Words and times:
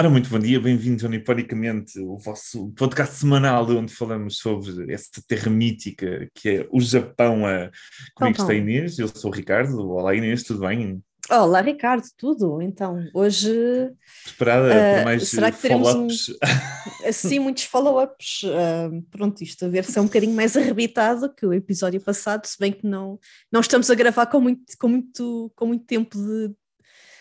Ora, 0.00 0.08
muito 0.08 0.30
bom 0.30 0.38
dia, 0.38 0.58
bem-vindos 0.58 1.04
ao 1.04 1.10
Niporicamente, 1.10 2.00
o 2.00 2.16
vosso 2.16 2.70
podcast 2.70 3.16
semanal 3.16 3.68
onde 3.68 3.92
falamos 3.92 4.38
sobre 4.38 4.90
essa 4.90 5.22
terra 5.28 5.50
mítica 5.50 6.26
que 6.34 6.48
é 6.48 6.66
o 6.70 6.80
Japão. 6.80 7.44
A... 7.44 7.70
Comigo 8.14 8.40
está 8.40 8.50
a 8.50 8.56
Inês, 8.56 8.98
eu 8.98 9.08
sou 9.08 9.30
o 9.30 9.34
Ricardo. 9.34 9.78
Olá 9.90 10.14
Inês, 10.14 10.42
tudo 10.42 10.60
bem? 10.60 11.02
Olá 11.28 11.60
Ricardo, 11.60 12.06
tudo? 12.16 12.62
Então, 12.62 13.06
hoje... 13.12 13.52
Preparada 14.24 14.68
uh, 14.68 14.70
para 14.70 15.04
mais 15.04 15.30
follow-ups? 15.30 16.28
Um, 16.30 17.12
sim, 17.12 17.38
muitos 17.38 17.64
follow-ups. 17.64 18.42
Uh, 18.44 19.02
pronto, 19.10 19.44
isto 19.44 19.66
a 19.66 19.68
ver 19.68 19.84
se 19.84 19.98
é 19.98 20.00
um 20.00 20.06
bocadinho 20.06 20.34
mais 20.34 20.56
arrebitado 20.56 21.30
que 21.34 21.44
o 21.44 21.52
episódio 21.52 22.00
passado, 22.00 22.46
se 22.46 22.58
bem 22.58 22.72
que 22.72 22.86
não, 22.86 23.18
não 23.52 23.60
estamos 23.60 23.90
a 23.90 23.94
gravar 23.94 24.26
com 24.26 24.40
muito, 24.40 24.64
com 24.78 24.88
muito, 24.88 25.52
com 25.54 25.66
muito 25.66 25.84
tempo 25.84 26.16
de, 26.16 26.54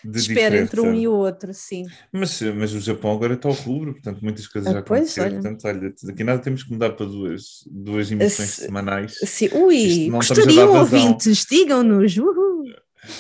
de 0.04 0.20
espera 0.20 0.58
entre 0.58 0.80
um 0.82 0.94
e 0.94 1.08
o 1.08 1.14
outro, 1.14 1.54
sim. 1.54 1.86
Mas, 2.12 2.42
mas 2.42 2.74
o 2.74 2.80
Japão 2.80 3.12
agora 3.12 3.34
está 3.34 3.50
ao 3.50 3.54
rubro, 3.54 3.94
portanto 3.94 4.22
muitas 4.22 4.48
coisas 4.48 4.70
ah, 4.70 4.74
já 4.74 4.80
aconteceram. 4.80 5.42
Portanto, 5.42 5.66
olha, 5.66 5.94
daqui 6.04 6.24
nada 6.24 6.42
temos 6.42 6.64
que 6.64 6.72
mudar 6.72 6.92
para 6.92 7.06
duas, 7.06 7.64
duas 7.70 8.12
emissões 8.12 8.50
se, 8.50 8.62
semanais. 8.66 9.18
Sim, 9.24 9.50
ui, 9.54 10.10
gostariam 10.10 10.74
ouvintes, 10.74 11.46
digam-nos, 11.50 12.18
uhul. 12.18 12.66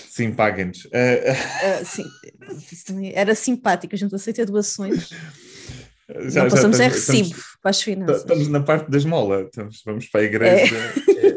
Sim, 0.09 0.31
paguem-nos. 0.31 0.85
Uh, 0.85 0.89
uh, 0.89 1.85
sim, 1.85 2.05
era 3.13 3.33
simpático, 3.33 3.95
a 3.95 3.97
gente 3.97 4.13
aceita 4.13 4.45
doações. 4.45 5.09
Já, 6.27 6.43
não 6.43 6.49
passamos 6.49 6.49
já, 6.49 6.55
estamos, 6.55 6.79
é 6.79 6.87
recibo 6.87 7.29
estamos, 7.29 7.57
para 7.61 7.69
as 7.69 7.81
finanças. 7.81 8.21
Estamos 8.21 8.47
na 8.47 8.59
parte 8.61 8.89
da 8.89 8.97
esmola, 8.97 9.43
estamos, 9.43 9.81
vamos 9.85 10.07
para 10.07 10.21
a 10.21 10.23
igreja, 10.23 10.75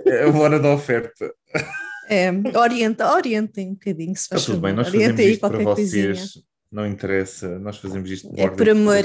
é, 0.06 0.08
é 0.08 0.24
a 0.24 0.30
hora 0.30 0.58
da 0.58 0.72
oferta. 0.72 1.32
É, 2.08 2.30
orienta, 2.56 3.12
orientem 3.12 3.70
um 3.70 3.74
bocadinho, 3.74 4.16
se 4.16 4.28
faz 4.28 4.42
Está 4.42 4.52
tudo 4.52 4.62
bem, 4.62 4.72
nós 4.72 4.88
fazemos 4.88 5.20
isto 5.20 5.40
para 5.40 5.58
vocês, 5.58 6.18
coisinha. 6.18 6.44
não 6.70 6.86
interessa, 6.86 7.58
nós 7.58 7.78
fazemos 7.78 8.10
isto 8.10 8.30
é 8.36 8.48
por 8.48 8.68
amor. 8.68 9.04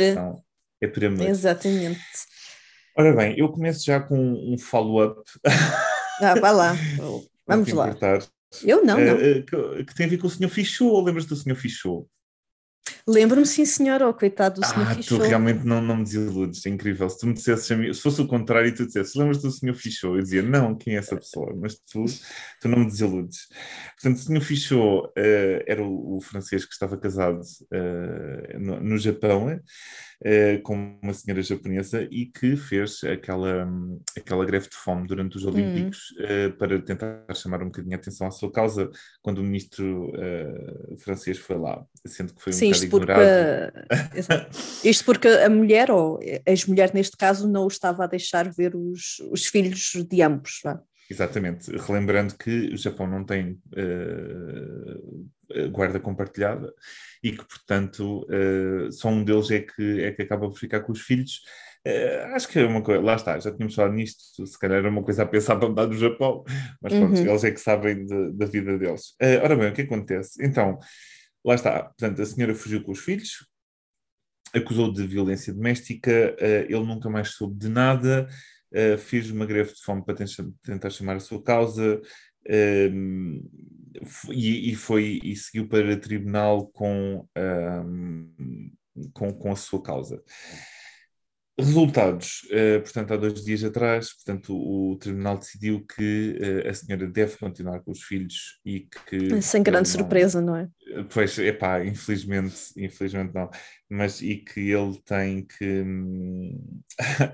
É 0.81 0.87
por 0.87 1.05
amor. 1.05 1.27
Exatamente. 1.27 1.99
Ora 2.95 3.13
bem, 3.13 3.37
eu 3.37 3.49
começo 3.49 3.85
já 3.85 3.99
com 3.99 4.17
um 4.17 4.57
follow-up. 4.57 5.21
Ah, 6.19 6.33
vá 6.39 6.51
lá, 6.51 6.75
vamos 7.45 7.71
lá. 7.71 7.89
Importar. 7.89 8.23
Eu 8.63 8.83
não, 8.83 8.99
não. 8.99 9.15
Uh, 9.15 9.43
que, 9.43 9.85
que, 9.85 9.95
tem 9.95 10.05
a 10.07 10.09
ver 10.09 10.17
com 10.17 10.27
o 10.27 10.29
senhor 10.29 10.49
Fichou, 10.49 11.03
lembras 11.03 11.25
do 11.25 11.35
senhor 11.35 11.55
Fichou? 11.55 12.09
Lembro-me, 13.09 13.45
sim, 13.45 13.63
senhor, 13.63 14.01
oh, 14.01 14.13
coitado 14.13 14.59
do 14.59 14.67
senhor 14.67 14.85
ah, 14.85 14.93
Fichou. 14.95 15.17
tu 15.17 15.23
realmente 15.23 15.65
não, 15.65 15.81
não 15.81 15.95
me 15.95 16.03
desiludes, 16.03 16.65
é 16.65 16.69
incrível. 16.69 17.09
Se 17.09 17.17
tu 17.17 17.27
me 17.27 17.33
dissesses, 17.33 17.65
se 17.65 18.01
fosse 18.01 18.21
o 18.21 18.27
contrário 18.27 18.67
e 18.67 18.73
tu 18.73 18.85
dissesses, 18.85 19.15
lembras 19.15 19.41
do 19.41 19.49
senhor 19.49 19.75
Fichou? 19.75 20.17
Eu 20.17 20.23
dizia, 20.23 20.41
não, 20.41 20.75
quem 20.75 20.95
é 20.95 20.97
essa 20.97 21.15
pessoa? 21.15 21.55
Mas 21.55 21.75
tu, 21.75 22.03
tu 22.59 22.67
não 22.67 22.79
me 22.79 22.85
desiludes. 22.85 23.47
Portanto, 23.95 24.17
o 24.17 24.21
senhor 24.21 24.41
Fichou 24.41 25.05
uh, 25.05 25.63
era 25.65 25.81
o, 25.81 26.17
o, 26.17 26.21
francês 26.21 26.65
que 26.65 26.73
estava 26.73 26.97
casado 26.97 27.39
uh, 27.39 28.59
no, 28.59 28.81
no, 28.81 28.97
Japão, 28.97 29.47
uh, 29.55 30.61
com 30.63 30.99
uma 31.01 31.13
senhora 31.13 31.41
japonesa 31.41 32.05
e 32.11 32.25
que 32.25 32.57
fez 32.57 33.05
aquela, 33.05 33.69
aquela 34.17 34.43
greve 34.43 34.67
de 34.67 34.75
fome 34.75 35.07
durante 35.07 35.37
os 35.37 35.45
hum. 35.45 35.49
Olímpicos 35.49 36.13
hum. 36.19 36.51
para 36.57 36.81
tentar 36.81 37.23
chamar 37.33 37.61
um 37.61 37.67
bocadinho 37.67 37.95
a 37.95 37.99
atenção 37.99 38.27
à 38.27 38.31
sua 38.31 38.51
causa 38.51 38.89
quando 39.21 39.37
o 39.37 39.43
ministro 39.43 40.11
francês 40.99 41.37
foi 41.37 41.57
lá, 41.57 41.85
sendo 42.05 42.33
que 42.33 42.41
foi 42.41 42.51
um 42.51 42.55
Sim, 42.55 42.71
bocado 42.71 42.96
porque, 42.99 43.13
isto 44.87 45.05
porque 45.05 45.27
a 45.27 45.49
mulher, 45.49 45.91
ou 45.91 46.19
a 46.45 46.51
ex-mulher 46.51 46.93
neste 46.93 47.15
caso, 47.17 47.47
não 47.47 47.65
o 47.65 47.67
estava 47.67 48.03
a 48.03 48.07
deixar 48.07 48.49
ver 48.51 48.75
os, 48.75 49.19
os 49.31 49.45
filhos 49.45 49.93
de 50.09 50.21
ambos. 50.21 50.61
Não? 50.63 50.79
Exatamente, 51.09 51.71
relembrando 51.71 52.35
que 52.35 52.73
o 52.73 52.77
Japão 52.77 53.07
não 53.07 53.23
tem 53.23 53.57
uh, 53.77 55.69
guarda 55.71 56.01
compartilhada 56.01 56.73
e 57.23 57.31
que, 57.31 57.45
portanto, 57.45 58.25
uh, 58.25 58.91
só 58.91 59.07
um 59.07 59.23
deles 59.23 59.49
é 59.51 59.61
que, 59.61 60.01
é 60.01 60.11
que 60.11 60.23
acaba 60.23 60.49
por 60.49 60.57
ficar 60.57 60.81
com 60.81 60.91
os 60.91 60.99
filhos. 60.99 61.43
Uh, 61.87 62.35
acho 62.35 62.49
que 62.49 62.59
é 62.59 62.65
uma 62.65 62.81
coisa, 62.81 63.01
lá 63.01 63.15
está, 63.15 63.39
já 63.39 63.53
tínhamos 63.53 63.73
falado 63.73 63.93
nisto, 63.93 64.45
se 64.45 64.59
calhar 64.59 64.79
era 64.79 64.89
uma 64.89 65.01
coisa 65.01 65.23
a 65.23 65.25
pensar 65.25 65.55
para 65.55 65.69
mudar 65.69 65.85
do 65.85 65.97
Japão, 65.97 66.43
mas 66.81 66.91
pronto, 66.91 67.17
uhum. 67.17 67.25
eles 67.25 67.43
é 67.45 67.51
que 67.51 67.61
sabem 67.61 68.05
de, 68.05 68.33
da 68.33 68.45
vida 68.45 68.77
deles. 68.77 69.15
ora 69.41 69.55
bem, 69.55 69.69
o 69.69 69.73
que 69.73 69.83
acontece? 69.83 70.45
Então, 70.45 70.77
Lá 71.47 71.55
está, 71.55 71.81
portanto, 71.83 72.21
a 72.21 72.25
senhora 72.25 72.53
fugiu 72.53 72.83
com 72.83 72.91
os 72.91 72.99
filhos, 72.99 73.47
acusou 74.53 74.91
de 74.91 75.07
violência 75.07 75.53
doméstica, 75.53 76.35
uh, 76.41 76.65
ele 76.65 76.85
nunca 76.85 77.09
mais 77.09 77.29
soube 77.29 77.57
de 77.57 77.69
nada, 77.69 78.27
uh, 78.73 78.97
fez 78.97 79.31
uma 79.31 79.45
greve 79.45 79.73
de 79.73 79.81
fome 79.81 80.03
para 80.03 80.25
tentar 80.61 80.89
chamar 80.89 81.15
a 81.15 81.21
sua 81.21 81.41
causa 81.41 82.01
uh, 82.49 83.49
e, 84.29 84.75
foi 84.75 85.21
e 85.23 85.37
seguiu 85.37 85.69
para 85.69 85.95
tribunal 85.95 86.67
com, 86.67 87.25
com, 89.13 89.33
com 89.33 89.51
a 89.51 89.55
sua 89.55 89.81
causa. 89.81 90.21
Resultados, 91.59 92.43
uh, 92.51 92.81
portanto, 92.81 93.13
há 93.13 93.17
dois 93.17 93.43
dias 93.43 93.63
atrás, 93.63 94.13
portanto, 94.13 94.55
o, 94.55 94.91
o 94.91 94.95
tribunal 94.95 95.39
decidiu 95.39 95.83
que 95.83 96.37
uh, 96.39 96.69
a 96.69 96.73
senhora 96.73 97.07
deve 97.07 97.35
continuar 97.35 97.79
com 97.79 97.91
os 97.91 98.03
filhos 98.03 98.59
e 98.63 98.81
que... 98.81 99.41
Sem 99.41 99.63
grande 99.63 99.89
não, 99.89 99.97
surpresa, 99.97 100.39
não 100.39 100.55
é? 100.55 100.69
Pois, 101.11 101.39
é 101.39 101.51
pá, 101.51 101.83
infelizmente, 101.83 102.55
infelizmente 102.77 103.33
não, 103.33 103.49
mas 103.89 104.21
e 104.21 104.35
que 104.35 104.69
ele 104.69 105.01
tem 105.03 105.45
que 105.45 105.65
um, 105.81 106.79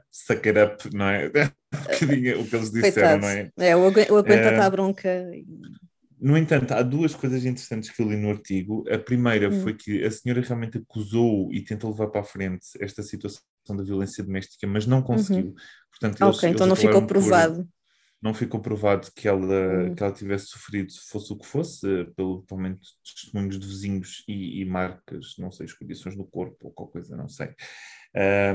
sucker 0.09 0.55
up, 0.67 0.95
não 0.95 1.09
é? 1.09 1.27
o 2.39 2.45
que 2.47 2.55
eles 2.55 2.71
disseram, 2.71 3.19
Coitado. 3.19 3.21
não 3.21 3.27
é? 3.27 3.51
É, 3.57 3.75
o 3.75 3.85
aguenta 3.87 4.57
uh, 4.57 4.61
a 4.61 4.69
bronca... 4.69 5.31
No 6.23 6.37
entanto, 6.37 6.71
há 6.71 6.81
duas 6.81 7.13
coisas 7.13 7.43
interessantes 7.43 7.89
que 7.89 8.01
eu 8.01 8.07
li 8.07 8.15
no 8.15 8.29
artigo. 8.29 8.85
A 8.89 8.97
primeira 8.97 9.49
hum. 9.49 9.61
foi 9.61 9.73
que 9.73 10.05
a 10.05 10.09
senhora 10.09 10.39
realmente 10.39 10.77
acusou 10.77 11.53
e 11.53 11.61
tentou 11.61 11.91
levar 11.91 12.07
para 12.07 12.21
a 12.21 12.23
frente 12.23 12.65
esta 12.79 13.03
situação 13.03 13.41
da 13.75 13.83
violência 13.83 14.23
doméstica, 14.23 14.65
mas 14.65 14.87
não 14.87 15.01
conseguiu. 15.01 15.47
Uhum. 15.47 15.55
Portanto, 15.91 16.23
eles, 16.23 16.37
ok, 16.37 16.49
então 16.49 16.65
não 16.65 16.77
ficou 16.77 17.05
provado. 17.05 17.65
Por, 17.65 17.67
não 18.21 18.33
ficou 18.33 18.61
provado 18.61 19.11
que 19.13 19.27
ela, 19.27 19.39
uhum. 19.41 19.95
que 19.95 20.01
ela 20.01 20.13
tivesse 20.13 20.45
sofrido, 20.45 20.93
fosse 21.09 21.33
o 21.33 21.37
que 21.37 21.45
fosse, 21.45 22.05
pelo 22.15 22.41
provavelmente 22.43 22.87
testemunhos 23.03 23.59
de 23.59 23.67
vizinhos 23.67 24.23
e, 24.25 24.61
e 24.61 24.65
marcas, 24.65 25.33
não 25.37 25.51
sei, 25.51 25.67
condições 25.77 26.15
no 26.15 26.25
corpo 26.25 26.67
ou 26.67 26.71
qualquer 26.71 27.01
coisa, 27.01 27.17
não 27.17 27.27
sei. 27.27 27.49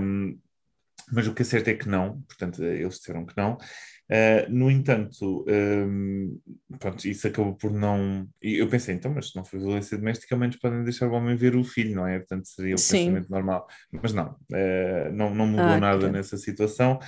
Um, 0.00 0.38
mas 1.12 1.26
o 1.26 1.34
que 1.34 1.42
é 1.42 1.44
certo 1.44 1.68
é 1.68 1.74
que 1.74 1.88
não, 1.88 2.20
portanto, 2.22 2.62
eles 2.62 2.94
disseram 2.94 3.24
que 3.24 3.36
não. 3.36 3.58
Uh, 4.10 4.48
no 4.48 4.70
entanto, 4.70 5.44
um, 5.46 6.40
pronto, 6.78 7.06
isso 7.06 7.26
acabou 7.28 7.54
por 7.54 7.70
não. 7.70 8.26
Eu 8.40 8.66
pensei, 8.66 8.94
então, 8.94 9.12
mas 9.12 9.30
se 9.30 9.36
não 9.36 9.44
foi 9.44 9.58
violência 9.58 9.98
doméstica, 9.98 10.34
ao 10.34 10.38
menos 10.38 10.56
podem 10.56 10.82
deixar 10.82 11.08
o 11.08 11.12
homem 11.12 11.36
ver 11.36 11.54
o 11.54 11.62
filho, 11.62 11.94
não 11.94 12.06
é? 12.06 12.18
Portanto, 12.18 12.48
seria 12.48 12.74
o 12.74 12.78
Sim. 12.78 12.98
pensamento 12.98 13.30
normal. 13.30 13.66
Mas 13.92 14.14
não, 14.14 14.30
uh, 14.30 15.12
não, 15.12 15.34
não 15.34 15.46
mudou 15.46 15.66
ah, 15.66 15.80
nada 15.80 16.10
nessa 16.10 16.38
situação. 16.38 16.98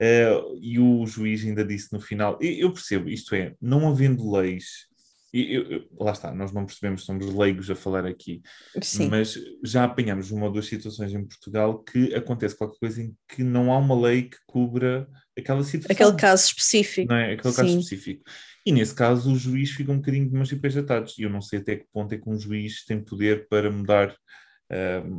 Uh, 0.00 0.58
e 0.60 0.78
o 0.78 1.06
juiz 1.06 1.42
ainda 1.42 1.64
disse 1.64 1.90
no 1.92 2.00
final: 2.00 2.38
eu 2.40 2.70
percebo, 2.70 3.08
isto 3.08 3.34
é, 3.34 3.54
não 3.60 3.88
havendo 3.88 4.30
leis 4.30 4.91
e 5.32 5.54
eu, 5.54 5.62
eu, 5.62 5.88
lá 5.98 6.12
está, 6.12 6.34
nós 6.34 6.52
não 6.52 6.66
percebemos, 6.66 7.04
somos 7.04 7.34
leigos 7.34 7.70
a 7.70 7.74
falar 7.74 8.04
aqui, 8.04 8.42
Sim. 8.82 9.08
mas 9.08 9.38
já 9.64 9.84
apanhamos 9.84 10.30
uma 10.30 10.46
ou 10.46 10.52
duas 10.52 10.66
situações 10.66 11.14
em 11.14 11.24
Portugal 11.24 11.78
que 11.82 12.14
acontece 12.14 12.56
qualquer 12.56 12.78
coisa 12.78 13.02
em 13.02 13.16
que 13.28 13.42
não 13.42 13.72
há 13.72 13.78
uma 13.78 13.98
lei 13.98 14.24
que 14.24 14.36
cubra 14.46 15.08
aquela 15.36 15.64
situação. 15.64 15.94
Aquele 15.94 16.20
caso 16.20 16.46
específico. 16.46 17.08
Não 17.08 17.16
é? 17.16 17.32
Aquele 17.32 17.54
Sim. 17.54 17.62
caso 17.62 17.78
específico. 17.78 18.24
E 18.64 18.72
nesse 18.72 18.94
caso 18.94 19.32
o 19.32 19.36
juiz 19.36 19.70
fica 19.70 19.90
um 19.90 19.96
bocadinho 19.96 20.28
de 20.28 20.34
mãos 20.34 20.52
e 20.52 20.56
pés 20.56 20.76
atados. 20.76 21.18
E 21.18 21.22
eu 21.22 21.30
não 21.30 21.40
sei 21.40 21.58
até 21.58 21.76
que 21.76 21.86
ponto 21.92 22.14
é 22.14 22.18
que 22.18 22.28
um 22.28 22.38
juiz 22.38 22.84
tem 22.84 23.02
poder 23.02 23.48
para 23.48 23.70
mudar 23.70 24.14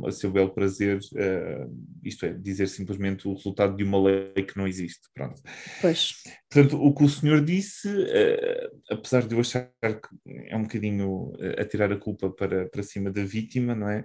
a 0.06 0.10
seu 0.10 0.30
belo 0.30 0.52
prazer, 0.52 0.98
uh, 0.98 1.98
isto 2.02 2.26
é, 2.26 2.32
dizer 2.32 2.66
simplesmente 2.66 3.28
o 3.28 3.34
resultado 3.34 3.76
de 3.76 3.84
uma 3.84 4.02
lei 4.02 4.32
que 4.32 4.56
não 4.56 4.66
existe. 4.66 5.08
Pronto. 5.14 5.40
Pois. 5.80 6.14
Portanto, 6.50 6.82
o 6.82 6.94
que 6.94 7.04
o 7.04 7.08
senhor 7.08 7.44
disse, 7.44 7.88
uh, 7.88 8.80
apesar 8.90 9.26
de 9.26 9.34
eu 9.34 9.40
achar 9.40 9.70
que 9.82 10.48
é 10.48 10.56
um 10.56 10.62
bocadinho 10.62 11.32
a 11.58 11.64
tirar 11.64 11.92
a 11.92 11.96
culpa 11.96 12.30
para, 12.30 12.68
para 12.68 12.82
cima 12.82 13.10
da 13.10 13.24
vítima, 13.24 13.74
não 13.74 13.88
é? 13.88 14.04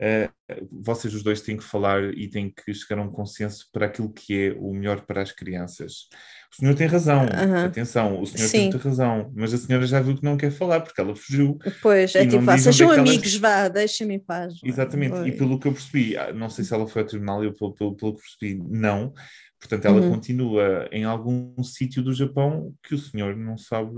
Uh, 0.00 0.32
vocês 0.72 1.12
os 1.14 1.22
dois 1.22 1.42
têm 1.42 1.58
que 1.58 1.62
falar 1.62 2.02
e 2.14 2.26
têm 2.26 2.50
que 2.50 2.72
chegar 2.72 2.98
a 2.98 3.04
um 3.04 3.10
consenso 3.10 3.68
para 3.70 3.84
aquilo 3.84 4.10
que 4.10 4.46
é 4.46 4.52
o 4.58 4.72
melhor 4.72 5.02
para 5.02 5.20
as 5.20 5.30
crianças. 5.30 6.08
O 6.50 6.56
senhor 6.56 6.74
tem 6.74 6.86
razão, 6.86 7.26
uhum. 7.26 7.66
atenção, 7.66 8.20
o 8.20 8.26
senhor 8.26 8.48
Sim. 8.48 8.52
tem 8.52 8.70
muita 8.70 8.88
razão, 8.88 9.30
mas 9.36 9.52
a 9.52 9.58
senhora 9.58 9.86
já 9.86 10.00
viu 10.00 10.16
que 10.16 10.24
não 10.24 10.38
quer 10.38 10.50
falar 10.50 10.80
porque 10.80 11.00
ela 11.00 11.14
fugiu. 11.14 11.58
Pois, 11.82 12.14
é 12.14 12.26
tipo, 12.26 12.58
sejam 12.58 12.92
é 12.92 12.98
amigos, 12.98 13.34
ela... 13.34 13.40
vá, 13.40 13.68
deixem-me 13.68 14.14
em 14.14 14.18
paz. 14.18 14.54
Exatamente, 14.64 15.28
e 15.28 15.32
pelo 15.32 15.60
que 15.60 15.68
eu 15.68 15.72
percebi, 15.72 16.16
ah, 16.16 16.32
não 16.32 16.48
sei 16.48 16.64
se 16.64 16.72
ela 16.72 16.88
foi 16.88 17.02
ao 17.02 17.08
tribunal, 17.08 17.44
eu 17.44 17.52
pelo, 17.52 17.74
pelo, 17.74 17.94
pelo 17.94 18.14
que 18.14 18.22
percebi, 18.22 18.62
não. 18.68 19.12
Portanto, 19.60 19.84
ela 19.84 20.00
uhum. 20.00 20.12
continua 20.12 20.88
em 20.90 21.04
algum 21.04 21.62
sítio 21.62 22.02
do 22.02 22.14
Japão 22.14 22.74
que 22.82 22.94
o 22.94 22.98
senhor 22.98 23.36
não 23.36 23.58
sabe 23.58 23.94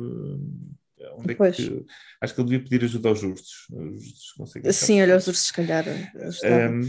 Onde 1.17 1.33
é 1.33 1.35
pois. 1.35 1.57
que, 1.57 1.87
acho 2.21 2.35
que 2.35 2.41
ele 2.41 2.49
devia 2.51 2.65
pedir 2.65 2.85
ajuda 2.85 3.09
aos 3.09 3.21
justos. 3.21 3.67
Os 3.71 4.05
justos 4.05 4.77
Sim, 4.77 5.03
olha, 5.03 5.17
os 5.17 5.25
justos, 5.25 5.47
se 5.47 5.53
calhar. 5.53 5.85
Um, 5.89 6.81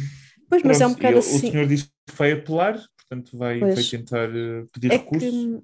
pois, 0.50 0.64
mas 0.64 0.82
é 0.82 0.88
um 0.88 0.94
bocado 0.94 1.14
ele, 1.14 1.20
assim. 1.20 1.48
O 1.48 1.52
senhor 1.52 1.68
diz 1.68 1.84
que 1.84 2.16
vai 2.16 2.32
apelar, 2.32 2.82
portanto 2.98 3.38
vai, 3.38 3.60
vai 3.60 3.76
tentar 3.76 4.30
uh, 4.30 4.68
pedir 4.72 4.92
é 4.92 4.98
recurso. 4.98 5.26
Que, 5.26 5.64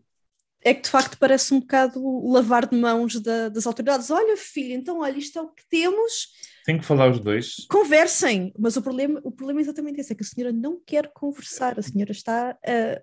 é 0.61 0.73
que 0.73 0.81
de 0.81 0.89
facto 0.89 1.17
parece 1.17 1.53
um 1.53 1.59
bocado 1.59 2.01
lavar 2.27 2.67
de 2.67 2.77
mãos 2.77 3.19
da, 3.19 3.49
das 3.49 3.65
autoridades. 3.65 4.11
Olha, 4.11 4.35
filho, 4.35 4.73
então 4.73 4.99
olha, 4.99 5.17
isto 5.17 5.39
é 5.39 5.41
o 5.41 5.49
que 5.49 5.63
temos. 5.69 6.27
Tem 6.65 6.77
que 6.77 6.85
falar 6.85 7.09
os 7.09 7.19
dois. 7.19 7.65
Conversem, 7.69 8.53
mas 8.57 8.75
o 8.75 8.81
problema, 8.81 9.21
o 9.23 9.31
problema 9.31 9.61
é 9.61 9.63
exatamente 9.63 10.01
esse: 10.01 10.11
é 10.11 10.15
que 10.15 10.23
a 10.23 10.27
senhora 10.27 10.51
não 10.51 10.79
quer 10.85 11.11
conversar, 11.13 11.79
a 11.79 11.81
senhora 11.81 12.11
está 12.11 12.57
a 12.65 13.01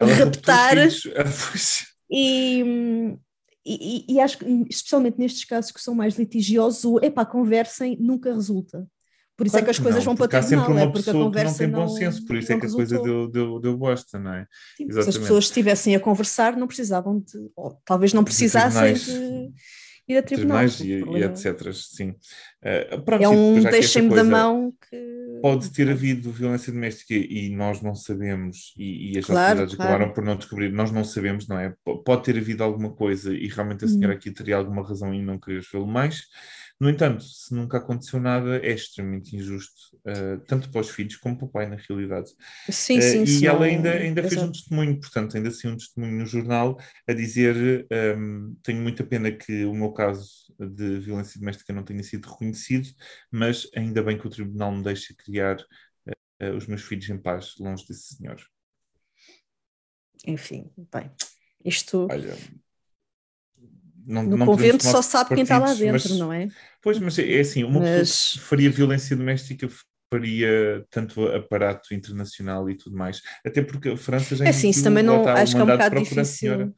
Ela 0.00 0.14
raptar 0.14 0.76
raptou 0.76 1.26
filhos. 1.26 1.86
e, 3.64 4.04
e, 4.08 4.14
e 4.14 4.20
acho 4.20 4.38
que, 4.38 4.66
especialmente 4.68 5.18
nestes 5.18 5.44
casos 5.44 5.70
que 5.70 5.80
são 5.80 5.94
mais 5.94 6.18
litigiosos, 6.18 6.84
o 6.84 6.98
epá, 7.02 7.24
conversem 7.24 7.96
nunca 8.00 8.32
resulta. 8.32 8.86
Por 9.36 9.46
isso 9.46 9.54
Claro 9.54 9.64
é 9.64 9.64
que 9.64 9.70
as 9.70 9.78
coisas 9.78 10.04
não, 10.04 10.14
vão 10.14 10.28
para 10.28 10.38
há 10.38 10.42
sempre 10.42 10.64
tribunal, 10.66 10.78
é 10.78 10.86
uma 10.86 10.92
porque 10.92 11.08
a 11.08 11.12
que 11.12 11.18
não 11.18 11.26
conversa 11.26 11.58
tem 11.58 11.70
bom 11.70 11.88
senso, 11.88 12.26
por 12.26 12.36
isso 12.36 12.52
é 12.52 12.60
que 12.60 12.66
a 12.66 12.70
coisa 12.70 12.96
resultou. 12.96 13.28
deu, 13.30 13.46
deu, 13.46 13.60
deu 13.60 13.76
bosta, 13.76 14.18
não 14.18 14.34
é? 14.34 14.46
Sim, 14.76 14.90
se 14.90 14.98
as 14.98 15.16
pessoas 15.16 15.44
estivessem 15.44 15.96
a 15.96 16.00
conversar, 16.00 16.56
não 16.58 16.66
precisavam 16.66 17.20
de, 17.20 17.50
ou 17.56 17.80
talvez 17.84 18.12
não 18.12 18.22
precisassem 18.22 18.92
tribunais. 18.92 19.04
de 19.06 20.12
ir 20.12 20.16
a 20.18 20.22
tribunal. 20.22 20.68
Tribunais 20.68 20.80
e, 20.80 21.18
e 21.18 21.24
etc. 21.24 21.72
Sim. 21.72 22.14
Eh, 22.62 22.98
pronto, 22.98 23.24
É 23.24 23.28
um 23.30 23.62
deixem-me 23.62 24.14
da 24.14 24.24
mão 24.24 24.74
que. 24.90 25.19
Pode 25.42 25.70
ter 25.72 25.90
havido 25.90 26.30
violência 26.30 26.70
doméstica 26.72 27.14
e 27.14 27.48
nós 27.56 27.80
não 27.80 27.94
sabemos, 27.94 28.74
e, 28.76 29.14
e 29.14 29.18
as 29.18 29.28
Claro, 29.28 29.30
autoridades 29.30 29.74
claro. 29.74 29.74
acabaram 29.74 30.12
por 30.12 30.22
não 30.22 30.36
descobrir, 30.36 30.70
nós 30.70 30.90
não 30.90 31.02
sabemos, 31.02 31.48
não 31.48 31.58
é? 31.58 31.74
Pode 32.04 32.24
ter 32.24 32.36
havido 32.38 32.62
alguma 32.62 32.92
coisa 32.94 33.32
e 33.34 33.48
realmente 33.48 33.84
a 33.84 33.88
senhora 33.88 34.14
Uhum. 34.14 34.18
aqui 34.18 34.30
teria 34.30 34.56
alguma 34.56 34.86
razão 34.86 35.14
em 35.14 35.24
não 35.24 35.38
querer 35.38 35.62
vê-lo 35.72 35.86
mais. 35.86 36.24
No 36.80 36.88
entanto, 36.88 37.22
se 37.24 37.54
nunca 37.54 37.76
aconteceu 37.78 38.18
nada, 38.20 38.56
é 38.58 38.70
extremamente 38.72 39.36
injusto, 39.36 39.98
eh, 40.06 40.38
tanto 40.48 40.70
para 40.70 40.80
os 40.80 40.88
filhos 40.90 41.16
como 41.16 41.36
para 41.36 41.46
o 41.46 41.50
pai, 41.50 41.66
na 41.66 41.76
realidade. 41.76 42.30
Sim, 42.70 43.00
Eh, 43.00 43.00
sim, 43.00 43.26
e 43.26 43.26
sim. 43.26 43.46
ela 43.46 43.66
ainda, 43.66 43.92
ainda 43.92 44.22
fez 44.24 44.42
um 44.42 44.50
testemunho, 44.50 44.98
portanto, 45.00 45.36
ainda 45.36 45.48
assim 45.50 45.68
um 45.68 45.76
testemunho 45.76 46.18
no 46.18 46.26
jornal 46.26 46.78
a 47.08 47.12
dizer: 47.12 47.86
ehm, 47.90 48.54
Tenho 48.62 48.80
muita 48.82 49.04
pena 49.04 49.30
que 49.30 49.64
o 49.66 49.74
meu 49.74 49.92
caso 49.92 50.30
de 50.58 51.00
violência 51.00 51.38
doméstica 51.38 51.72
não 51.72 51.84
tenha 51.84 52.02
sido 52.02 52.28
reconhecido, 52.28 52.88
mas 53.30 53.68
ainda 53.76 54.02
bem 54.02 54.18
que 54.18 54.26
o 54.26 54.30
tribunal 54.30 54.72
me 54.72 54.82
deixa 54.82 55.14
criar 55.16 55.58
eh, 56.40 56.50
os 56.52 56.66
meus 56.66 56.82
filhos 56.82 57.08
em 57.10 57.18
paz, 57.18 57.54
longe 57.58 57.86
desse 57.86 58.16
senhor. 58.16 58.40
Enfim, 60.26 60.70
bem, 60.92 61.10
isto 61.64 62.08
Olha. 62.10 62.36
Não, 64.06 64.22
no 64.22 64.36
não 64.36 64.46
convento 64.46 64.82
só 64.84 65.02
sabe 65.02 65.34
quem 65.34 65.42
está 65.42 65.58
lá 65.58 65.74
dentro, 65.74 66.10
mas- 66.10 66.18
não 66.18 66.32
é? 66.32 66.48
Pois, 66.82 66.98
mas 66.98 67.18
é 67.18 67.36
é 67.36 67.40
assim, 67.40 67.64
uma 67.64 67.80
pessoa 67.80 67.98
Mas- 67.98 68.32
que 68.32 68.38
faria 68.40 68.70
violência 68.70 69.16
doméstica 69.16 69.68
faria 70.12 70.84
tanto 70.90 71.24
aparato 71.28 71.94
internacional 71.94 72.68
e 72.68 72.76
tudo 72.76 72.96
mais. 72.96 73.20
Até 73.46 73.62
porque 73.62 73.90
a 73.90 73.96
França 73.96 74.34
já 74.34 74.44
É 74.44 74.48
assim, 74.48 74.70
isso 74.70 74.82
também 74.82 75.04
não. 75.04 75.22
o 75.22 75.28
Acho 75.28 75.54
que 75.54 75.60
é 75.60 75.64
um 75.64 75.66
bocado 75.66 75.98
difícil. 76.00 76.74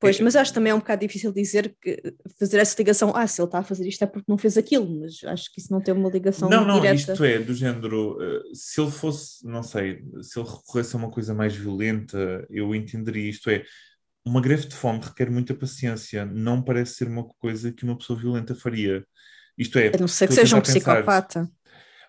Pois, 0.00 0.18
É- 0.18 0.22
mas 0.24 0.34
acho 0.34 0.50
que 0.50 0.54
também 0.54 0.70
é 0.72 0.74
um 0.74 0.78
bocado 0.80 1.00
difícil 1.06 1.32
dizer 1.32 1.76
que 1.80 2.14
fazer 2.38 2.58
essa 2.58 2.74
ligação, 2.76 3.12
ah, 3.14 3.26
se 3.26 3.40
ele 3.40 3.46
está 3.46 3.58
a 3.58 3.62
fazer 3.62 3.86
isto 3.86 4.02
é 4.02 4.06
porque 4.06 4.24
não 4.28 4.36
fez 4.36 4.56
aquilo, 4.56 4.88
mas 5.00 5.22
acho 5.24 5.52
que 5.52 5.60
isso 5.60 5.72
não 5.72 5.80
tem 5.80 5.94
uma 5.94 6.08
ligação 6.10 6.48
Não, 6.48 6.66
não, 6.66 6.80
direta. 6.80 7.12
isto 7.12 7.22
é 7.24 7.38
do 7.38 7.54
género. 7.54 8.18
eh, 8.20 8.40
Se 8.54 8.80
ele 8.80 8.90
fosse, 8.90 9.46
não 9.46 9.62
sei, 9.62 10.02
se 10.22 10.38
ele 10.40 10.48
recorresse 10.48 10.96
a 10.96 10.98
uma 10.98 11.10
coisa 11.10 11.32
mais 11.34 11.54
violenta, 11.54 12.44
eu 12.50 12.74
entenderia. 12.74 13.30
Isto 13.30 13.48
é, 13.50 13.62
uma 14.24 14.40
greve 14.40 14.66
de 14.68 14.74
fome 14.74 15.00
requer 15.02 15.30
muita 15.30 15.54
paciência, 15.54 16.24
não 16.24 16.62
parece 16.62 16.94
ser 16.94 17.08
uma 17.08 17.24
coisa 17.24 17.72
que 17.72 17.84
uma 17.84 17.96
pessoa 17.96 18.18
violenta 18.18 18.54
faria. 18.54 19.04
Isto 19.58 19.78
é, 19.78 19.88
A 19.88 19.98
não 19.98 20.08
ser 20.08 20.28
que 20.28 20.34
seja 20.34 20.56
um 20.56 20.60
pensar. 20.60 20.72
psicopata. 20.72 21.50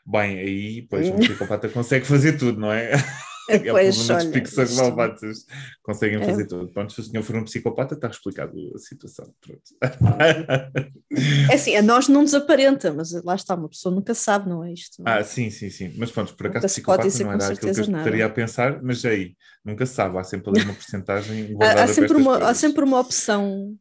Bem, 0.05 0.39
aí, 0.39 0.87
pois, 0.89 1.07
um 1.09 1.17
psicopata 1.17 1.69
consegue 1.69 2.05
fazer 2.05 2.37
tudo, 2.37 2.59
não 2.59 2.71
é? 2.71 2.91
É 3.49 3.57
o 3.57 3.63
Pois, 3.73 4.09
olha, 4.09 4.43
isto- 4.43 5.45
conseguem 5.83 6.21
É. 6.21 6.25
fazer 6.25 6.45
tudo. 6.47 6.71
Pronto, 6.71 6.93
se 6.93 7.01
o 7.01 7.03
senhor 7.03 7.23
for 7.23 7.35
um 7.35 7.43
psicopata, 7.43 7.95
está 7.95 8.07
explicado 8.07 8.53
a 8.75 8.79
situação. 8.79 9.33
Pronto. 9.41 9.61
É 11.51 11.53
assim, 11.55 11.75
a 11.75 11.81
nós 11.81 12.07
não 12.07 12.21
nos 12.21 12.33
aparenta, 12.33 12.91
mas 12.91 13.11
lá 13.23 13.35
está, 13.35 13.53
uma 13.53 13.69
pessoa 13.69 13.93
nunca 13.93 14.15
sabe, 14.15 14.49
não 14.49 14.63
é 14.63 14.73
isto? 14.73 15.03
Ah, 15.05 15.23
sim, 15.23 15.51
sim, 15.51 15.69
sim. 15.69 15.93
Mas 15.97 16.11
pronto, 16.11 16.33
por 16.35 16.47
Nunca 16.47 16.57
acaso 16.59 16.73
psicopata 16.73 17.07
não 17.23 17.31
era 17.31 17.45
aquilo 17.45 17.59
que 17.59 17.65
eu 17.65 17.73
certeza 17.73 17.91
nada. 17.91 18.03
estaria 18.03 18.25
a 18.25 18.29
pensar, 18.29 18.81
mas 18.81 19.05
aí, 19.05 19.35
nunca 19.63 19.85
se 19.85 19.93
sabe, 19.93 20.17
há 20.17 20.23
sempre 20.23 20.49
ali 20.49 20.61
uma 20.63 20.73
porcentagem 20.73 21.55
há, 21.61 21.83
há 21.83 21.87
sempre 21.87 22.17
uma, 22.17 22.37
há 22.49 22.53
sempre 22.55 22.83
uma 22.83 22.99
opção. 22.99 23.75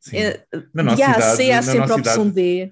Sim. 0.00 0.16
É, 0.18 0.44
Na 0.74 0.82
nossa 0.82 0.96
de 0.96 1.02
A 1.02 1.16
a 1.16 1.20
C 1.36 1.50
há 1.52 1.56
na 1.56 1.62
sempre 1.62 1.92
a 1.92 1.96
opção 1.96 2.30
D. 2.30 2.70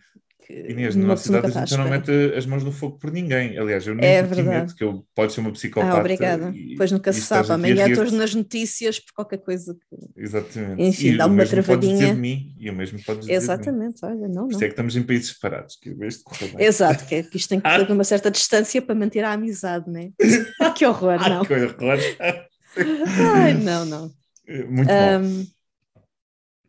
Que 0.50 0.72
Inês, 0.72 0.96
na 0.96 1.06
nossa 1.06 1.22
pessoa 1.22 1.38
idade 1.38 1.48
nunca 1.54 1.62
a 1.62 1.66
gente 1.66 1.78
não 1.78 1.88
mete 1.90 2.34
as 2.36 2.46
mãos 2.46 2.64
no 2.64 2.72
fogo 2.72 2.98
por 2.98 3.12
ninguém. 3.12 3.56
Aliás, 3.56 3.86
eu 3.86 3.94
nem 3.94 4.04
É 4.08 4.22
meto, 4.22 4.74
que 4.74 4.82
eu 4.82 5.04
pode 5.14 5.32
ser 5.32 5.40
uma 5.40 5.52
psicopata. 5.52 5.96
Ah, 5.96 6.00
obrigada. 6.00 6.50
e- 6.54 6.74
Pois 6.76 6.90
nunca 6.90 7.12
se 7.12 7.20
sabe. 7.22 7.52
Amanhã 7.52 7.88
estou 7.88 8.10
nas 8.10 8.34
notícias 8.34 8.98
por 8.98 9.12
qualquer 9.14 9.38
coisa. 9.38 9.74
que- 9.74 10.20
Exatamente. 10.22 10.82
Enfim, 10.82 11.08
e 11.08 11.16
dá 11.16 11.26
uma 11.26 11.34
mesmo 11.36 11.62
podes 11.62 11.88
dizer 11.88 11.98
travadinha. 11.98 12.14
de 12.14 12.20
mim, 12.20 12.56
e 12.58 12.68
o 12.70 12.74
mesmo 12.74 12.98
podes 13.04 13.20
dizer. 13.22 13.32
Exatamente, 13.34 14.04
olha, 14.04 14.28
não, 14.28 14.48
não. 14.48 14.56
é 14.56 14.58
que 14.58 14.64
estamos 14.66 14.96
em 14.96 15.02
países 15.02 15.28
separados, 15.28 15.76
que 15.76 15.90
este 16.02 16.24
corre 16.24 16.48
bem. 16.48 16.66
Exato, 16.66 17.04
que, 17.06 17.14
é 17.14 17.22
que 17.22 17.36
isto 17.36 17.48
tem 17.48 17.60
que 17.60 17.68
ter 17.68 17.92
uma 17.92 18.04
certa 18.04 18.30
distância 18.30 18.82
para 18.82 18.94
manter 18.94 19.24
a 19.24 19.32
amizade, 19.32 19.88
né? 19.90 20.10
que 20.76 20.84
horror, 20.84 21.16
Ai, 21.20 21.28
não. 21.30 21.44
que 21.44 21.54
horror. 21.54 21.98
Ai, 23.34 23.54
não, 23.54 23.84
não. 23.84 24.12
Muito 24.68 24.88
bom. 24.88 25.44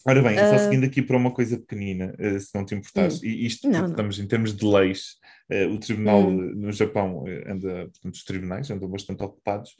Ora 0.06 0.22
bem, 0.24 0.44
só 0.44 0.58
ah, 0.58 0.58
seguindo 0.58 0.86
aqui 0.86 1.02
para 1.02 1.16
uma 1.18 1.32
coisa 1.34 1.60
pequenina, 1.60 2.16
eh, 2.18 2.40
se 2.40 2.50
não 2.56 2.66
te 2.66 2.74
importares, 2.76 3.18
Hum. 3.18 3.24
e 3.24 3.46
isto 3.46 3.70
Não, 3.70 3.72
porque 3.72 3.90
não. 3.90 3.92
estamos 3.92 4.20
em 4.20 4.28
termos 4.28 4.56
de 4.56 4.66
leis, 4.66 5.18
eh, 5.50 5.66
o 5.68 5.80
tribunal 5.80 6.30
Hum. 6.30 6.42
eh, 6.52 6.56
no 6.56 6.72
Japão 6.72 7.24
anda, 7.48 7.86
portanto, 7.90 8.14
os 8.16 8.24
tribunais 8.24 8.70
andam 8.72 8.90
bastante 8.90 9.24
ocupados. 9.24 9.76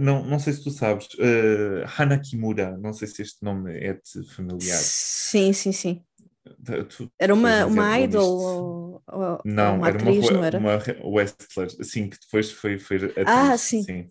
Não, 0.00 0.24
não 0.24 0.38
sei 0.38 0.52
se 0.54 0.62
tu 0.64 0.70
sabes, 0.70 1.08
eh, 1.18 1.84
Hana 1.98 2.18
Kimura, 2.20 2.76
não 2.78 2.92
sei 2.92 3.08
se 3.08 3.22
este 3.22 3.42
nome 3.44 3.76
é-te 3.78 4.22
familiar. 4.34 4.80
sim, 4.80 5.52
sim, 5.52 5.72
sim. 5.72 6.04
Tu- 6.88 7.10
Era 7.18 7.34
uma, 7.34 7.66
uma 7.66 7.98
idol 8.00 8.22
ou, 8.38 9.02
ou- 9.06 9.44
Não, 9.44 9.74
ou 9.76 9.76
uma 9.76 9.88
era 9.88 9.98
atriz, 9.98 10.30
uma, 10.30 10.30
não 10.30 10.42
era? 10.44 10.66
uma 10.66 10.78
wrestler, 11.04 11.68
assim, 11.80 12.08
que 12.08 12.18
depois 12.18 12.50
foi, 12.50 12.78
foi 12.78 12.96
atriz, 13.20 13.26
Ah, 13.26 13.56
sim. 13.58 13.88
eh, 13.88 14.08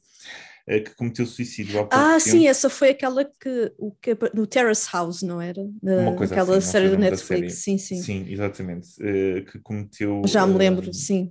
que 0.65 0.95
cometeu 0.95 1.25
suicídio 1.25 1.79
há 1.79 1.85
pouco 1.87 2.15
Ah, 2.15 2.19
tempo. 2.23 2.23
sim, 2.31 2.47
essa 2.47 2.69
foi 2.69 2.89
aquela 2.89 3.23
que, 3.25 3.73
o 3.77 3.91
que 4.01 4.17
no 4.33 4.47
Terrace 4.47 4.87
House, 4.91 5.21
não 5.21 5.39
era? 5.41 5.63
Na- 5.81 5.93
Uma 6.01 6.15
coisa 6.15 6.35
aquela 6.35 6.59
assim, 6.59 6.59
série 6.61 6.89
do 6.89 6.97
Netflix, 6.97 7.55
sim, 7.63 7.77
sim, 7.77 8.01
Sim, 8.05 8.25
exatamente. 8.29 8.87
eh, 9.01 9.41
que 9.43 9.59
cometeu. 9.59 10.25
Já 10.25 10.45
me 10.47 10.57
eh, 10.57 10.57
lembro, 10.57 10.93
sim. 10.93 11.29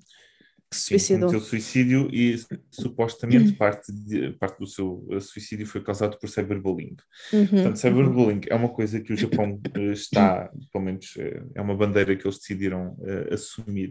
Que 0.70 0.76
se 0.76 0.82
Sim, 0.84 0.98
suicidou. 0.98 1.32
cometeu 1.32 1.40
suicídio 1.40 2.08
e 2.12 2.36
supostamente 2.70 3.52
parte, 3.56 3.92
de- 3.92 4.32
parte 4.32 4.58
do 4.58 4.66
seu 4.66 5.06
eh, 5.12 5.20
suicídio 5.20 5.66
foi 5.66 5.82
causado 5.82 6.18
por 6.18 6.28
cyberbullying. 6.28 6.96
Uhum, 7.32 7.48
Portanto, 7.62 7.76
uhum. 7.88 8.16
cyberbullying 8.16 8.40
é 8.48 8.54
uma 8.54 8.68
coisa 8.68 9.00
que 9.00 9.12
o 9.12 9.16
Japão 9.16 9.62
eh, 9.74 9.92
está, 9.92 10.50
pelo 10.72 10.84
menos 10.84 11.14
eh, 11.18 11.42
é 11.54 11.62
uma 11.62 11.76
bandeira 11.76 12.16
que 12.16 12.26
eles 12.26 12.38
decidiram 12.38 12.96
eh, 13.04 13.34
assumir 13.34 13.90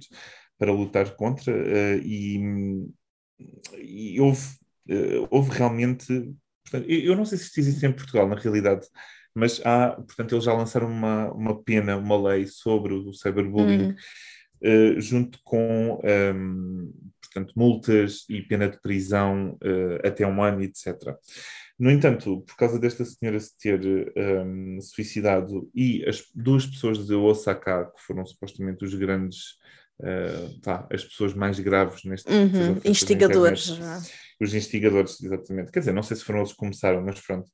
para 0.57 0.71
lutar 0.71 1.15
contra 1.15 1.51
eh, 1.53 1.99
e, 2.03 2.39
e 3.77 4.19
houve, 4.19 4.41
eh, 4.91 5.27
houve 5.29 5.51
realmente. 5.57 6.05
portanto, 6.63 6.89
eu 6.89 7.15
não 7.15 7.25
sei 7.25 7.37
se 7.37 7.45
isto 7.45 7.59
existe 7.59 7.85
em 7.85 7.93
Portugal, 7.93 8.27
na 8.27 8.35
realidade, 8.35 8.87
mas 9.33 9.61
há, 9.65 9.91
portanto, 9.91 10.33
eles 10.35 10.43
já 10.45 10.53
lançaram 10.53 10.87
uma, 10.87 11.31
uma 11.31 11.63
pena, 11.63 11.97
uma 11.97 12.21
lei 12.29 12.47
sobre 12.47 12.93
o 12.93 13.13
cyberbullying 13.13 13.91
Hum. 13.91 13.95
eh, 14.61 14.99
junto 14.99 15.39
com 15.43 15.99
ehm, 16.03 16.91
portanto, 17.21 17.53
multas 17.55 18.25
e 18.29 18.41
pena 18.41 18.69
de 18.69 18.79
prisão 18.81 19.57
eh, 19.63 20.07
até 20.07 20.27
um 20.27 20.43
ano, 20.43 20.61
etc. 20.63 21.17
No 21.79 21.89
entanto, 21.89 22.41
por 22.41 22.55
causa 22.57 22.77
desta 22.79 23.05
senhora 23.05 23.39
se 23.39 23.57
ter 23.57 24.11
ehm, 24.15 24.79
suicidado 24.81 25.69
e 25.73 26.05
as 26.07 26.23
duas 26.35 26.65
pessoas 26.65 27.07
de 27.07 27.15
Osaka, 27.15 27.85
que 27.95 28.01
foram 28.03 28.25
supostamente 28.25 28.83
os 28.85 28.93
grandes, 28.93 29.57
eh, 30.03 30.49
pá, 30.63 30.87
as 30.91 31.03
pessoas 31.03 31.33
mais 31.33 31.59
graves 31.59 32.03
neste 32.03 32.31
Uhum, 32.31 32.79
Instigadores. 32.85 33.69
internet, 33.69 34.03
já. 34.03 34.11
os 34.41 34.53
instigadores, 34.53 35.21
exatamente. 35.23 35.71
Quer 35.71 35.79
dizer, 35.79 35.93
não 35.93 36.03
sei 36.03 36.17
se 36.17 36.23
foram 36.23 36.39
eles 36.39 36.51
que 36.51 36.57
começaram, 36.57 37.01
mas 37.03 37.19
pronto. 37.21 37.49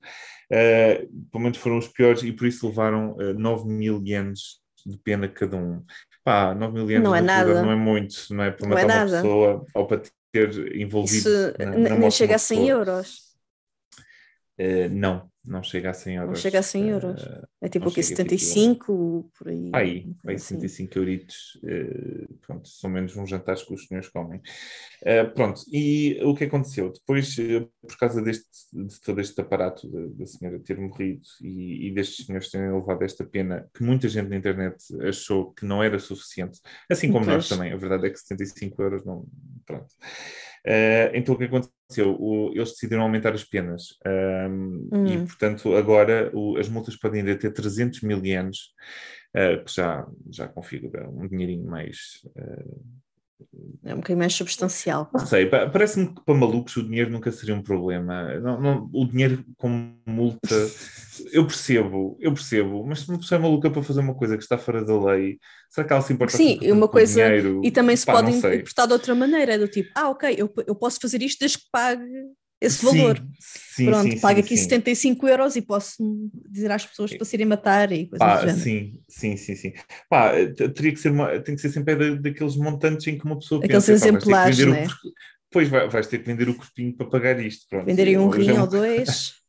Eh, 0.52 1.08
pelo 1.32 1.44
menos 1.44 1.58
foram 1.58 1.78
os 1.78 1.88
piores 1.90 2.24
e 2.24 2.32
por 2.32 2.48
isso 2.48 2.68
levaram 2.68 3.16
eh, 3.20 3.34
9 3.34 3.68
mil 3.68 4.02
ienes 4.06 4.60
de 4.86 4.98
pena 5.00 5.28
cada 5.28 5.58
um. 5.58 5.84
Pá, 6.24 6.54
9 6.56 6.74
mil 6.74 6.90
ienes 6.90 7.04
Não 7.04 7.16
é 7.16 7.22
nada. 7.22 7.62
não 7.62 7.72
é 7.72 7.76
muito, 7.76 8.16
não 8.32 8.44
é? 8.44 8.52
Para 8.52 8.68
Não 8.70 8.78
é 8.78 8.82
matar 8.84 8.94
uma 8.96 9.06
nada. 9.06 9.22
pessoa 9.22 9.66
ou 9.74 9.88
para 9.88 10.02
ter 10.32 10.76
envolvido 10.78 11.18
Isso 11.30 11.54
na, 11.60 11.66
na 11.90 11.96
nem 11.98 12.12
chega 12.12 12.36
a 12.36 12.38
100 12.40 12.58
pessoa. 12.60 12.72
euros. 12.80 13.28
Eh, 14.58 14.90
não, 14.90 15.30
não 15.48 15.64
chega 15.64 15.90
a 15.90 15.94
100 15.94 16.16
euros. 16.16 16.30
Não 16.30 16.36
chega 16.36 16.60
a 16.60 16.64
100 16.64 16.90
euros. 16.90 17.24
Eh, 17.24 17.42
É 17.62 17.70
tipo 17.70 17.88
o 17.88 17.92
quê? 17.92 18.04
chega, 18.04 18.24
tipo, 18.24 18.38
75 18.38 19.32
por 19.38 19.48
aí. 19.48 19.72
Aí, 19.74 20.16
aí 20.26 20.36
assim. 20.36 20.56
75 20.56 21.00
euritos, 21.00 21.60
eh, 21.64 22.28
pronto, 22.46 22.68
são 22.68 22.90
menos 22.90 23.16
uns 23.16 23.30
jantares 23.30 23.64
que 23.64 23.74
os 23.74 23.88
senhores 23.88 24.10
comem. 24.10 24.42
Eh, 25.04 25.24
pronto, 25.24 25.62
e 25.72 26.20
o 26.24 26.36
que 26.36 26.44
aconteceu? 26.44 26.92
Depois, 26.92 27.36
por 27.82 27.98
causa 27.98 28.22
deste, 28.22 28.46
de 28.74 29.00
todo 29.02 29.22
este 29.22 29.40
aparato 29.40 29.90
da, 29.90 30.08
da 30.08 30.26
senhora 30.26 30.60
ter 30.60 30.78
morrido 30.78 31.22
e, 31.42 31.88
e 31.88 31.94
destes 31.94 32.26
senhores 32.26 32.52
terem 32.52 32.72
levado 32.74 33.02
esta 33.04 33.24
pena, 33.26 33.70
que 33.74 33.84
muita 33.84 34.10
gente 34.10 34.28
na 34.28 34.36
internet 34.36 34.78
achou 35.08 35.54
que 35.54 35.66
não 35.66 35.82
era 35.82 35.98
suficiente, 35.98 36.60
assim 36.92 37.12
como 37.12 37.26
nós 37.26 37.48
Pois. 37.48 37.50
também, 37.50 37.72
a 37.72 37.78
verdade 37.78 38.08
é 38.08 38.10
que 38.10 38.20
75 38.20 38.82
euros 38.82 39.06
não, 39.06 39.26
pronto. 39.66 39.88
Uh, 40.68 41.14
então 41.14 41.34
o 41.34 41.38
que 41.38 41.46
aconteceu? 41.46 42.18
O, 42.20 42.52
eles 42.54 42.72
decidiram 42.72 43.04
aumentar 43.04 43.34
as 43.34 43.46
penas 43.46 43.98
um, 44.06 44.90
hum. 44.92 45.06
e, 45.06 45.28
portanto, 45.38 45.76
agora 45.76 46.32
o, 46.34 46.58
as 46.58 46.68
multas 46.68 46.96
podem 46.96 47.26
ir 47.26 47.32
até 47.32 47.50
300 47.50 48.02
mil 48.02 48.24
ienes, 48.26 48.58
uh, 49.36 49.64
que 49.64 49.74
já, 49.74 50.06
já 50.30 50.48
configura 50.48 51.08
um 51.10 51.28
dinheirinho 51.28 51.66
mais. 51.66 52.22
Uh, 52.36 53.08
é 53.86 53.94
um 53.94 53.98
bocadinho 53.98 54.18
mais 54.18 54.34
substancial. 54.34 55.10
Não 55.14 55.26
sei, 55.26 55.46
parece-me 55.46 56.08
que 56.08 56.26
para 56.26 56.34
malucos 56.34 56.76
o 56.76 56.84
dinheiro 56.84 57.12
nunca 57.12 57.32
seria 57.32 57.54
um 57.54 57.62
problema. 57.62 58.40
Não, 58.40 58.60
não, 58.60 58.90
o 58.92 59.06
dinheiro 59.06 59.46
como 59.58 59.96
multa, 60.08 60.40
eu 61.32 61.46
percebo, 61.46 62.18
eu 62.20 62.34
percebo, 62.34 62.84
mas 62.84 63.02
se 63.02 63.10
uma 63.10 63.20
pessoa 63.20 63.38
é 63.38 63.42
maluca 63.42 63.70
para 63.70 63.84
fazer 63.84 64.00
uma 64.00 64.16
coisa 64.16 64.36
que 64.36 64.44
está 64.44 64.58
fora 64.58 64.84
da 64.84 65.00
lei, 65.00 65.38
será 65.70 65.86
que 65.86 65.94
ela 65.94 66.02
se 66.02 66.14
importa 66.14 66.36
Sim, 66.36 66.60
uma 66.72 66.88
coisa. 66.88 67.24
Dinheiro? 67.24 67.62
E 67.64 67.70
também 67.70 67.96
se 67.96 68.08
Pá, 68.08 68.14
pode 68.14 68.32
interpretar 68.32 68.88
de 68.88 68.94
outra 68.94 69.14
maneira, 69.14 69.54
é 69.54 69.58
do 69.60 69.68
tipo, 69.68 69.90
ah, 69.94 70.10
ok, 70.10 70.36
eu, 70.36 70.52
eu 70.66 70.76
posso 70.76 71.00
fazer 71.00 71.22
isto 71.22 71.40
desde 71.40 71.60
que 71.60 71.66
pague 71.72 72.04
esse 72.60 72.84
valor. 72.84 73.24
Sim, 73.40 73.86
Pronto, 73.86 74.12
sim, 74.12 74.20
paga 74.20 74.40
aqui 74.40 74.58
sim. 74.58 74.64
75 74.64 75.28
euros 75.28 75.56
e 75.56 75.62
posso 75.62 76.30
dizer 76.50 76.72
às 76.72 76.86
pessoas 76.86 77.14
para 77.14 77.26
se 77.26 77.36
irem 77.36 77.46
matar 77.46 77.92
e 77.92 78.08
coisas 78.08 78.28
Pá, 78.28 78.44
assim. 78.44 78.60
Sim, 78.60 79.00
sim, 79.08 79.38
sim, 79.38 79.56
sim. 79.56 79.74
Pá, 80.10 80.32
teria 80.76 80.92
que 80.92 81.00
ser 81.00 81.12
uma, 81.12 81.40
tem 81.40 81.56
que 81.56 81.62
ser 81.62 81.70
sempre 81.70 82.16
daqueles 82.16 82.56
montantes 82.56 83.06
em 83.08 83.18
que 83.18 83.26
uma 83.26 83.38
pessoa 83.38 83.64
Aqueles 83.64 83.86
pensa, 83.86 84.08
exemplares, 84.08 84.58
né? 84.66 84.88
O, 84.88 85.12
pois 85.52 85.70
vais 85.70 86.08
ter 86.08 86.20
que 86.20 86.26
vender 86.26 86.50
o 86.50 86.56
corpinho 86.56 86.96
para 86.96 87.08
pagar 87.08 87.40
isto. 87.40 87.68
Pronto. 87.70 87.86
Venderem 87.86 88.18
um 88.18 88.30
rim 88.30 88.58
ou 88.58 88.68
dois. 88.68 89.36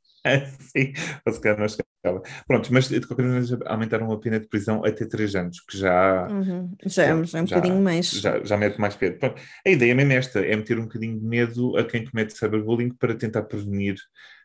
Sim, 0.60 0.92
se 0.94 1.40
calhar 1.40 1.58
não 1.58 1.68
chegava. 1.68 2.22
Pronto, 2.46 2.72
mas 2.72 2.88
de 2.88 3.00
qualquer 3.06 3.24
maneira 3.24 3.58
aumentaram 3.66 4.10
a 4.12 4.18
pena 4.18 4.38
de 4.38 4.48
prisão 4.48 4.84
até 4.84 5.04
3 5.04 5.34
anos, 5.34 5.60
que 5.60 5.76
já. 5.76 6.26
Uhum. 6.30 6.74
Já, 6.86 7.02
é, 7.04 7.24
já 7.24 7.38
é 7.38 7.42
um 7.42 7.46
já, 7.46 7.56
bocadinho 7.56 7.82
mais. 7.82 8.10
Já, 8.10 8.44
já 8.44 8.56
mete 8.56 8.80
mais 8.80 8.96
medo. 8.96 9.18
Pronto, 9.18 9.40
a 9.66 9.70
ideia 9.70 9.92
é 9.92 9.94
mesmo 9.94 10.12
esta: 10.12 10.40
é 10.40 10.56
meter 10.56 10.78
um 10.78 10.84
bocadinho 10.84 11.18
de 11.18 11.24
medo 11.24 11.76
a 11.76 11.84
quem 11.84 12.04
comete 12.04 12.36
cyberbullying 12.36 12.90
para 12.90 13.14
tentar 13.14 13.42
prevenir 13.42 13.96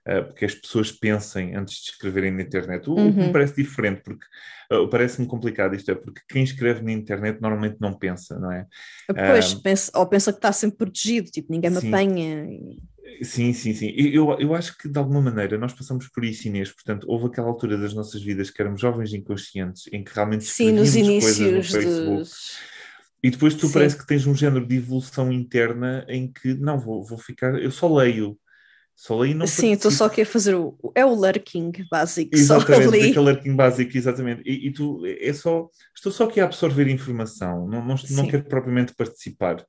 uh, 0.07 0.23
porque 0.25 0.45
as 0.45 0.55
pessoas 0.55 0.91
pensem 0.91 1.55
antes 1.55 1.75
de 1.83 1.91
escreverem 1.91 2.31
na 2.31 2.41
internet. 2.41 2.89
O, 2.89 2.93
uhum. 2.93 3.11
que 3.11 3.17
me 3.17 3.25
uhum. 3.25 3.31
parece 3.31 3.55
diferente, 3.55 4.01
porque 4.03 4.25
uh, 4.71 4.87
parece-me 4.87 5.27
complicado 5.27 5.75
isto, 5.75 5.89
é 5.91 5.95
porque 5.95 6.21
quem 6.29 6.43
escreve 6.43 6.81
na 6.81 6.91
internet 6.91 7.41
normalmente 7.41 7.77
não 7.79 7.93
pensa, 7.93 8.37
não 8.39 8.51
é? 8.51 8.65
Pois, 9.07 9.53
uh, 9.53 9.61
pensa, 9.61 9.91
ou 9.95 10.05
pensa 10.07 10.31
que 10.31 10.37
está 10.37 10.51
sempre 10.51 10.77
protegido, 10.77 11.31
tipo, 11.31 11.51
ninguém 11.51 11.71
me 11.71 11.79
sim. 11.79 11.87
apanha. 11.87 12.47
Sim, 13.21 13.53
sim, 13.53 13.73
sim. 13.73 13.93
Eu, 13.95 14.37
eu 14.39 14.53
acho 14.55 14.77
que 14.77 14.87
de 14.87 14.97
alguma 14.97 15.21
maneira 15.21 15.57
nós 15.57 15.73
passamos 15.73 16.07
por 16.09 16.23
isso, 16.23 16.47
Inês. 16.47 16.71
Portanto, 16.71 17.05
houve 17.07 17.27
aquela 17.27 17.47
altura 17.47 17.77
das 17.77 17.93
nossas 17.93 18.21
vidas 18.21 18.49
que 18.49 18.61
éramos 18.61 18.81
jovens 18.81 19.13
inconscientes, 19.13 19.87
em 19.91 20.03
que 20.03 20.13
realmente 20.13 20.45
sim, 20.45 20.71
nos 20.71 20.95
inícios 20.95 21.37
coisas 21.37 21.53
no 21.53 21.63
Facebook. 21.63 22.17
Dos... 22.17 22.57
E 23.23 23.29
depois 23.29 23.55
tu 23.55 23.67
sim. 23.67 23.73
parece 23.73 23.97
que 23.97 24.05
tens 24.05 24.27
um 24.27 24.35
género 24.35 24.65
de 24.65 24.75
evolução 24.75 25.31
interna 25.31 26.05
em 26.09 26.31
que 26.31 26.53
não 26.53 26.77
vou, 26.77 27.03
vou 27.03 27.17
ficar, 27.17 27.61
eu 27.61 27.71
só 27.71 27.93
leio. 27.93 28.37
Só 28.95 29.17
leio 29.17 29.35
não 29.35 29.47
Sim, 29.47 29.71
estou 29.71 29.89
só 29.89 30.05
aqui 30.05 30.21
a 30.21 30.25
fazer 30.25 30.53
o. 30.53 30.77
É 30.93 31.03
o 31.03 31.15
lurking 31.15 31.71
básico. 31.89 32.29
Exatamente, 32.31 32.83
só 32.83 32.89
aquele 32.89 33.19
lurking 33.19 33.55
básico, 33.55 33.97
exatamente. 33.97 34.43
E, 34.45 34.67
e, 34.67 34.71
tu 34.71 35.01
é 35.05 35.33
só. 35.33 35.67
Estou 35.95 36.11
só 36.11 36.25
aqui 36.25 36.39
a 36.39 36.45
absorver 36.45 36.87
informação, 36.87 37.67
não, 37.67 37.83
não, 37.83 37.95
não 38.11 38.27
quero 38.27 38.43
propriamente 38.43 38.93
participar. 38.93 39.61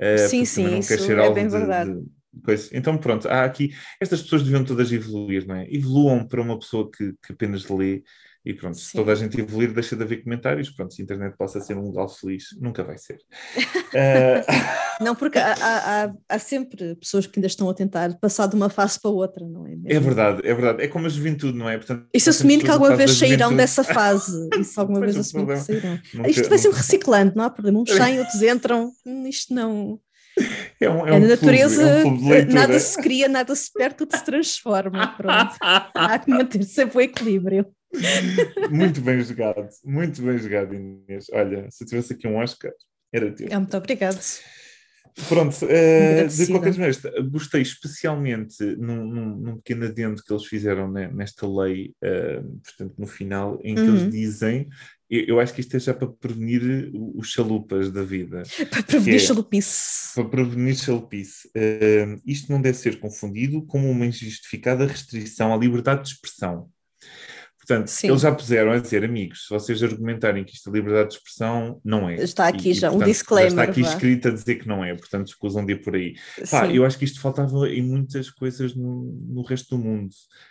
Uh, 0.00 0.28
sim, 0.28 0.44
sim, 0.46 0.64
não 0.64 0.78
isso 0.78 0.94
é 0.94 1.30
bem 1.32 1.46
de, 1.46 1.52
verdade. 1.52 1.92
De, 1.92 2.06
Coisa. 2.44 2.70
Então, 2.72 2.96
pronto, 2.96 3.28
há 3.28 3.44
aqui. 3.44 3.74
Estas 4.00 4.22
pessoas 4.22 4.42
deviam 4.42 4.64
todas 4.64 4.92
evoluir, 4.92 5.46
não 5.46 5.56
é? 5.56 5.66
Evoluam 5.70 6.26
para 6.26 6.40
uma 6.40 6.58
pessoa 6.58 6.90
que, 6.90 7.12
que 7.24 7.32
apenas 7.32 7.68
lê 7.68 8.02
e 8.44 8.54
pronto. 8.54 8.78
Sim. 8.78 8.84
Se 8.84 8.92
toda 8.92 9.12
a 9.12 9.14
gente 9.14 9.38
evoluir, 9.38 9.72
deixa 9.72 9.96
de 9.96 10.02
haver 10.02 10.22
comentários. 10.22 10.70
Pronto, 10.70 10.94
se 10.94 11.02
a 11.02 11.04
internet 11.04 11.36
possa 11.36 11.60
ser 11.60 11.76
um 11.76 11.82
lugar 11.82 12.08
feliz, 12.08 12.44
nunca 12.58 12.82
vai 12.82 12.96
ser. 12.98 13.18
uh... 13.56 14.80
Não, 15.00 15.14
porque 15.14 15.38
há, 15.38 15.54
há, 15.54 16.12
há, 16.28 16.38
sempre 16.38 16.94
pessoas 16.96 17.26
que 17.26 17.38
ainda 17.38 17.46
estão 17.46 17.70
a 17.70 17.74
tentar 17.74 18.14
passar 18.20 18.46
de 18.46 18.54
uma 18.54 18.68
fase 18.68 19.00
para 19.00 19.10
outra, 19.10 19.46
não 19.46 19.66
é? 19.66 19.70
Mesmo? 19.70 19.88
É 19.88 19.98
verdade, 19.98 20.42
é 20.44 20.52
verdade. 20.52 20.82
É 20.82 20.88
como 20.88 21.06
a 21.06 21.08
juventude, 21.08 21.56
não 21.56 21.68
é? 21.70 21.78
Portanto, 21.78 22.06
Isso 22.12 22.28
assumindo 22.28 22.64
que 22.64 22.70
alguma 22.70 22.94
vez 22.94 23.12
sairão 23.12 23.56
dessa 23.56 23.82
fase. 23.82 24.48
Isso 24.60 24.78
alguma 24.78 25.00
vez 25.00 25.16
assumindo 25.16 25.54
que 25.54 25.58
sairão. 25.58 25.98
Nunca, 26.12 26.30
Isto 26.30 26.48
vai 26.50 26.58
ser 26.58 26.68
um 26.68 26.72
reciclante, 26.72 27.34
não 27.34 27.44
há 27.44 27.50
problema. 27.50 27.80
Uns 27.80 27.90
saem, 27.90 28.18
outros 28.18 28.42
entram. 28.42 28.92
Isto 29.26 29.54
não. 29.54 29.98
É, 30.80 30.88
um, 30.88 31.06
é, 31.06 31.10
é 31.10 31.12
um 31.12 31.28
natureza, 31.28 31.82
é 31.82 32.04
um 32.04 32.52
nada 32.52 32.78
se 32.78 33.00
cria, 33.02 33.28
nada 33.28 33.54
se 33.54 33.70
perde, 33.70 33.96
tudo 33.96 34.16
se 34.16 34.24
transforma. 34.24 35.14
Pronto. 35.14 35.54
Há 35.60 36.18
que 36.18 36.30
manter 36.30 36.62
sempre 36.64 36.98
o 36.98 37.00
equilíbrio. 37.02 37.66
Muito 38.70 39.00
bem 39.00 39.20
jogado, 39.20 39.68
muito 39.84 40.22
bem 40.22 40.38
jogado, 40.38 40.74
Inês. 40.74 41.26
Olha, 41.32 41.68
se 41.70 41.84
tivesse 41.84 42.14
aqui 42.14 42.26
um 42.26 42.36
Oscar, 42.36 42.72
era 43.12 43.30
teu. 43.30 43.48
É, 43.50 43.56
muito 43.56 43.76
obrigado. 43.76 44.20
Pronto, 45.28 45.56
uh, 45.64 46.28
de 46.28 46.46
qualquer 46.46 46.72
maneira, 46.72 47.22
gostei 47.30 47.62
especialmente 47.62 48.64
num, 48.76 49.04
num, 49.04 49.36
num, 49.36 49.56
pequeno 49.56 49.84
adendo 49.84 50.22
que 50.22 50.32
eles 50.32 50.46
fizeram 50.46 50.90
nesta 50.90 51.46
lei, 51.46 51.92
uh, 52.02 52.60
portanto, 52.62 52.94
no 52.96 53.06
final, 53.06 53.58
em 53.62 53.74
que 53.74 53.80
uhum. 53.80 53.96
eles 53.96 54.10
dizem 54.10 54.68
eu 55.10 55.40
acho 55.40 55.52
que 55.52 55.60
isto 55.60 55.76
é 55.76 55.80
já 55.80 55.92
para 55.92 56.06
prevenir 56.06 56.90
os 56.94 57.30
chalupas 57.32 57.90
da 57.90 58.04
vida. 58.04 58.44
Para 58.70 58.82
prevenir 58.82 59.16
é, 59.16 59.18
chalupice. 59.18 60.14
Para 60.14 60.24
prevenir 60.28 60.76
chalupice. 60.76 61.48
Uh, 61.48 62.20
isto 62.24 62.52
não 62.52 62.62
deve 62.62 62.78
ser 62.78 63.00
confundido 63.00 63.66
como 63.66 63.90
uma 63.90 64.06
injustificada 64.06 64.86
restrição 64.86 65.52
à 65.52 65.56
liberdade 65.56 66.04
de 66.04 66.10
expressão. 66.10 66.70
Portanto, 67.70 67.86
Sim. 67.86 68.08
eles 68.08 68.22
já 68.22 68.34
puseram 68.34 68.72
a 68.72 68.78
dizer, 68.78 69.04
amigos, 69.04 69.44
se 69.44 69.50
vocês 69.50 69.80
argumentarem 69.80 70.42
que 70.42 70.54
isto 70.54 70.68
é 70.68 70.72
liberdade 70.72 71.10
de 71.10 71.14
expressão, 71.14 71.80
não 71.84 72.10
é. 72.10 72.16
Está 72.16 72.48
aqui 72.48 72.70
e, 72.70 72.74
já 72.74 72.88
portanto, 72.90 73.06
um 73.06 73.12
disclaimer. 73.12 73.52
Já 73.52 73.62
está 73.62 73.70
aqui 73.70 73.82
vá. 73.82 73.88
escrito 73.90 74.26
a 74.26 74.30
dizer 74.32 74.56
que 74.56 74.66
não 74.66 74.84
é, 74.84 74.92
portanto, 74.92 75.28
escusam 75.28 75.64
de 75.64 75.74
ir 75.74 75.76
por 75.76 75.94
aí. 75.94 76.14
Pá, 76.50 76.66
eu 76.66 76.84
acho 76.84 76.98
que 76.98 77.04
isto 77.04 77.20
faltava 77.20 77.68
em 77.68 77.80
muitas 77.80 78.28
coisas 78.28 78.74
no, 78.74 79.04
no 79.28 79.42
resto 79.42 79.76
do 79.76 79.84
mundo. 79.84 80.10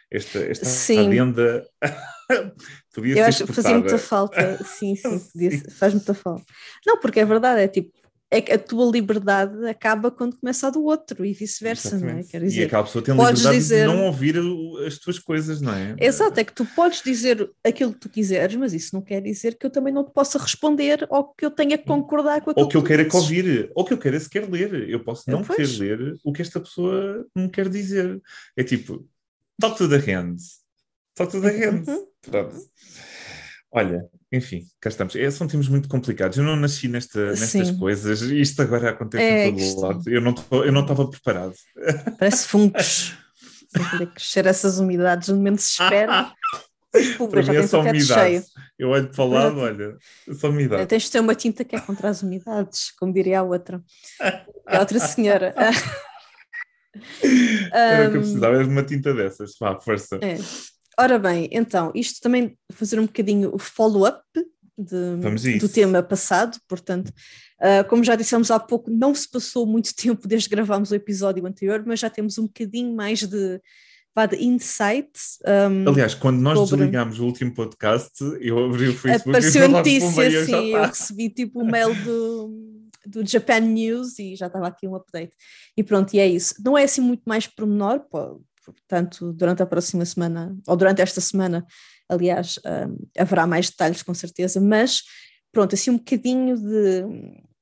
Esta, 0.10 0.40
esta 0.40 0.64
sim. 0.64 1.08
adenda 1.08 1.68
podia 2.96 3.18
eu 3.18 3.26
acho 3.26 3.46
que 3.46 3.54
fazia 3.54 3.78
muita 3.78 3.98
falta, 3.98 4.64
sim, 4.64 4.96
sim, 4.96 5.20
sim. 5.20 5.70
faz 5.72 5.94
muita 5.94 6.14
falta. 6.14 6.46
Não, 6.88 7.02
porque 7.02 7.20
é 7.20 7.26
verdade, 7.26 7.62
é 7.62 7.68
tipo, 7.68 7.92
a 8.32 8.58
tua 8.60 8.92
liberdade 8.92 9.66
acaba 9.68 10.12
quando 10.12 10.38
começa 10.38 10.68
a 10.68 10.70
do 10.70 10.84
outro 10.84 11.26
e 11.26 11.34
vice-versa, 11.34 11.98
não 11.98 12.10
é? 12.10 12.24
Quer 12.24 12.42
dizer, 12.42 12.62
e 12.62 12.64
aquela 12.66 12.84
pessoa 12.84 13.04
tem 13.04 13.16
liberdade 13.16 13.58
dizer... 13.58 13.88
de 13.88 13.96
não 13.96 14.06
ouvir 14.06 14.36
as 14.86 15.00
tuas 15.00 15.18
coisas, 15.18 15.60
não 15.60 15.74
é? 15.74 15.96
Exato, 16.00 16.40
é 16.40 16.44
que 16.44 16.54
tu 16.54 16.64
podes 16.64 17.02
dizer 17.02 17.50
aquilo 17.64 17.92
que 17.92 18.00
tu 18.00 18.10
quiseres, 18.10 18.56
mas 18.56 18.72
isso 18.74 18.94
não 18.94 19.02
quer 19.02 19.20
dizer 19.20 19.58
que 19.58 19.66
eu 19.66 19.72
também 19.72 19.92
não 19.92 20.04
te 20.06 20.14
possa 20.14 20.38
responder 20.38 21.08
ou 21.10 21.34
que 21.34 21.44
eu 21.44 21.50
tenha 21.50 21.76
que 21.76 21.86
concordar 21.86 22.42
com 22.42 22.52
aquilo 22.52 22.66
Ou 22.66 22.70
que 22.70 22.78
eu 22.78 22.84
queira 22.84 23.04
que 23.04 23.16
ouvir, 23.16 23.72
ou 23.74 23.84
que 23.84 23.94
eu 23.94 23.98
queira 23.98 24.20
sequer 24.20 24.48
ler. 24.48 24.88
Eu 24.88 25.04
posso 25.04 25.30
não 25.30 25.44
querer 25.44 25.68
ler 25.80 26.16
o 26.24 26.32
que 26.32 26.44
esta 26.44 26.60
pessoa 26.60 27.26
me 27.36 27.50
quer 27.50 27.68
dizer. 27.68 28.22
É 28.56 28.64
tipo, 28.64 29.08
talk 29.60 29.76
to 29.76 29.90
the 29.90 29.98
hands. 29.98 30.60
Talk 31.16 31.32
to 31.32 31.42
the. 31.42 31.70
Uhum. 31.70 32.08
Pronto. 32.22 32.56
Olha, 33.72 34.04
enfim, 34.32 34.66
cá 34.80 34.90
estamos. 34.90 35.16
É, 35.16 35.30
são 35.30 35.48
tempos 35.48 35.68
muito 35.68 35.88
complicados. 35.88 36.38
Eu 36.38 36.44
não 36.44 36.56
nasci 36.56 36.88
nesta, 36.88 37.32
nestas 37.32 37.68
Sim. 37.68 37.78
coisas 37.78 38.22
e 38.22 38.42
isto 38.42 38.62
agora 38.62 38.90
acontece 38.90 39.24
é, 39.24 39.48
em 39.48 39.56
todo 39.56 39.78
o 39.78 39.82
lado. 39.82 40.10
Eu 40.10 40.22
não, 40.22 40.34
eu 40.52 40.72
não 40.72 40.82
estava 40.82 41.08
preparado. 41.08 41.54
Parece 42.18 42.48
fungos. 42.48 43.16
Tem 43.98 44.08
crescer 44.08 44.46
essas 44.48 44.80
umidades 44.80 45.30
onde 45.30 45.42
menos 45.42 45.64
se 45.64 45.82
espera. 45.82 46.34
Para 47.30 47.44
mim 47.44 47.56
é 47.56 47.68
só 47.68 47.82
umidade. 47.82 48.06
Cheio. 48.06 48.44
Eu 48.78 48.90
olho 48.90 49.12
para 49.12 49.24
o 49.24 49.28
lado, 49.28 49.60
olha, 49.60 49.96
é 50.28 50.34
só 50.34 50.50
umidade. 50.50 50.88
Tens 50.88 51.04
de 51.04 51.12
ter 51.12 51.20
uma 51.20 51.36
tinta 51.36 51.64
que 51.64 51.76
é 51.76 51.80
contra 51.80 52.10
as 52.10 52.24
umidades, 52.24 52.92
como 52.98 53.14
diria 53.14 53.42
a 53.42 53.44
outra. 53.44 53.80
A 54.66 54.80
outra 54.80 54.98
senhora. 55.00 55.54
Era 57.72 58.08
um, 58.08 58.12
que 58.12 58.18
eu 58.18 58.22
precisava 58.22 58.64
de 58.64 58.70
uma 58.70 58.82
tinta 58.82 59.14
dessas. 59.14 59.52
Vá, 59.60 59.80
força. 59.80 60.18
É. 60.22 60.38
Ora 61.00 61.18
bem, 61.18 61.48
então, 61.50 61.94
isto 61.96 62.20
também 62.20 62.58
fazer 62.74 63.00
um 63.00 63.06
bocadinho 63.06 63.56
o 63.56 63.58
follow-up 63.58 64.22
do 64.78 65.70
tema 65.70 66.04
passado, 66.04 66.58
portanto, 66.68 67.08
uh, 67.62 67.88
como 67.88 68.04
já 68.04 68.18
dissemos 68.18 68.52
há 68.52 68.60
pouco, 68.60 68.92
não 68.92 69.16
se 69.16 69.30
passou 69.32 69.66
muito 69.66 69.96
tempo 69.96 70.28
desde 70.28 70.50
que 70.50 70.56
gravámos 70.56 70.92
o 70.92 70.96
episódio 70.96 71.46
anterior, 71.46 71.82
mas 71.86 72.02
já 72.02 72.10
temos 72.10 72.38
um 72.38 72.48
bocadinho 72.48 72.94
mais 72.94 73.20
de, 73.20 73.62
de 74.30 74.44
insights. 74.44 75.40
Um, 75.48 75.88
Aliás, 75.88 76.14
quando 76.16 76.42
nós 76.42 76.60
sobre... 76.60 76.78
desligámos 76.78 77.18
o 77.22 77.26
último 77.26 77.54
podcast, 77.54 78.22
eu 78.42 78.66
abri 78.66 78.90
o 78.90 78.94
Facebook 78.94 79.30
Apareceu 79.30 79.62
e 79.62 79.66
a 79.66 79.68
notícia, 79.70 80.46
sim, 80.46 80.74
eu 80.74 80.84
recebi 80.84 81.30
tipo 81.30 81.60
o 81.60 81.64
um 81.64 81.72
mail 81.72 81.96
do, 82.04 82.80
do 83.06 83.26
Japan 83.26 83.62
News 83.62 84.20
e 84.20 84.36
já 84.36 84.48
estava 84.48 84.68
aqui 84.68 84.86
um 84.86 84.96
update. 84.96 85.34
E 85.78 85.84
pronto, 85.84 86.14
e 86.14 86.20
é 86.20 86.28
isso. 86.28 86.56
Não 86.64 86.78
é 86.78 86.84
assim 86.84 87.00
muito 87.00 87.24
mais 87.26 87.48
pormenor, 87.48 88.02
pô, 88.12 88.42
portanto, 88.74 89.34
durante 89.34 89.62
a 89.62 89.66
próxima 89.66 90.06
semana, 90.06 90.56
ou 90.68 90.76
durante 90.76 91.02
esta 91.02 91.22
semana, 91.22 91.66
aliás, 92.08 92.60
um, 92.66 92.98
haverá 93.18 93.46
mais 93.46 93.70
detalhes 93.70 94.02
com 94.02 94.14
certeza, 94.14 94.60
mas 94.60 95.04
pronto, 95.52 95.76
assim 95.76 95.92
um 95.92 95.98
bocadinho 95.98 96.56
de, 96.58 97.04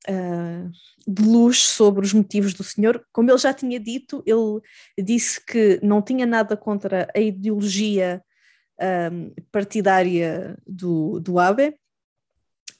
uh, 0.08 0.70
de 1.06 1.22
luz 1.22 1.60
sobre 1.60 2.04
os 2.04 2.12
motivos 2.12 2.54
do 2.54 2.64
senhor. 2.64 3.04
Como 3.12 3.30
ele 3.30 3.38
já 3.38 3.52
tinha 3.52 3.78
dito, 3.78 4.22
ele 4.26 4.60
disse 5.04 5.44
que 5.44 5.80
não 5.82 6.02
tinha 6.02 6.26
nada 6.26 6.56
contra 6.56 7.08
a 7.14 7.20
ideologia 7.20 8.22
um, 9.12 9.34
partidária 9.50 10.56
do, 10.66 11.20
do 11.20 11.38
Abe, 11.38 11.68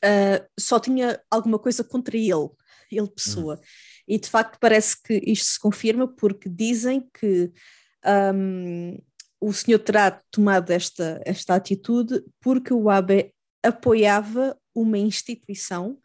uh, 0.04 0.46
só 0.58 0.78
tinha 0.78 1.20
alguma 1.30 1.58
coisa 1.58 1.82
contra 1.82 2.16
ele, 2.16 2.48
ele 2.90 3.08
pessoa. 3.08 3.56
Hum. 3.56 3.66
E 4.06 4.18
de 4.18 4.28
facto 4.28 4.58
parece 4.58 5.02
que 5.02 5.20
isto 5.26 5.44
se 5.44 5.60
confirma 5.60 6.08
porque 6.08 6.48
dizem 6.48 7.06
que 7.12 7.52
um, 8.34 8.98
o 9.40 9.52
senhor 9.52 9.78
terá 9.78 10.20
tomado 10.30 10.70
esta, 10.70 11.20
esta 11.24 11.54
atitude 11.54 12.22
porque 12.40 12.72
o 12.72 12.90
Abe 12.90 13.32
apoiava 13.62 14.56
uma 14.74 14.98
instituição 14.98 15.98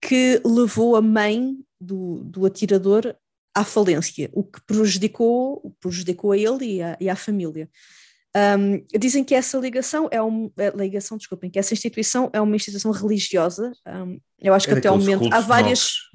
que 0.00 0.40
levou 0.44 0.96
a 0.96 1.02
mãe 1.02 1.56
do, 1.80 2.22
do 2.24 2.46
atirador 2.46 3.14
à 3.54 3.64
falência, 3.64 4.30
o 4.32 4.44
que 4.44 4.60
prejudicou, 4.62 5.74
prejudicou 5.80 6.32
a 6.32 6.38
ele 6.38 6.76
e, 6.76 6.82
a, 6.82 6.96
e 7.00 7.08
à 7.08 7.16
família. 7.16 7.68
Um, 8.36 8.84
dizem 8.96 9.24
que 9.24 9.34
essa 9.34 9.58
ligação 9.58 10.08
é 10.12 10.20
uma 10.22 10.50
ligação, 10.76 11.16
desculpem, 11.16 11.50
que 11.50 11.58
essa 11.58 11.74
instituição 11.74 12.30
é 12.32 12.40
uma 12.40 12.54
instituição 12.54 12.92
religiosa. 12.92 13.72
Um, 13.86 14.20
eu 14.38 14.54
acho 14.54 14.68
que 14.68 14.74
é 14.74 14.78
até 14.78 14.90
o 14.90 14.98
momento 14.98 15.28
há 15.32 15.40
várias. 15.40 15.80
Novos. 15.80 16.08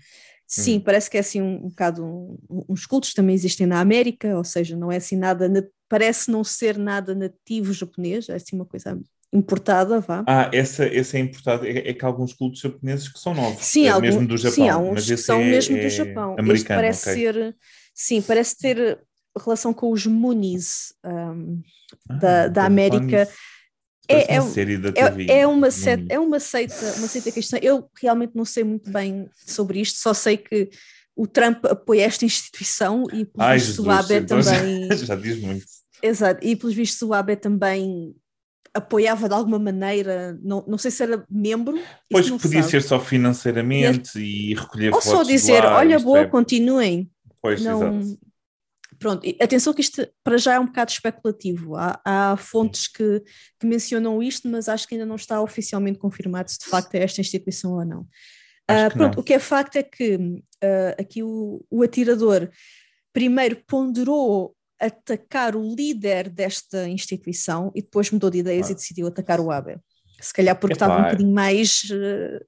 Sim, 0.56 0.78
hum. 0.78 0.82
parece 0.82 1.10
que 1.10 1.18
é 1.18 1.20
assim 1.20 1.42
um, 1.42 1.66
um 1.66 1.70
bocado 1.70 2.06
um, 2.06 2.38
uns 2.70 2.86
cultos 2.86 3.12
também 3.12 3.34
existem 3.34 3.66
na 3.66 3.80
América, 3.80 4.38
ou 4.38 4.44
seja, 4.44 4.78
não 4.78 4.92
é 4.92 4.98
assim 4.98 5.18
nada, 5.18 5.52
parece 5.90 6.30
não 6.30 6.44
ser 6.44 6.78
nada 6.78 7.16
nativo 7.16 7.74
japonês, 7.74 8.30
é 8.30 8.36
assim 8.36 8.56
uma 8.56 8.66
coisa 8.66 9.00
importada, 9.34 10.00
vá. 10.00 10.24
Ah, 10.28 10.52
essa, 10.54 10.86
essa 10.86 11.18
é 11.18 11.22
importada, 11.22 11.68
é, 11.68 11.90
é 11.90 11.94
que 11.94 12.06
há 12.06 12.08
alguns 12.08 12.34
cultos 12.34 12.62
japoneses 12.62 13.08
que 13.08 13.18
são 13.18 13.34
novos, 13.34 13.66
sim, 13.66 13.88
é 13.88 13.90
algum, 13.90 14.06
mesmo 14.06 14.28
do 14.28 14.38
Japão. 14.38 14.54
Sim, 14.54 14.70
há 14.70 14.78
uns 14.78 15.06
que 15.08 15.18
são 15.18 15.42
é, 15.42 15.50
mesmo 15.50 15.76
do 15.76 15.88
é 15.88 15.90
Japão. 15.90 16.36
Americano, 16.38 16.82
parece 16.82 17.10
okay. 17.10 17.24
ser, 17.24 17.56
sim, 17.96 18.22
parece 18.22 18.56
ter 18.56 19.00
relação 19.36 19.74
com 19.74 19.92
os 19.92 20.06
Munis 20.06 20.94
um, 21.04 21.62
ah, 22.10 22.14
da, 22.14 22.48
da 22.48 22.66
América. 22.66 23.28
É, 24.08 24.36
é, 24.36 24.42
uma 24.42 24.50
série 24.50 24.78
da 24.78 24.92
TV. 24.92 25.26
É, 25.30 25.40
é, 25.40 25.48
uma 25.48 25.72
seita, 25.72 26.06
é 26.10 26.20
uma 26.20 26.40
seita, 26.40 26.94
uma 26.98 27.08
seita 27.08 27.32
cristã. 27.32 27.58
Eu 27.62 27.90
realmente 28.02 28.36
não 28.36 28.44
sei 28.44 28.64
muito 28.64 28.92
bem 28.92 29.30
sobre 29.46 29.80
isto, 29.80 29.98
só 30.00 30.14
sei 30.14 30.38
que 30.38 30.70
o 31.16 31.28
Trump 31.28 31.66
apoia 31.66 32.04
esta 32.04 32.26
instituição 32.26 33.04
e 33.14 33.26
pelos 33.26 33.40
Ai, 33.40 33.58
vistos 33.58 33.76
Jesus, 33.76 33.88
o 33.88 33.92
Abe 33.92 34.14
então 34.16 34.42
também. 34.42 34.88
Já, 34.98 35.06
já 35.06 35.16
diz 35.16 35.40
muito. 35.40 35.66
Exato, 36.02 36.46
e 36.46 36.56
pelos 36.56 36.76
vistos 36.76 37.02
o 37.02 37.14
Abe 37.14 37.36
também 37.36 38.14
apoiava 38.74 39.30
de 39.30 39.36
alguma 39.36 39.60
maneira, 39.60 40.38
não, 40.42 40.66
não 40.68 40.78
sei 40.78 40.90
se 40.90 41.04
era 41.04 41.24
membro. 41.30 41.80
Pois 42.10 42.30
podia 42.30 42.62
sabe. 42.62 42.72
ser 42.72 42.82
só 42.82 43.00
financeiramente 43.00 44.20
e, 44.20 44.52
e 44.52 44.56
recolher 44.56 44.94
Ou 44.94 45.02
só 45.02 45.24
dizer, 45.24 45.64
olha, 45.64 46.00
boa, 46.00 46.22
é... 46.22 46.26
continuem. 46.26 47.10
Pois, 47.42 47.62
não... 47.62 48.00
exato. 48.00 48.20
Pronto, 49.04 49.28
atenção 49.42 49.74
que 49.74 49.82
isto 49.82 50.08
para 50.24 50.38
já 50.38 50.54
é 50.54 50.60
um 50.62 50.66
bocado 50.66 50.92
especulativo. 50.92 51.76
Há, 51.76 52.00
há 52.06 52.38
fontes 52.38 52.88
que, 52.88 53.22
que, 53.60 53.68
mencionam 53.68 54.24
isto, 54.24 54.48
mas 54.48 54.70
acho 54.70 54.88
que 54.88 54.96
ainda 54.96 55.06
não 55.06 55.18
está 55.18 55.42
oficialmente 55.42 56.00
confirmado 56.00 56.50
se 56.50 56.60
de 56.60 56.68
facto 56.68 56.96
é 56.96 57.04
esta 57.04 57.20
instituição 57.20 57.74
ou 57.74 57.84
não. 57.84 58.02
Uh, 58.72 58.88
pronto, 58.94 59.16
não. 59.16 59.22
o 59.22 59.24
que 59.24 59.34
é 59.34 59.40
facto 59.40 59.76
é 59.76 59.84
que 59.84 60.16
uh, 60.16 60.96
aqui 60.98 61.22
o, 61.22 61.66
o 61.70 61.84
atirador 61.84 62.50
primeiro 63.12 63.62
ponderou 63.68 64.56
atacar 64.80 65.54
o 65.54 65.76
líder 65.76 66.30
desta 66.30 66.88
instituição 66.88 67.74
e 67.76 67.82
depois 67.82 68.10
mudou 68.10 68.30
de 68.30 68.38
ideias 68.38 68.70
ah. 68.70 68.72
e 68.72 68.76
decidiu 68.76 69.08
atacar 69.08 69.42
o 69.42 69.52
Abe. 69.52 69.76
Se 70.22 70.34
calhar 70.34 70.58
porque 70.58 70.78
Epá. 70.78 70.86
estava 70.86 71.02
um 71.02 71.04
bocadinho 71.04 71.34
mais. 71.34 71.82
Uh, 71.92 72.40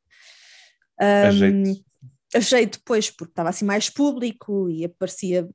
um, 1.01 1.27
a, 1.27 1.31
jeito. 1.31 1.85
a 2.33 2.39
jeito 2.39 2.77
depois, 2.77 3.11
porque 3.11 3.31
estava 3.33 3.49
assim 3.49 3.65
mais 3.65 3.89
público 3.89 4.69
e 4.69 4.85
aparecia. 4.85 5.49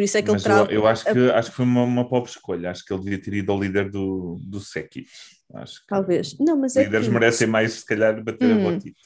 Por 0.00 0.04
isso 0.04 0.16
é 0.16 0.22
que 0.22 0.32
Mas 0.32 0.46
ele 0.46 0.54
Eu, 0.54 0.66
eu 0.70 0.86
acho, 0.86 1.04
que, 1.04 1.30
a... 1.30 1.38
acho 1.38 1.50
que 1.50 1.56
foi 1.56 1.64
uma, 1.66 1.82
uma 1.82 2.08
pobre 2.08 2.30
escolha. 2.30 2.70
Acho 2.70 2.82
que 2.82 2.90
ele 2.90 3.02
devia 3.02 3.20
ter 3.20 3.34
ido 3.34 3.52
ao 3.52 3.60
líder 3.60 3.90
do, 3.90 4.40
do. 4.40 4.56
Acho 4.56 5.80
que 5.80 5.86
Talvez. 5.86 6.38
Não, 6.38 6.56
mas 6.58 6.74
é 6.74 6.84
líderes 6.84 7.06
que... 7.06 7.12
merecem 7.12 7.46
mais, 7.46 7.74
se 7.74 7.84
calhar, 7.84 8.24
bater 8.24 8.48
hum. 8.48 8.68
a 8.68 8.72
botita. 8.72 8.98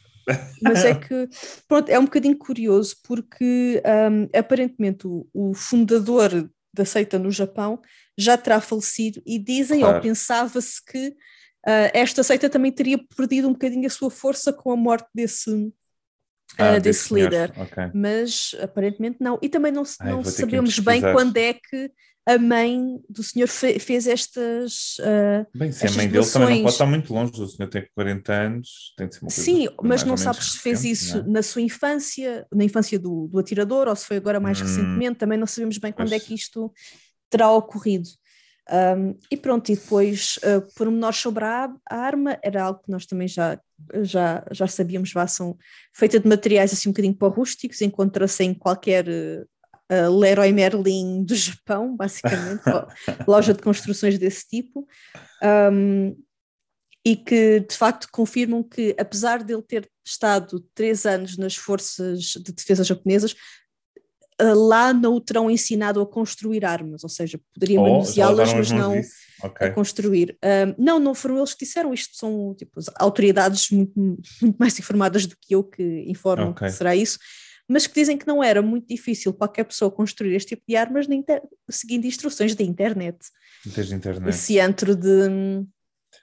Mas 0.62 0.84
é 0.84 0.94
que, 0.94 1.28
pronto, 1.66 1.88
é 1.88 1.98
um 1.98 2.04
bocadinho 2.04 2.38
curioso 2.38 2.94
porque 3.02 3.82
um, 3.84 4.38
aparentemente 4.38 5.04
o, 5.08 5.26
o, 5.34 5.52
fundador 5.52 6.48
da 6.72 6.84
seita 6.84 7.18
no 7.18 7.32
Japão 7.32 7.82
já 8.16 8.36
terá 8.38 8.60
falecido 8.60 9.20
e 9.26 9.36
dizem, 9.36 9.80
claro. 9.80 9.96
ou 9.96 10.00
pensava-se 10.00 10.80
que 10.84 11.08
uh, 11.08 11.90
esta 11.92 12.22
seita 12.22 12.48
também 12.48 12.70
teria 12.70 13.00
perdido 13.16 13.48
um 13.48 13.52
bocadinho 13.52 13.86
a 13.86 13.90
sua 13.90 14.10
força 14.10 14.52
com 14.52 14.70
a 14.70 14.76
morte 14.76 15.08
desse, 15.12 15.50
ah, 16.58 16.78
desse, 16.78 17.08
desse 17.08 17.14
líder, 17.14 17.52
okay. 17.56 17.90
mas 17.94 18.54
aparentemente 18.62 19.18
não. 19.20 19.38
E 19.42 19.48
também 19.48 19.72
não, 19.72 19.82
Ai, 20.00 20.12
não 20.12 20.24
sabemos 20.24 20.78
bem 20.78 21.00
quando 21.00 21.36
é 21.36 21.54
que 21.54 21.90
a 22.26 22.38
mãe 22.38 22.98
do 23.08 23.22
senhor 23.22 23.48
fe 23.48 23.78
fez 23.78 24.06
estas. 24.06 24.96
Uh, 24.98 25.46
Bem, 25.54 25.70
se 25.70 25.86
a 25.86 25.90
mãe 25.92 26.08
dele 26.08 26.26
também 26.26 26.56
não 26.56 26.62
pode 26.62 26.74
estar 26.74 26.86
muito 26.86 27.12
longe, 27.12 27.32
o 27.40 27.46
senhor 27.46 27.68
tem 27.68 27.86
40 27.94 28.32
anos, 28.32 28.94
tem 28.96 29.08
de 29.08 29.14
ser 29.14 29.20
uma 29.20 29.28
coisa 29.28 29.42
Sim, 29.42 29.68
mas 29.82 30.04
não 30.04 30.16
sabes 30.16 30.52
se 30.52 30.58
fez 30.58 30.84
isso 30.84 31.18
é? 31.18 31.22
na 31.24 31.42
sua 31.42 31.60
infância, 31.60 32.46
na 32.52 32.64
infância 32.64 32.98
do, 32.98 33.28
do 33.28 33.38
atirador, 33.38 33.88
ou 33.88 33.96
se 33.96 34.06
foi 34.06 34.16
agora 34.16 34.40
mais 34.40 34.60
hum, 34.60 34.64
recentemente, 34.64 35.18
também 35.18 35.38
não 35.38 35.46
sabemos 35.46 35.76
bem 35.76 35.92
quando 35.92 36.12
é 36.14 36.18
que 36.18 36.34
isto 36.34 36.72
terá 37.28 37.50
ocorrido. 37.50 38.08
Um, 38.70 39.18
e 39.30 39.36
pronto, 39.36 39.70
e 39.70 39.74
depois, 39.74 40.38
uh, 40.38 40.74
pormenores 40.74 41.18
sobre 41.18 41.44
a, 41.44 41.70
a, 41.90 41.96
arma, 41.96 42.38
era 42.42 42.62
algo 42.62 42.80
que 42.82 42.90
nós 42.90 43.04
também 43.04 43.28
já, 43.28 43.60
já, 44.02 44.44
já 44.50 44.66
sabíamos, 44.66 45.12
vá, 45.12 45.26
são 45.26 45.56
feita 45.92 46.18
de 46.18 46.28
materiais 46.28 46.72
assim 46.72 46.88
um 46.88 46.92
bocadinho 46.92 47.14
para 47.14 47.28
rústicos, 47.28 47.80
encontra-se 47.80 48.44
em 48.44 48.54
qualquer 48.54 49.06
uh, 49.08 50.18
Leroy 50.18 50.52
Merlin 50.52 51.24
do 51.24 51.34
Japão, 51.34 51.94
basicamente, 51.96 52.62
loja 53.26 53.54
de 53.54 53.62
construções 53.62 54.18
desse 54.18 54.46
tipo, 54.48 54.86
um, 55.72 56.16
e 57.04 57.16
que 57.16 57.60
de 57.60 57.76
facto 57.76 58.08
confirmam 58.10 58.62
que, 58.62 58.94
apesar 58.98 59.42
de 59.42 59.52
ele 59.52 59.62
ter 59.62 59.90
estado 60.04 60.64
três 60.74 61.04
anos 61.04 61.36
nas 61.36 61.54
forças 61.54 62.20
de 62.20 62.52
defesa 62.52 62.82
japonesas, 62.82 63.32
uh, 64.40 64.54
lá 64.54 64.92
não 64.92 65.14
o 65.14 65.20
terão 65.20 65.50
ensinado 65.50 66.00
a 66.00 66.06
construir 66.06 66.64
armas, 66.64 67.04
ou 67.04 67.10
seja, 67.10 67.38
poderiam 67.52 67.84
oh, 67.84 67.90
manuseá-las, 67.90 68.52
mas 68.54 68.70
não 68.70 69.00
okay. 69.46 69.68
a 69.68 69.72
construir. 69.72 70.36
Um, 70.42 70.82
não, 70.82 70.98
não 70.98 71.14
foram 71.14 71.38
eles 71.38 71.54
que 71.54 71.64
disseram, 71.64 71.92
isto 71.92 72.16
são 72.16 72.54
tipo, 72.56 72.80
autoridades 72.96 73.70
muito, 73.70 73.92
muito 73.96 74.56
mais 74.58 74.78
informadas 74.78 75.26
do 75.26 75.36
que 75.40 75.54
eu 75.54 75.64
que 75.64 76.04
informam 76.06 76.50
okay. 76.50 76.68
que 76.68 76.74
será 76.74 76.94
isso 76.94 77.18
mas 77.68 77.86
que 77.86 77.94
dizem 77.94 78.18
que 78.18 78.26
não 78.26 78.42
era 78.42 78.60
muito 78.60 78.88
difícil 78.88 79.32
qualquer 79.32 79.64
pessoa 79.64 79.90
construir 79.90 80.34
este 80.34 80.54
tipo 80.54 80.62
de 80.68 80.76
armas 80.76 81.06
seguindo 81.70 82.04
instruções 82.04 82.54
da 82.54 82.62
internet. 82.62 83.18
Desde 83.64 83.94
internet. 83.94 84.28
Esse 84.28 84.60
antro 84.60 84.94
de. 84.94 85.64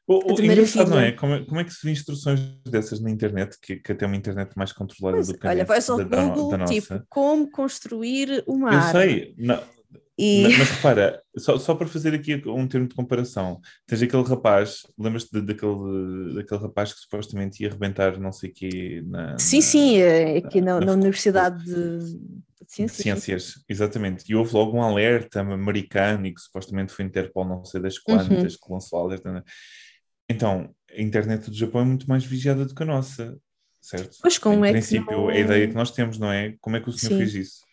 O, 0.08 0.34
o 0.34 0.42
engraçado 0.42 0.90
não 0.90 1.00
é? 1.00 1.12
Como, 1.12 1.34
é? 1.34 1.46
como 1.46 1.60
é 1.60 1.64
que 1.64 1.72
se 1.72 1.86
vê 1.86 1.92
instruções 1.92 2.40
dessas 2.66 3.00
na 3.00 3.10
internet, 3.10 3.58
que, 3.62 3.78
que 3.78 3.92
até 3.92 4.06
uma 4.06 4.16
internet 4.16 4.52
mais 4.56 4.72
controlada 4.72 5.18
pois, 5.18 5.28
do 5.28 5.38
que 5.38 5.48
a 5.48 5.50
Olha, 5.50 5.66
vais 5.66 5.90
ao 5.90 6.04
da, 6.04 6.26
Google, 6.26 6.52
da, 6.52 6.58
da 6.58 6.66
tipo, 6.66 7.04
como 7.10 7.50
construir 7.50 8.44
uma 8.48 8.72
Eu 8.72 8.78
arma. 8.78 9.04
Eu 9.04 9.10
sei, 9.10 9.36
não, 9.38 9.64
e... 10.24 10.44
Mas, 10.44 10.58
mas, 10.60 10.70
repara, 10.78 11.20
só, 11.36 11.58
só 11.58 11.74
para 11.74 11.88
fazer 11.88 12.14
aqui 12.14 12.36
um 12.46 12.68
termo 12.68 12.88
de 12.88 12.94
comparação, 12.94 13.60
tens 13.88 14.04
aquele 14.04 14.22
rapaz, 14.24 14.84
lembras-te 14.98 15.42
daquele, 15.42 16.36
daquele 16.36 16.62
rapaz 16.62 16.94
que 16.94 17.00
supostamente 17.00 17.64
ia 17.64 17.70
arrebentar 17.70 18.20
não 18.20 18.32
sei 18.32 18.52
o 18.52 18.54
quê 18.54 19.04
na. 19.06 19.40
Sim, 19.40 19.58
na, 19.58 19.62
sim, 19.64 19.98
é 19.98 20.38
aqui 20.38 20.62
na, 20.62 20.80
na, 20.80 20.86
na 20.86 20.92
Universidade 20.94 21.66
de, 21.66 22.20
Ciências. 22.68 23.02
Ciências, 23.02 23.64
exatamente. 23.68 24.24
E 24.32 24.36
houve 24.36 24.54
logo 24.54 24.78
um 24.78 24.84
alerta 24.84 25.42
americano 25.42 26.26
e 26.26 26.34
que 26.34 26.40
supostamente 26.40 26.94
foi 26.94 27.04
Interpol, 27.04 27.44
não 27.44 27.66
sei 27.66 27.82
das 27.82 27.98
quantas, 28.00 28.54
uhum. 28.54 28.60
que 28.64 28.72
lançou 28.72 29.00
alerta. 29.00 29.30
Né? 29.30 29.44
Então, 30.30 30.74
a 30.90 31.02
internet 31.02 31.50
do 31.50 31.56
Japão 31.56 31.82
é 31.82 31.86
muito 31.86 32.08
mais 32.08 32.24
vigiada 32.24 32.64
do 32.64 32.74
que 32.74 32.84
a 32.84 32.86
nossa, 32.86 33.38
certo? 33.82 34.18
Pois 34.22 34.38
como 34.38 34.66
em 34.66 34.70
é 34.70 34.72
princípio, 34.72 35.06
que 35.06 35.14
não... 35.14 35.28
a 35.28 35.38
ideia 35.38 35.68
que 35.68 35.74
nós 35.74 35.92
temos, 35.92 36.18
não 36.18 36.32
é? 36.32 36.56
Como 36.62 36.78
é 36.78 36.80
que 36.80 36.88
o 36.88 36.94
senhor 36.94 37.12
sim. 37.12 37.18
fez 37.18 37.36
isso? 37.36 37.71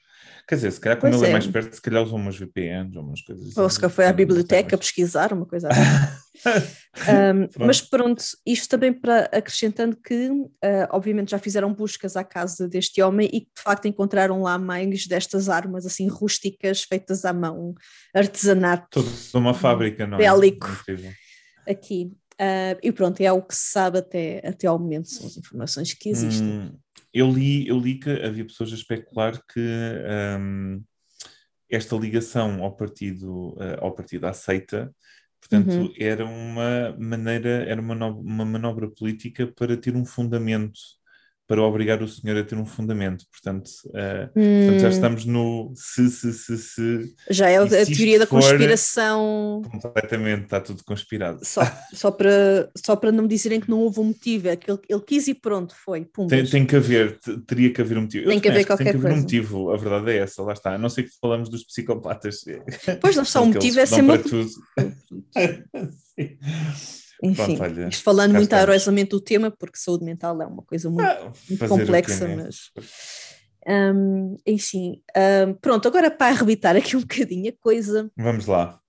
Quer 0.48 0.54
dizer, 0.54 0.72
se 0.72 0.80
calhar 0.80 0.98
como 0.98 1.12
pois 1.12 1.20
ele 1.22 1.26
é. 1.26 1.30
é. 1.30 1.32
mais 1.34 1.46
perto, 1.46 1.74
se 1.74 1.82
calhar 1.82 2.02
usam 2.02 2.16
umas 2.16 2.38
VPNs 2.38 2.96
ou 2.96 3.04
umas 3.04 3.20
coisas 3.20 3.48
assim. 3.48 3.60
Ou 3.60 3.68
se 3.68 3.78
calhar 3.78 3.94
foi 3.94 4.06
à 4.06 4.12
biblioteca 4.14 4.78
pesquisar, 4.78 5.30
uma 5.30 5.44
coisa 5.44 5.68
assim. 5.68 5.82
um, 7.36 7.46
pronto. 7.48 7.66
Mas 7.66 7.80
pronto, 7.82 8.24
isto 8.46 8.66
também 8.66 8.90
para 8.94 9.24
acrescentando 9.24 9.94
que, 9.94 10.30
uh, 10.30 10.48
obviamente, 10.90 11.32
já 11.32 11.38
fizeram 11.38 11.74
buscas 11.74 12.16
à 12.16 12.24
casa 12.24 12.66
deste 12.66 13.02
homem 13.02 13.28
e 13.30 13.42
que 13.42 13.50
de 13.54 13.62
facto 13.62 13.86
encontraram 13.88 14.40
lá 14.40 14.56
mais 14.56 15.06
destas 15.06 15.50
armas 15.50 15.84
assim 15.84 16.08
rústicas, 16.08 16.82
feitas 16.82 17.26
à 17.26 17.32
mão, 17.34 17.74
artesanato. 18.14 19.02
Toda 19.02 19.44
uma 19.44 19.52
fábrica, 19.52 20.06
não 20.06 20.16
é? 20.16 20.20
Bélico. 20.20 20.66
Aqui. 21.68 22.10
Uh, 22.40 22.78
e 22.82 22.90
pronto, 22.90 23.20
é 23.20 23.30
o 23.30 23.42
que 23.42 23.54
se 23.54 23.72
sabe 23.72 23.98
até, 23.98 24.40
até 24.46 24.66
ao 24.66 24.78
momento, 24.78 25.10
são 25.10 25.26
as 25.26 25.36
informações 25.36 25.92
que 25.92 26.08
existem. 26.08 26.46
Hum, 26.46 26.78
eu 27.12 27.30
li, 27.30 27.66
eu 27.68 27.78
li 27.78 27.98
que 27.98 28.10
havia 28.10 28.44
pessoas 28.44 28.72
a 28.72 28.74
especular 28.74 29.40
que 29.52 29.60
um, 30.40 30.82
esta 31.70 31.96
ligação 31.96 32.62
ao 32.62 32.76
partido, 32.76 33.50
uh, 33.54 33.78
ao 33.80 33.94
partido 33.94 34.26
aceita, 34.26 34.94
portanto, 35.40 35.72
uhum. 35.72 35.92
era 35.98 36.24
uma 36.24 36.96
maneira, 36.98 37.64
era 37.68 37.80
uma, 37.80 37.94
no, 37.94 38.20
uma 38.20 38.44
manobra 38.44 38.90
política 38.90 39.46
para 39.46 39.76
ter 39.76 39.96
um 39.96 40.04
fundamento 40.04 40.97
para 41.48 41.62
obrigar 41.62 42.02
o 42.02 42.06
senhor 42.06 42.36
a 42.36 42.44
ter 42.44 42.56
um 42.56 42.66
fundamento. 42.66 43.24
Portanto, 43.32 43.70
uh, 43.86 44.28
hum. 44.36 44.66
portanto 44.66 44.82
já 44.82 44.88
estamos 44.90 45.24
no 45.24 45.72
se, 45.74 46.10
se, 46.10 46.34
se, 46.34 46.58
se. 46.58 47.14
Já 47.30 47.48
é 47.48 47.56
a 47.56 47.66
teoria 47.66 48.18
da 48.18 48.26
conspiração. 48.26 49.62
Completamente, 49.70 50.44
está 50.44 50.60
tudo 50.60 50.84
conspirado. 50.84 51.40
Só, 51.42 51.62
só, 51.94 52.10
para, 52.10 52.68
só 52.76 52.94
para 52.94 53.10
não 53.10 53.22
me 53.22 53.30
dizerem 53.30 53.60
que 53.60 53.70
não 53.70 53.78
houve 53.78 53.98
um 53.98 54.04
motivo, 54.04 54.48
é 54.48 54.56
que 54.56 54.70
ele, 54.70 54.78
ele 54.86 55.00
quis 55.00 55.26
e 55.26 55.32
pronto, 55.32 55.74
foi. 55.74 56.06
Tem, 56.28 56.44
tem, 56.44 56.66
que 56.66 56.76
haver, 56.76 57.18
teria 57.46 57.72
que 57.72 57.80
haver 57.80 57.96
um 57.96 58.02
motivo. 58.02 58.28
Tem 58.28 58.38
que 58.38 58.48
haver 58.50 58.66
qualquer 58.66 58.84
tem 58.84 58.92
que 58.92 58.98
haver 58.98 59.08
coisa. 59.08 59.18
um 59.18 59.22
motivo, 59.22 59.72
a 59.72 59.76
verdade 59.78 60.10
é 60.10 60.18
essa, 60.18 60.42
lá 60.42 60.52
está. 60.52 60.74
A 60.74 60.78
não 60.78 60.90
sei 60.90 61.04
que 61.04 61.10
falamos 61.18 61.48
dos 61.48 61.64
psicopatas. 61.64 62.44
Pois 63.00 63.16
não, 63.16 63.24
só 63.24 63.42
um 63.42 63.46
motivo 63.56 63.80
é 63.80 63.86
ser 63.86 64.02
uma. 64.02 64.18
Enfim, 67.22 67.56
Pronto, 67.56 67.62
olha, 67.62 67.88
isto 67.88 68.02
falando 68.02 68.34
muito 68.34 68.52
aerosamente 68.52 69.10
do 69.10 69.20
tema, 69.20 69.50
porque 69.50 69.78
saúde 69.78 70.04
mental 70.04 70.40
é 70.40 70.46
uma 70.46 70.62
coisa 70.62 70.88
muito, 70.88 71.08
ah, 71.08 71.32
muito 71.48 71.68
complexa, 71.68 72.26
é 72.26 72.36
mas. 72.36 72.70
Um, 73.66 74.36
enfim, 74.46 75.02
um, 75.46 75.54
pronto, 75.54 75.86
agora 75.86 76.10
para 76.10 76.34
arrebitar 76.34 76.76
aqui 76.76 76.96
um 76.96 77.00
bocadinho 77.00 77.50
a 77.50 77.56
coisa. 77.60 78.10
Vamos 78.16 78.46
lá. 78.46 78.80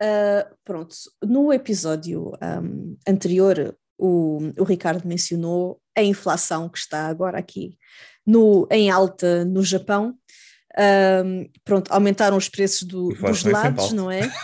Uh, 0.00 0.54
pronto, 0.64 0.94
no 1.24 1.52
episódio 1.52 2.32
um, 2.62 2.96
anterior, 3.08 3.74
o, 3.98 4.38
o 4.58 4.64
Ricardo 4.64 5.08
mencionou 5.08 5.80
a 5.96 6.02
inflação 6.02 6.68
que 6.68 6.78
está 6.78 7.06
agora 7.06 7.38
aqui 7.38 7.76
no, 8.24 8.68
em 8.70 8.90
alta 8.90 9.44
no 9.44 9.64
Japão. 9.64 10.14
pronto, 11.64 11.90
aumentaram 11.92 12.36
os 12.36 12.48
preços 12.48 12.82
do, 12.82 13.08
dos 13.08 13.38
gelados, 13.38 13.92
não 13.92 14.10
é? 14.10 14.20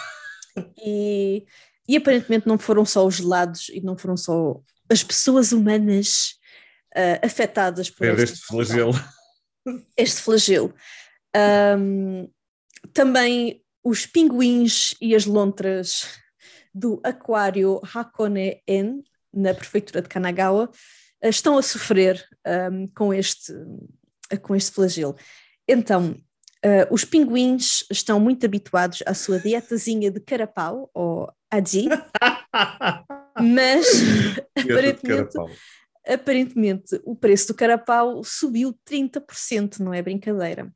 E 0.87 1.45
e 1.89 1.97
aparentemente 1.97 2.47
não 2.47 2.59
foram 2.59 2.85
só 2.85 3.07
os 3.07 3.17
gelados 3.17 3.69
e 3.69 3.81
não 3.81 3.97
foram 3.97 4.17
só 4.17 4.61
as 4.89 5.03
pessoas 5.03 5.53
humanas 5.53 6.35
uh, 6.95 7.25
afetadas 7.25 7.91
por 7.91 8.07
este, 8.07 8.35
este 8.35 8.47
flagelo. 8.47 8.93
Este 9.97 10.21
flagelo. 10.21 10.75
Um, 11.79 12.31
também 12.93 13.63
os 13.83 14.07
pinguins 14.07 14.95
e 15.01 15.15
as 15.15 15.25
lontras 15.25 16.07
do 16.75 17.01
aquário 17.03 17.81
Hakone-en, 17.83 19.03
na 19.33 19.55
prefeitura 19.55 20.03
de 20.03 20.09
Kanagawa, 20.09 20.71
uh, 21.23 21.29
estão 21.29 21.59
a 21.59 21.63
sofrer 21.63 22.23
um, 22.71 22.87
com, 22.89 23.13
este, 23.13 23.53
com 24.43 24.55
este 24.55 24.71
flagelo. 24.71 25.17
Então, 25.67 26.21
Uh, 26.65 26.87
os 26.91 27.05
pinguins 27.05 27.85
estão 27.91 28.19
muito 28.19 28.47
habituados 28.47 29.03
à 29.05 29.13
sua 29.13 29.39
dietazinha 29.39 30.11
de 30.11 30.19
carapau, 30.19 30.91
ou 30.95 31.31
aji, 31.51 31.89
mas 33.39 33.87
aparentemente, 34.57 35.37
aparentemente 36.07 37.01
o 37.05 37.15
preço 37.15 37.49
do 37.49 37.55
carapau 37.55 38.25
subiu 38.25 38.75
30%, 38.89 39.81
não 39.81 39.93
é 39.93 40.01
brincadeira. 40.01 40.73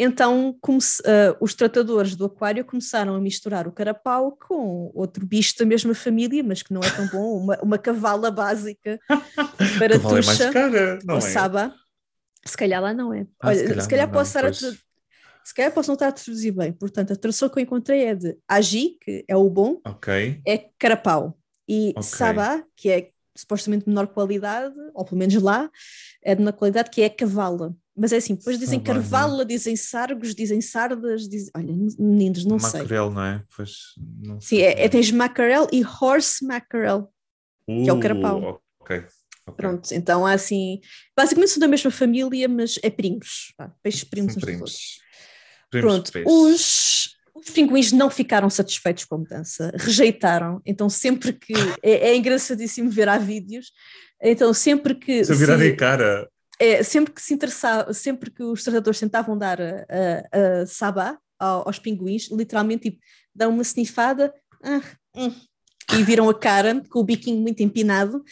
Então 0.00 0.50
uh, 0.50 1.36
os 1.40 1.54
tratadores 1.54 2.14
do 2.14 2.24
aquário 2.24 2.64
começaram 2.64 3.16
a 3.16 3.20
misturar 3.20 3.66
o 3.66 3.72
carapau 3.72 4.38
com 4.46 4.92
outro 4.94 5.26
bicho 5.26 5.58
da 5.58 5.66
mesma 5.66 5.92
família, 5.92 6.42
mas 6.42 6.62
que 6.62 6.72
não 6.72 6.80
é 6.80 6.90
tão 6.90 7.06
bom, 7.08 7.36
uma, 7.36 7.58
uma 7.60 7.78
cavala 7.78 8.30
básica 8.30 8.98
para 9.76 9.98
tuxa, 9.98 10.08
é 10.08 10.22
mais 10.22 10.50
cara, 10.50 10.98
não 11.04 11.16
ou 11.16 11.18
é? 11.18 11.20
saba. 11.20 11.74
Se 12.46 12.56
calhar 12.56 12.80
lá 12.80 12.94
não 12.94 13.12
é. 13.12 13.26
Ah, 13.42 13.48
Olha, 13.48 13.58
se 13.58 13.64
calhar, 13.66 13.82
se 13.82 13.88
calhar 13.88 14.06
não, 14.06 14.14
posso 14.14 14.30
estar 14.30 14.42
pois... 14.42 14.87
se 15.48 15.54
calhar 15.54 15.72
posso 15.72 15.88
não 15.88 15.94
estar 15.94 16.08
a 16.08 16.12
traduzir 16.12 16.50
bem. 16.50 16.70
Portanto, 16.72 17.14
a 17.14 17.16
tradução 17.16 17.48
que 17.48 17.58
eu 17.58 17.62
encontrei 17.62 18.04
é 18.04 18.14
de 18.14 18.36
agi, 18.46 18.98
que 19.00 19.24
é 19.26 19.34
o 19.34 19.48
bom, 19.48 19.80
okay. 19.82 20.42
é 20.46 20.68
carapau. 20.78 21.38
E 21.66 21.94
okay. 21.96 22.02
sabá, 22.02 22.62
que 22.76 22.90
é 22.90 23.10
supostamente 23.34 23.84
de 23.84 23.88
menor 23.88 24.08
qualidade, 24.08 24.74
ou 24.92 25.06
pelo 25.06 25.16
menos 25.16 25.34
lá, 25.40 25.70
é 26.22 26.34
de 26.34 26.42
menor 26.42 26.52
qualidade, 26.52 26.90
que 26.90 27.00
é 27.00 27.08
cavala. 27.08 27.74
Mas 27.96 28.12
é 28.12 28.18
assim, 28.18 28.34
depois 28.34 28.58
dizem 28.58 28.78
Sabá, 28.78 28.92
carvala, 28.92 29.42
dizem 29.42 29.74
sargos, 29.74 30.34
dizem 30.34 30.60
sardas, 30.60 31.26
dizem... 31.26 31.50
olha, 31.56 31.72
meninos, 31.98 32.44
não 32.44 32.56
mackerel, 32.56 32.70
sei. 32.70 32.80
Mackerel, 32.82 33.10
não 33.10 33.24
é? 33.24 33.44
Pois, 33.56 33.72
não 34.22 34.40
Sim, 34.42 34.58
é, 34.58 34.84
é, 34.84 34.88
tens 34.90 35.10
mackerel 35.10 35.66
e 35.72 35.82
horse 35.82 36.44
mackerel, 36.44 37.10
uh, 37.66 37.84
que 37.84 37.88
é 37.88 37.92
o 37.94 37.98
carapau. 37.98 38.62
Ok. 38.80 38.98
Okay. 38.98 39.56
Pronto, 39.56 39.90
então 39.92 40.26
há 40.26 40.32
assim, 40.32 40.78
basicamente 41.16 41.52
são 41.52 41.60
da 41.60 41.68
mesma 41.68 41.90
família, 41.90 42.46
mas 42.46 42.78
é 42.82 42.90
primos, 42.90 43.54
peixes 43.82 44.04
primos. 44.04 44.34
São 44.34 44.42
primos. 44.42 45.07
Pronto, 45.70 46.10
os, 46.26 47.16
os 47.34 47.50
pinguins 47.50 47.92
não 47.92 48.08
ficaram 48.10 48.48
satisfeitos 48.48 49.04
com 49.04 49.16
a 49.16 49.18
mudança, 49.18 49.72
rejeitaram. 49.76 50.60
Então, 50.64 50.88
sempre 50.88 51.32
que. 51.32 51.52
É, 51.82 52.10
é 52.10 52.16
engraçadíssimo 52.16 52.90
ver 52.90 53.08
há 53.08 53.18
vídeos. 53.18 53.72
Então, 54.22 54.52
sempre 54.52 54.94
que. 54.94 55.24
Se 55.24 55.34
virar 55.34 55.58
se, 55.58 55.72
cara. 55.74 56.28
É, 56.58 56.82
sempre 56.82 57.12
que 57.12 57.22
se 57.22 57.32
interessava, 57.32 57.92
sempre 57.94 58.30
que 58.30 58.42
os 58.42 58.64
tratadores 58.64 58.98
tentavam 58.98 59.38
dar 59.38 59.60
a, 59.60 59.86
a, 59.88 60.62
a 60.62 60.66
sabá 60.66 61.16
aos 61.38 61.78
pinguins, 61.78 62.28
literalmente 62.32 62.90
tipo, 62.90 62.98
dão 63.32 63.50
uma 63.50 63.62
snifada 63.62 64.34
ah, 64.64 64.82
hum, 65.14 65.32
e 65.96 66.02
viram 66.02 66.28
a 66.28 66.34
cara 66.34 66.82
com 66.90 66.98
o 66.98 67.04
biquinho 67.04 67.40
muito 67.40 67.62
empinado. 67.62 68.24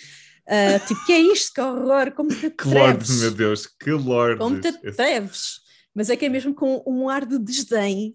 Uh, 0.49 0.87
tipo, 0.87 1.05
que 1.07 1.13
é 1.13 1.19
isto? 1.21 1.55
Que 1.55 1.61
horror! 1.61 2.13
Como 2.13 2.31
te 2.31 2.47
atreves? 2.47 2.57
Que 2.57 2.75
lorde, 2.75 3.13
meu 3.15 3.31
Deus, 3.31 3.67
que 3.67 3.91
lorde! 3.91 4.39
Como 4.39 4.61
te 4.61 4.69
atreves? 4.69 5.66
Mas 5.97 6.11
é 6.11 6.17
que 6.17 6.27
é 6.27 6.29
mesmo 6.29 6.55
com 6.55 6.83
um 6.87 7.09
ar 7.09 7.25
de 7.25 7.39
desdém. 7.39 8.15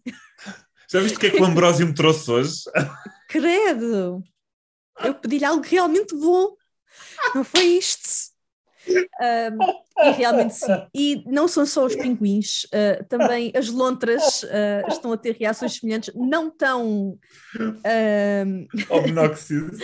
Já 0.87 0.99
viste 0.99 1.15
o 1.15 1.19
que 1.19 1.27
é 1.27 1.29
que 1.31 1.41
o 1.41 1.45
Ambrósio 1.45 1.87
me 1.87 1.95
trouxe 1.95 2.29
hoje? 2.29 2.61
Credo! 3.27 4.23
Eu 5.03 5.15
pedi-lhe 5.15 5.45
algo 5.45 5.63
realmente 5.65 6.15
bom. 6.15 6.55
Não 7.33 7.43
foi 7.43 7.63
isto. 7.63 8.30
Um, 8.87 10.07
e 10.07 10.11
realmente 10.11 10.55
sim. 10.55 10.87
E 10.93 11.23
não 11.27 11.47
são 11.47 11.65
só 11.65 11.85
os 11.85 11.95
pinguins, 11.95 12.63
uh, 12.65 13.03
também 13.07 13.51
as 13.55 13.69
lontras 13.69 14.43
uh, 14.43 14.87
estão 14.87 15.13
a 15.13 15.17
ter 15.17 15.35
reações 15.39 15.77
semelhantes, 15.77 16.13
não 16.15 16.49
tão. 16.49 17.19
Uh, 17.55 18.67
Obnoxious. 18.89 19.77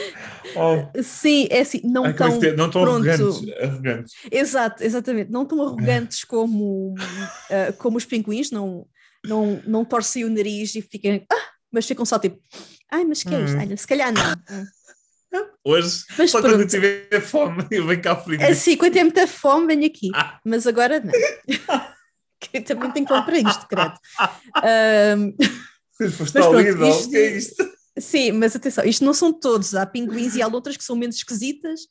Oh. 0.55 1.01
Sim, 1.03 1.47
é 1.51 1.59
assim, 1.59 1.81
não 1.83 2.11
tão. 2.13 2.43
É? 2.43 2.55
Não 2.55 2.69
tão 2.69 2.83
arrogantes, 2.83 3.41
arrogantes. 3.61 4.13
Exato, 4.31 4.83
exatamente. 4.83 5.31
Não 5.31 5.45
tão 5.45 5.61
arrogantes 5.61 6.23
como, 6.23 6.95
como 7.77 7.97
os 7.97 8.05
pinguins, 8.05 8.49
não, 8.49 8.87
não, 9.23 9.61
não 9.67 9.85
torcem 9.85 10.25
o 10.25 10.29
nariz 10.29 10.73
e 10.75 10.81
ficam. 10.81 11.21
Ah! 11.31 11.47
Mas 11.71 11.85
ficam 11.85 12.05
só 12.05 12.17
tipo. 12.17 12.39
Ai, 12.89 13.03
mas 13.03 13.21
que 13.21 13.35
é 13.35 13.41
isto? 13.41 13.57
Hum. 13.57 13.77
se 13.77 13.85
calhar 13.85 14.11
não. 14.13 14.21
Hum. 15.33 15.45
Hoje, 15.63 16.05
mas 16.17 16.31
só 16.31 16.39
pronto. 16.41 16.55
quando 16.55 16.69
tiver 16.69 17.21
fome, 17.21 17.65
eu 17.71 17.85
venho 17.85 18.01
cá 18.01 18.15
frio. 18.15 18.41
É, 18.41 18.53
sim, 18.53 18.77
quando 18.77 18.93
tiver 18.93 19.03
muita 19.03 19.27
fome, 19.27 19.67
venho 19.67 19.85
aqui. 19.85 20.09
Ah. 20.13 20.39
Mas 20.45 20.65
agora 20.65 20.99
não. 20.99 21.11
que 22.39 22.61
também 22.61 22.91
tenho 22.91 23.05
que 23.05 23.13
para 23.13 23.37
isto, 23.37 23.67
credo. 23.67 23.95
Um, 25.17 25.33
mas 25.99 26.31
pronto, 26.31 26.59
isto, 26.59 27.09
que 27.09 27.17
é 27.17 27.37
isto? 27.37 27.77
Sim, 27.99 28.33
mas 28.33 28.55
atenção, 28.55 28.85
isto 28.85 29.03
não 29.03 29.13
são 29.13 29.33
todos. 29.33 29.73
Há 29.73 29.85
pinguins 29.85 30.35
e 30.35 30.41
há 30.41 30.47
outras 30.47 30.77
que 30.77 30.83
são 30.83 30.95
menos 30.95 31.15
esquisitas. 31.15 31.81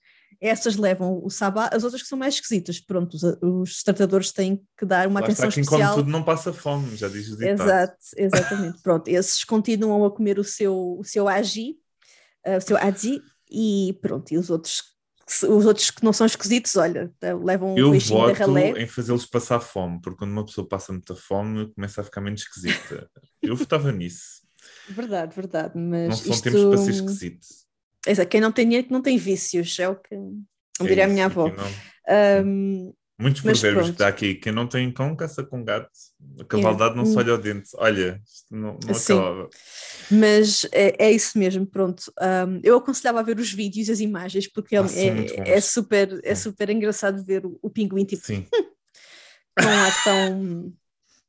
Essas 0.40 0.76
levam 0.76 1.20
o 1.24 1.30
sabá, 1.30 1.70
as 1.72 1.82
outras 1.82 2.02
que 2.02 2.08
são 2.08 2.18
mais 2.18 2.34
esquisitas. 2.34 2.78
Pronto, 2.78 3.14
os, 3.14 3.24
os 3.42 3.82
tratadores 3.82 4.32
têm 4.32 4.62
que 4.78 4.84
dar 4.84 5.08
uma 5.08 5.20
Lá 5.20 5.26
atenção 5.26 5.48
está, 5.48 5.54
quem 5.54 5.62
especial. 5.62 5.94
come 5.94 6.02
tudo 6.02 6.12
não 6.12 6.22
passa 6.22 6.52
fome, 6.52 6.94
já 6.94 7.08
diz 7.08 7.28
o 7.28 7.36
ditado. 7.36 7.62
Exato, 7.62 7.96
exatamente. 8.16 8.82
Pronto, 8.82 9.08
esses 9.08 9.42
continuam 9.44 10.04
a 10.04 10.10
comer 10.10 10.38
o 10.38 10.44
seu, 10.44 10.98
o 10.98 11.04
seu 11.04 11.26
agi, 11.26 11.76
uh, 12.46 12.56
o 12.58 12.60
seu 12.60 12.76
aji, 12.76 13.20
e 13.50 13.98
pronto, 14.00 14.32
e 14.32 14.38
os 14.38 14.50
outros, 14.50 14.82
os 15.48 15.66
outros 15.66 15.90
que 15.90 16.04
não 16.04 16.12
são 16.12 16.26
esquisitos, 16.26 16.76
olha, 16.76 17.12
levam 17.42 17.74
um 17.74 17.78
Eu 17.78 17.98
voto 17.98 18.32
ralé. 18.32 18.82
em 18.82 18.86
fazê-los 18.86 19.26
passar 19.26 19.60
fome, 19.60 20.00
porque 20.00 20.18
quando 20.18 20.32
uma 20.32 20.44
pessoa 20.44 20.68
passa 20.68 20.92
muita 20.92 21.14
fome 21.14 21.72
começa 21.74 22.00
a 22.00 22.04
ficar 22.04 22.20
menos 22.20 22.42
esquisita. 22.42 23.10
Eu 23.42 23.56
votava 23.56 23.90
nisso. 23.92 24.46
Verdade, 24.88 25.34
verdade, 25.34 25.78
mas 25.78 26.08
não 26.08 26.16
são 26.16 26.32
isto... 26.32 26.44
tempos 26.44 26.64
para 26.64 26.78
ser 26.78 26.90
esquisito. 26.90 27.46
Exato, 28.06 28.28
quem 28.28 28.40
não 28.40 28.52
tem 28.52 28.66
dinheiro 28.66 28.88
não 28.90 29.02
tem 29.02 29.18
vícios, 29.18 29.78
é 29.78 29.88
o 29.88 29.96
que 29.96 30.14
é 30.14 30.84
diria 30.84 31.04
a 31.04 31.08
minha 31.08 31.26
avó. 31.26 31.50
Um, 32.44 32.92
Muitos 33.18 33.40
provérbios 33.40 33.90
que 33.90 33.96
dá 33.96 34.08
aqui. 34.08 34.34
Quem 34.34 34.52
não 34.52 34.66
tem 34.66 34.92
cão, 34.92 35.16
caça 35.16 35.42
com 35.42 35.64
gato. 35.64 35.90
A 36.38 36.44
cavaldade 36.44 36.94
é. 36.94 36.96
não 36.96 37.06
se 37.06 37.16
olha 37.16 37.32
ao 37.32 37.38
dente. 37.38 37.70
Olha, 37.76 38.20
isto 38.24 38.54
não, 38.54 38.78
não 38.84 38.96
acabava. 38.96 39.48
Mas 40.10 40.66
é, 40.72 41.06
é, 41.06 41.10
isso 41.10 41.38
mesmo, 41.38 41.66
pronto. 41.66 42.12
Um, 42.20 42.60
eu 42.62 42.76
aconselhava 42.76 43.20
a 43.20 43.22
ver 43.22 43.38
os 43.38 43.52
vídeos, 43.52 43.88
as 43.88 44.00
imagens, 44.00 44.46
porque 44.46 44.76
ah, 44.76 44.84
é, 44.94 45.56
é, 45.56 45.60
super, 45.60 46.20
é 46.22 46.34
super 46.34 46.68
engraçado 46.70 47.24
ver 47.24 47.46
o, 47.46 47.58
o 47.62 47.70
pinguim 47.70 48.04
tipo. 48.04 48.26
Sim. 48.26 48.46
Não 49.58 49.70
há 49.70 49.90
tão. 50.04 50.72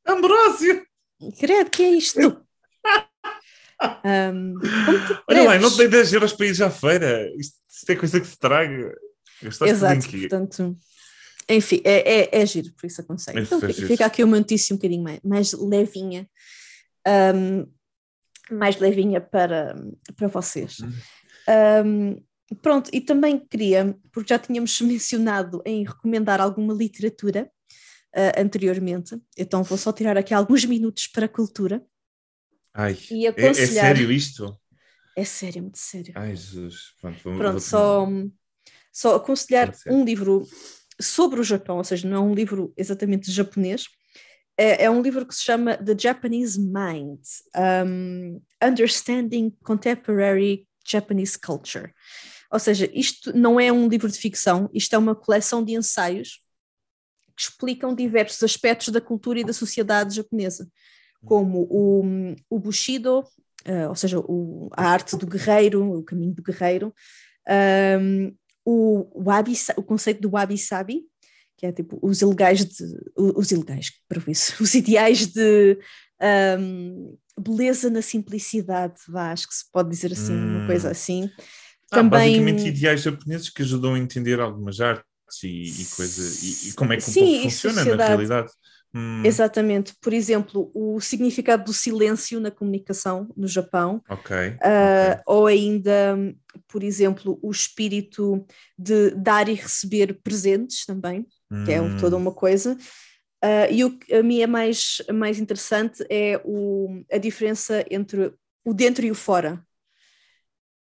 Ambrósio! 0.06 0.86
Credo, 1.38 1.70
que 1.70 1.82
é 1.82 1.90
isto? 1.92 2.20
um, 4.04 4.54
Olha 5.26 5.44
lá, 5.44 5.58
não 5.58 5.70
te 5.70 5.78
dei 5.78 5.88
10 5.88 6.12
euros 6.12 6.32
para 6.32 6.46
ir 6.46 6.54
já 6.54 6.66
à 6.66 6.70
feira. 6.70 7.28
Isto, 7.36 7.56
isto 7.68 7.90
é 7.90 7.96
coisa 7.96 8.20
que 8.20 8.26
se 8.26 8.38
traga. 8.38 8.94
Exato, 9.42 10.10
portanto. 10.10 10.76
Enfim, 11.48 11.80
é, 11.84 12.20
é, 12.20 12.42
é 12.42 12.46
giro, 12.46 12.72
por 12.74 12.86
isso 12.86 13.00
aconselho. 13.00 13.40
Então, 13.40 13.60
fica 13.60 14.04
aqui 14.04 14.22
uma 14.22 14.38
notícia 14.38 14.74
um 14.74 14.76
bocadinho 14.76 15.02
mais, 15.02 15.20
mais 15.24 15.52
levinha, 15.52 16.28
um, 17.34 17.66
mais 18.54 18.78
levinha 18.78 19.20
para, 19.20 19.74
para 20.14 20.28
vocês. 20.28 20.76
Um, 21.84 22.22
pronto, 22.60 22.90
e 22.92 23.00
também 23.00 23.38
queria, 23.38 23.96
porque 24.12 24.28
já 24.34 24.38
tínhamos 24.38 24.78
mencionado 24.82 25.62
em 25.64 25.84
recomendar 25.84 26.40
alguma 26.40 26.74
literatura 26.74 27.50
uh, 28.14 28.40
anteriormente, 28.40 29.18
então 29.36 29.62
vou 29.62 29.78
só 29.78 29.90
tirar 29.90 30.18
aqui 30.18 30.34
alguns 30.34 30.66
minutos 30.66 31.06
para 31.06 31.24
a 31.24 31.30
cultura. 31.30 31.82
Ai, 32.74 32.96
e 33.10 33.26
aconselhar... 33.26 33.86
é, 33.86 33.90
é 33.90 33.94
sério 33.94 34.12
isto? 34.12 34.60
É 35.16 35.24
sério, 35.24 35.62
muito 35.62 35.78
sério. 35.78 36.12
Ai, 36.14 36.36
Jesus. 36.36 36.94
Pronto, 37.00 37.18
vamos, 37.24 37.38
Pronto 37.38 37.60
só, 37.60 38.06
só 38.92 39.16
aconselhar 39.16 39.74
um 39.88 40.04
livro 40.04 40.46
sobre 41.00 41.40
o 41.40 41.44
Japão, 41.44 41.78
ou 41.78 41.84
seja, 41.84 42.08
não 42.08 42.16
é 42.16 42.20
um 42.20 42.34
livro 42.34 42.72
exatamente 42.76 43.30
japonês, 43.30 43.86
é, 44.56 44.84
é 44.84 44.90
um 44.90 45.00
livro 45.00 45.24
que 45.24 45.34
se 45.34 45.44
chama 45.44 45.76
The 45.76 45.96
Japanese 45.96 46.58
Mind, 46.58 47.20
um, 47.86 48.40
Understanding 48.62 49.56
Contemporary 49.62 50.66
Japanese 50.84 51.38
Culture. 51.38 51.92
Ou 52.50 52.58
seja, 52.58 52.90
isto 52.92 53.36
não 53.36 53.60
é 53.60 53.70
um 53.70 53.88
livro 53.88 54.10
de 54.10 54.18
ficção, 54.18 54.68
isto 54.72 54.94
é 54.94 54.98
uma 54.98 55.14
coleção 55.14 55.62
de 55.62 55.74
ensaios 55.74 56.40
que 57.36 57.42
explicam 57.42 57.94
diversos 57.94 58.42
aspectos 58.42 58.88
da 58.88 59.00
cultura 59.00 59.38
e 59.38 59.44
da 59.44 59.52
sociedade 59.52 60.16
japonesa, 60.16 60.68
como 61.24 61.68
o, 61.70 62.02
o 62.50 62.58
Bushido, 62.58 63.20
uh, 63.20 63.88
ou 63.88 63.94
seja, 63.94 64.18
o, 64.18 64.68
a 64.72 64.88
arte 64.88 65.16
do 65.16 65.26
guerreiro, 65.26 65.98
o 65.98 66.02
caminho 66.02 66.34
do 66.34 66.42
guerreiro, 66.42 66.92
um, 68.00 68.34
o, 68.70 69.22
wabi, 69.24 69.54
o 69.78 69.82
conceito 69.82 70.20
do 70.20 70.30
wabi-sabi, 70.30 71.00
que 71.56 71.64
é 71.64 71.72
tipo 71.72 71.98
os 72.02 72.20
ilegais 72.20 72.64
de 72.66 72.84
os 73.16 73.50
ilegais, 73.50 73.90
para 74.06 74.22
isso, 74.30 74.54
os 74.62 74.74
ideais 74.74 75.26
de 75.26 75.78
um, 76.60 77.16
beleza 77.40 77.88
na 77.88 78.02
simplicidade, 78.02 79.00
vá, 79.08 79.32
acho 79.32 79.48
que 79.48 79.54
se 79.54 79.64
pode 79.72 79.88
dizer 79.88 80.12
assim, 80.12 80.34
hum. 80.34 80.58
uma 80.58 80.66
coisa 80.66 80.90
assim. 80.90 81.30
Ah, 81.90 81.96
Também... 81.96 82.10
Basicamente 82.10 82.68
ideais 82.68 83.00
japoneses 83.00 83.48
que 83.48 83.62
ajudam 83.62 83.94
a 83.94 83.98
entender 83.98 84.38
algumas 84.38 84.80
artes 84.80 85.04
e, 85.42 85.62
e 85.62 85.86
coisa, 85.96 86.22
e, 86.44 86.68
e, 86.68 86.72
como 86.74 86.92
é 86.92 86.96
que 86.96 87.02
Sim, 87.02 87.20
o 87.20 87.24
povo 87.24 87.42
funciona 87.44 87.84
na 87.96 88.06
realidade. 88.06 88.50
Hum. 88.94 89.22
Exatamente. 89.24 89.94
Por 90.00 90.12
exemplo, 90.12 90.70
o 90.74 91.00
significado 91.00 91.64
do 91.64 91.72
silêncio 91.72 92.40
na 92.40 92.50
comunicação 92.50 93.28
no 93.36 93.46
Japão. 93.46 94.02
Ok. 94.08 94.34
Uh, 94.36 94.50
okay. 94.50 95.22
Ou 95.26 95.46
ainda, 95.46 96.16
por 96.66 96.82
exemplo, 96.82 97.38
o 97.42 97.50
espírito 97.50 98.44
de 98.78 99.10
dar 99.10 99.48
e 99.48 99.54
receber 99.54 100.20
presentes 100.22 100.86
também, 100.86 101.26
hum. 101.50 101.64
que 101.64 101.72
é 101.72 101.80
hum. 101.80 101.96
toda 101.98 102.16
uma 102.16 102.32
coisa. 102.32 102.76
Uh, 103.44 103.70
e 103.70 103.84
o 103.84 103.96
que 103.96 104.12
a 104.14 104.22
mim 104.22 104.40
é 104.40 104.46
mais, 104.46 105.00
mais 105.12 105.38
interessante 105.38 106.04
é 106.10 106.40
o, 106.44 107.04
a 107.12 107.18
diferença 107.18 107.84
entre 107.90 108.32
o 108.64 108.74
dentro 108.74 109.04
e 109.04 109.10
o 109.10 109.14
fora. 109.14 109.62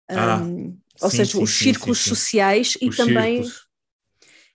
Um, 0.09 0.15
ah, 0.17 1.03
ou 1.03 1.09
sim, 1.11 1.17
seja, 1.17 1.31
sim, 1.33 1.43
os 1.43 1.51
sim, 1.51 1.63
círculos 1.65 1.99
sociais 1.99 2.69
os 2.69 2.81
e 2.81 2.89
também 2.89 3.43
círculos 3.43 3.66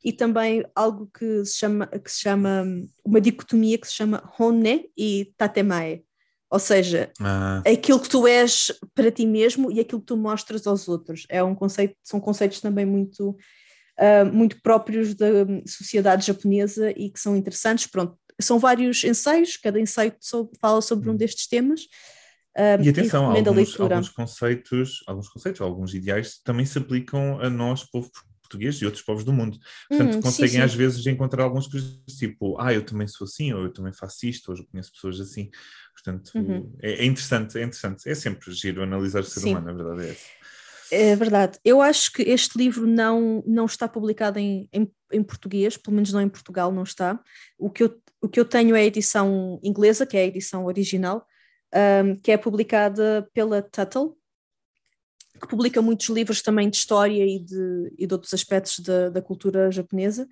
e 0.04 0.12
também 0.12 0.64
algo 0.74 1.08
que 1.16 1.44
se 1.44 1.58
chama, 1.58 1.86
que 1.86 2.10
se 2.10 2.20
chama 2.20 2.64
uma 3.04 3.20
dicotomia 3.20 3.78
que 3.78 3.86
se 3.86 3.94
chama 3.94 4.22
Honne 4.38 4.90
e 4.96 5.32
Tatemae, 5.36 6.04
ou 6.50 6.58
seja, 6.58 7.10
ah. 7.20 7.62
aquilo 7.66 7.98
que 7.98 8.10
tu 8.10 8.26
és 8.26 8.70
para 8.94 9.10
ti 9.10 9.24
mesmo 9.24 9.72
e 9.72 9.80
aquilo 9.80 10.00
que 10.00 10.06
tu 10.06 10.18
mostras 10.18 10.66
aos 10.66 10.86
outros. 10.86 11.24
É 11.30 11.42
um 11.42 11.54
conceito, 11.54 11.96
são 12.02 12.20
conceitos 12.20 12.60
também 12.60 12.84
muito, 12.84 13.30
uh, 13.30 14.30
muito 14.30 14.60
próprios 14.60 15.14
da 15.14 15.46
sociedade 15.66 16.26
japonesa 16.26 16.90
e 16.90 17.08
que 17.08 17.18
são 17.18 17.34
interessantes. 17.34 17.86
Pronto, 17.86 18.18
são 18.38 18.58
vários 18.58 19.02
ensaios, 19.02 19.56
cada 19.56 19.80
ensaio 19.80 20.14
fala 20.60 20.82
sobre 20.82 21.08
um 21.08 21.14
hum. 21.14 21.16
destes 21.16 21.46
temas. 21.46 21.84
Uh, 22.54 22.82
e 22.82 22.88
atenção, 22.90 23.34
e 23.34 23.38
alguns, 23.38 23.80
alguns, 23.80 24.08
conceitos, 24.10 25.02
alguns 25.06 25.28
conceitos, 25.30 25.60
alguns 25.62 25.94
ideais 25.94 26.38
também 26.44 26.66
se 26.66 26.76
aplicam 26.76 27.40
a 27.40 27.48
nós, 27.48 27.82
povo 27.82 28.10
português 28.52 28.76
e 28.76 28.84
outros 28.84 29.02
povos 29.02 29.24
do 29.24 29.32
mundo. 29.32 29.58
Portanto, 29.88 30.16
hum, 30.16 30.20
conseguem 30.20 30.50
sim, 30.50 30.56
sim. 30.56 30.62
às 30.62 30.74
vezes 30.74 31.06
encontrar 31.06 31.44
alguns 31.44 31.68
tipo, 32.18 32.60
ah, 32.60 32.72
eu 32.72 32.84
também 32.84 33.08
sou 33.08 33.24
assim, 33.24 33.52
ou 33.52 33.62
eu 33.64 33.72
também 33.72 33.92
faço 33.92 34.26
isto, 34.26 34.52
ou 34.52 34.58
eu 34.58 34.66
conheço 34.66 34.92
pessoas 34.92 35.20
assim. 35.20 35.50
Portanto, 35.94 36.30
uhum. 36.34 36.74
é, 36.82 37.02
é, 37.02 37.04
interessante, 37.04 37.58
é 37.58 37.62
interessante. 37.62 38.08
É 38.08 38.14
sempre 38.14 38.52
giro 38.52 38.82
analisar 38.82 39.20
o 39.20 39.24
ser 39.24 39.40
sim. 39.40 39.50
humano, 39.50 39.70
a 39.70 39.72
verdade 39.72 40.08
é 40.08 40.10
essa. 40.10 40.26
É 40.90 41.16
verdade. 41.16 41.58
Eu 41.64 41.80
acho 41.80 42.12
que 42.12 42.22
este 42.22 42.58
livro 42.58 42.86
não, 42.86 43.42
não 43.46 43.64
está 43.64 43.88
publicado 43.88 44.38
em, 44.38 44.68
em, 44.72 44.90
em, 45.10 45.22
português, 45.22 45.76
pelo 45.78 45.94
menos 45.94 46.12
não 46.12 46.20
em 46.20 46.28
Portugal 46.28 46.70
não 46.70 46.82
está. 46.82 47.18
O 47.58 47.70
que, 47.70 47.84
eu, 47.84 47.98
o 48.20 48.28
que 48.28 48.38
eu 48.38 48.44
tenho 48.44 48.76
é 48.76 48.80
a 48.80 48.84
edição 48.84 49.58
inglesa, 49.62 50.04
que 50.04 50.18
é 50.18 50.20
a 50.20 50.26
edição 50.26 50.66
original, 50.66 51.26
um, 52.04 52.14
que 52.16 52.30
é 52.30 52.36
publicada 52.36 53.26
pela 53.32 53.62
Tuttle, 53.62 54.18
que 55.42 55.48
publica 55.48 55.82
muitos 55.82 56.08
livros 56.08 56.40
também 56.40 56.70
de 56.70 56.76
história 56.76 57.26
e 57.26 57.38
de, 57.38 57.92
e 57.98 58.06
de 58.06 58.14
outros 58.14 58.32
aspectos 58.32 58.78
da, 58.78 59.10
da 59.10 59.20
cultura 59.20 59.70
japonesa. 59.70 60.28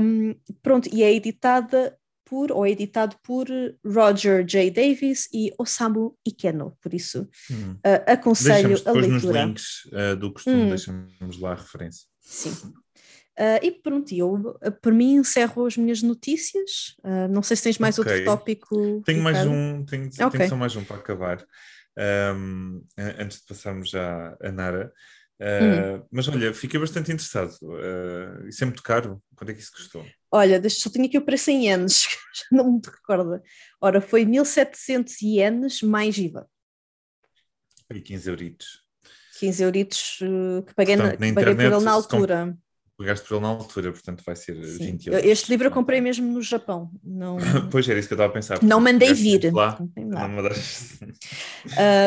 Um, 0.00 0.34
pronto, 0.62 0.88
e 0.92 1.02
é 1.02 1.14
editada 1.14 1.96
por, 2.24 2.52
ou 2.52 2.66
é 2.66 2.70
editado 2.70 3.16
por 3.22 3.46
Roger 3.84 4.44
J. 4.44 4.70
Davis 4.70 5.28
e 5.32 5.52
Osamu 5.58 6.16
Ikeno, 6.26 6.76
por 6.82 6.92
isso 6.92 7.26
hum. 7.50 7.72
uh, 7.74 8.12
aconselho 8.12 8.76
a 8.84 8.92
leitura. 8.92 9.08
nos 9.08 9.24
links 9.24 9.64
uh, 9.86 10.16
do 10.16 10.32
costume, 10.32 10.64
hum. 10.64 10.68
deixamos 10.68 11.38
lá 11.38 11.52
a 11.52 11.54
referência. 11.54 12.06
Sim. 12.20 12.50
Uh, 12.50 13.62
e 13.62 13.70
pronto, 13.70 14.12
eu 14.12 14.58
por 14.82 14.92
mim 14.92 15.14
encerro 15.14 15.64
as 15.64 15.76
minhas 15.76 16.02
notícias. 16.02 16.96
Não 17.30 17.40
sei 17.40 17.56
se 17.56 17.62
tens 17.62 17.78
mais 17.78 17.96
okay. 17.96 18.12
outro 18.12 18.24
tópico. 18.24 19.00
Tenho 19.06 19.22
mais 19.22 19.46
um, 19.46 19.84
tenho, 19.84 20.08
okay. 20.08 20.30
tenho 20.30 20.48
só 20.48 20.56
mais 20.56 20.74
um 20.74 20.82
para 20.82 20.96
acabar 20.96 21.46
um, 21.98 22.84
antes 23.18 23.40
de 23.40 23.46
passarmos 23.46 23.90
já 23.90 24.36
a 24.40 24.52
Nara. 24.52 24.92
Uh, 25.40 26.04
Mas 26.10 26.26
olha, 26.28 26.52
fiquei 26.52 26.80
bastante 26.80 27.12
interessado. 27.12 27.56
Uh, 27.62 28.48
isso 28.48 28.62
é 28.64 28.66
muito 28.66 28.82
caro? 28.82 29.22
Quanto 29.36 29.50
é 29.50 29.54
que 29.54 29.60
isso 29.60 29.72
custou? 29.72 30.04
Olha, 30.30 30.60
deixa, 30.60 30.80
só 30.80 30.90
tinha 30.90 31.06
aqui 31.06 31.16
o 31.16 31.24
preço 31.24 31.50
em 31.50 31.66
ienes, 31.66 32.02
já 32.34 32.44
não 32.50 32.72
me 32.72 32.80
recorda. 32.84 33.42
Ora, 33.80 34.00
foi 34.00 34.24
1700 34.24 35.22
ienes 35.22 35.82
mais 35.82 36.18
IVA. 36.18 36.48
E 37.90 38.00
15 38.00 38.28
euritos. 38.28 38.82
15 39.38 39.62
euritos 39.62 40.18
uh, 40.22 40.62
que 40.64 40.74
paguei, 40.74 40.96
Portanto, 40.96 41.20
na, 41.20 41.26
que 41.28 41.34
paguei 41.34 41.54
por 41.54 41.64
ele 41.64 41.84
na 41.84 41.92
altura. 41.92 42.58
Pagaste 42.98 43.28
por 43.28 43.34
ele 43.36 43.42
na 43.42 43.48
altura, 43.50 43.92
portanto 43.92 44.24
vai 44.26 44.34
ser 44.34 44.56
Sim. 44.64 44.86
20 44.86 45.06
euros. 45.06 45.24
Este 45.24 45.48
livro 45.50 45.68
eu 45.68 45.70
comprei 45.70 46.00
mesmo 46.00 46.32
no 46.32 46.42
Japão. 46.42 46.90
Não... 47.04 47.36
pois 47.70 47.88
era 47.88 47.96
isso 47.96 48.08
que 48.08 48.14
eu 48.14 48.16
estava 48.16 48.28
a 48.28 48.34
pensar. 48.34 48.60
Não 48.60 48.80
mandei 48.80 49.14
vir. 49.14 49.54
Lá, 49.54 49.78
lá. 49.96 50.26
Não 50.26 50.34
mandaste... 50.34 51.04
uh, 51.04 51.08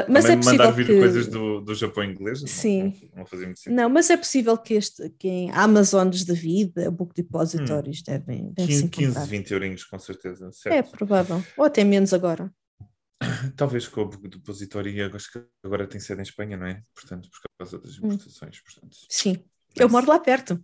mas 0.09 0.25
é 0.25 0.35
possível 0.35 0.57
mandar 0.57 0.71
vir 0.71 0.87
que... 0.87 0.99
coisas 0.99 1.27
do, 1.27 1.61
do 1.61 1.73
Japão 1.73 2.03
inglês? 2.03 2.43
Sim. 2.45 2.93
Não, 3.13 3.19
não, 3.19 3.25
fazia 3.25 3.45
muito 3.45 3.59
sentido. 3.61 3.73
Não, 3.73 3.89
mas 3.89 4.09
é 4.09 4.17
possível 4.17 4.57
que, 4.57 4.73
este, 4.73 5.09
que 5.11 5.29
em 5.29 5.51
Amazones 5.51 6.25
da 6.25 6.33
vida, 6.33 6.91
Book 6.91 7.15
Depositories 7.15 7.99
hum. 7.99 8.03
devem, 8.07 8.53
devem 8.53 8.89
15, 8.89 8.89
15, 8.89 9.27
20 9.29 9.51
eurinhos 9.51 9.83
com 9.85 9.97
certeza. 9.97 10.51
Certo. 10.51 10.75
É 10.75 10.83
provável. 10.83 11.41
Ou 11.55 11.63
até 11.63 11.85
menos 11.85 12.13
agora. 12.13 12.51
Talvez 13.55 13.87
com 13.87 14.01
o 14.01 14.09
Book 14.09 14.27
Depository, 14.27 15.01
acho 15.03 15.31
que 15.31 15.41
agora 15.63 15.87
tem 15.87 16.01
sede 16.01 16.19
em 16.19 16.23
Espanha, 16.23 16.57
não 16.57 16.65
é? 16.65 16.81
Portanto, 16.93 17.29
por 17.29 17.39
causa 17.57 17.79
das 17.79 17.97
hum. 17.97 18.07
importações. 18.07 18.61
Portanto, 18.61 18.97
Sim. 19.09 19.41
Eu 19.75 19.89
moro 19.89 20.07
lá 20.07 20.19
perto 20.19 20.61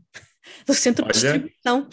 do 0.65 0.73
centro 0.73 1.05
olha, 1.05 1.13
de 1.13 1.19
distribuição. 1.19 1.87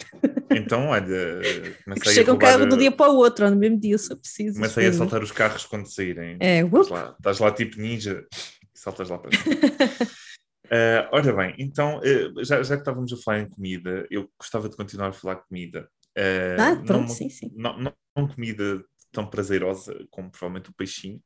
Então, 0.51 0.87
olha, 0.87 1.41
chega 2.05 2.33
um 2.33 2.37
carro 2.37 2.65
do 2.65 2.77
dia 2.77 2.91
para 2.91 3.11
o 3.11 3.15
outro, 3.15 3.49
no 3.49 3.55
mesmo 3.55 3.79
dia, 3.79 3.97
se 3.97 4.11
eu 4.11 4.17
preciso. 4.17 4.55
Comecei 4.55 4.87
a 4.87 4.93
saltar 4.93 5.21
os 5.21 5.31
carros 5.31 5.65
quando 5.65 5.91
saírem. 5.91 6.37
É, 6.39 6.61
estás 6.61 6.89
lá, 6.89 7.15
estás 7.17 7.39
lá 7.39 7.51
tipo 7.51 7.79
ninja 7.79 8.25
e 8.73 8.79
saltas 8.79 9.09
lá 9.09 9.17
para 9.17 9.29
uh, 9.29 11.09
Ora 11.11 11.33
bem, 11.33 11.55
então, 11.57 11.99
uh, 11.99 12.43
já, 12.43 12.61
já 12.63 12.75
que 12.75 12.81
estávamos 12.81 13.11
a 13.13 13.17
falar 13.17 13.39
em 13.41 13.49
comida, 13.49 14.05
eu 14.09 14.29
gostava 14.39 14.69
de 14.69 14.75
continuar 14.75 15.09
a 15.09 15.13
falar 15.13 15.37
comida. 15.37 15.89
Uh, 16.17 16.59
ah, 16.59 16.75
pronto, 16.75 16.91
não, 16.91 17.07
sim, 17.07 17.29
sim. 17.29 17.51
Não, 17.55 17.77
não, 17.77 17.93
não 18.15 18.27
comida 18.27 18.83
tão 19.11 19.27
prazerosa 19.27 20.05
como 20.09 20.29
provavelmente 20.29 20.69
o 20.69 20.73
peixinho. 20.73 21.21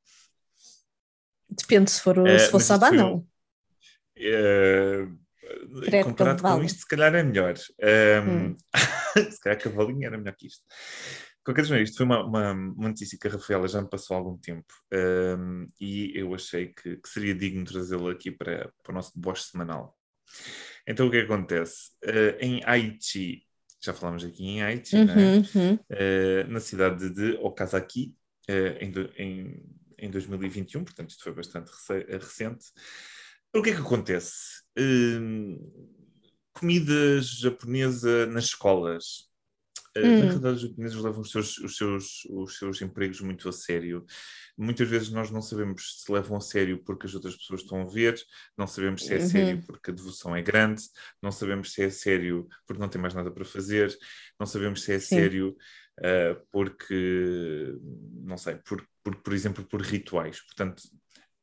Depende 1.49 1.89
se 1.89 2.02
for, 2.02 2.17
uh, 2.19 2.39
se 2.39 2.52
for 2.52 2.62
sabá, 2.62 2.91
não. 2.91 3.25
Uh, 4.17 5.17
Comparado 6.03 6.41
com 6.41 6.63
isto, 6.63 6.79
se 6.79 6.88
calhar 6.88 7.13
é 7.15 7.23
melhor. 7.23 7.55
Um, 7.81 8.29
hum. 8.29 8.55
se 9.31 9.39
calhar 9.39 9.59
cavalinho 9.59 10.05
era 10.05 10.17
melhor 10.17 10.35
que 10.35 10.47
isto. 10.47 10.63
Qualquer 11.43 11.63
maneira, 11.63 11.83
isto 11.83 11.97
foi 11.97 12.05
uma, 12.05 12.23
uma, 12.23 12.51
uma, 12.51 12.89
notícia 12.89 13.17
que 13.19 13.27
a 13.27 13.31
Rafaela 13.31 13.67
já 13.67 13.81
me 13.81 13.89
passou 13.89 14.15
há 14.15 14.19
algum 14.19 14.38
tempo 14.38 14.71
um, 14.93 15.65
e 15.79 16.12
eu 16.13 16.35
achei 16.35 16.67
que, 16.67 16.97
que 16.97 17.09
seria 17.09 17.33
digno 17.33 17.65
trazê-la 17.65 18.12
aqui 18.12 18.29
para, 18.29 18.71
para 18.83 18.91
o 18.91 18.95
nosso 18.95 19.13
deboche 19.15 19.43
semanal. 19.43 19.97
Então, 20.85 21.07
o 21.07 21.12
que 21.12 21.17
acontece? 21.17 21.91
Uh, 22.03 22.38
em 22.39 22.62
Haiti, 22.65 23.47
já 23.81 23.93
falamos 23.93 24.23
aqui 24.23 24.45
em 24.45 24.62
Haiti, 24.62 24.95
uhum, 24.95 25.05
né? 25.05 25.38
uhum. 25.55 25.73
Uh, 25.73 26.51
na 26.51 26.59
cidade 26.59 27.09
de 27.09 27.31
Okazaki, 27.41 28.15
uh, 28.49 28.77
em, 28.79 28.93
em, 29.17 29.63
em 29.97 30.12
2021, 30.12 30.83
portanto, 30.83 31.09
isto 31.09 31.23
foi 31.23 31.33
bastante 31.33 31.71
recente. 32.09 32.65
O 33.55 33.63
que 33.63 33.71
é 33.71 33.73
que 33.73 33.81
acontece? 33.81 34.62
Hum, 34.80 35.60
comida 36.54 37.22
japonesa 37.22 38.26
nas 38.28 38.46
escolas. 38.46 39.30
Uh, 39.98 40.06
hum. 40.06 40.20
Na 40.20 40.26
realidade, 40.26 40.56
os 40.56 40.62
japoneses 40.62 40.98
levam 40.98 41.22
os 41.22 41.32
seus, 41.32 41.58
os, 41.58 41.78
seus, 41.78 42.26
os 42.30 42.58
seus 42.58 42.82
empregos 42.82 43.22
muito 43.22 43.50
a 43.50 43.52
sério. 43.52 44.06
Muitas 44.58 44.88
vezes 44.88 45.10
nós 45.10 45.32
não 45.32 45.42
sabemos 45.42 46.02
se 46.04 46.12
levam 46.12 46.38
a 46.38 46.42
sério 46.42 46.84
porque 46.84 47.08
as 47.08 47.15
outras 47.15 47.36
pessoas 47.36 47.62
estão 47.62 47.82
a 47.82 47.86
ver, 47.86 48.22
não 48.58 48.68
sabemos 48.68 49.06
se 49.06 49.13
é 49.15 49.18
uhum. 49.18 49.28
sério 49.28 49.63
porque 49.65 49.89
a 49.89 49.94
devoção 49.94 50.36
é 50.36 50.42
grande, 50.42 50.84
não 51.22 51.32
sabemos 51.32 51.72
se 51.74 51.82
é 51.82 51.89
sério 51.89 52.48
porque 52.68 52.82
não 52.82 52.89
tem 52.89 53.02
mais 53.02 53.13
nada 53.13 53.32
para 53.32 53.46
fazer, 53.46 53.98
não 54.39 54.46
sabemos 54.46 54.84
se 54.84 54.94
é 54.94 55.00
Sim. 55.00 55.15
sério 55.15 55.58
uh, 56.00 56.46
porque, 56.52 57.74
não 58.22 58.38
sei, 58.38 58.56
por, 58.56 58.86
por, 59.04 59.15
por 59.15 59.34
exemplo, 59.34 59.63
por 59.63 59.82
rituais. 59.82 60.42
Portanto, 60.42 60.84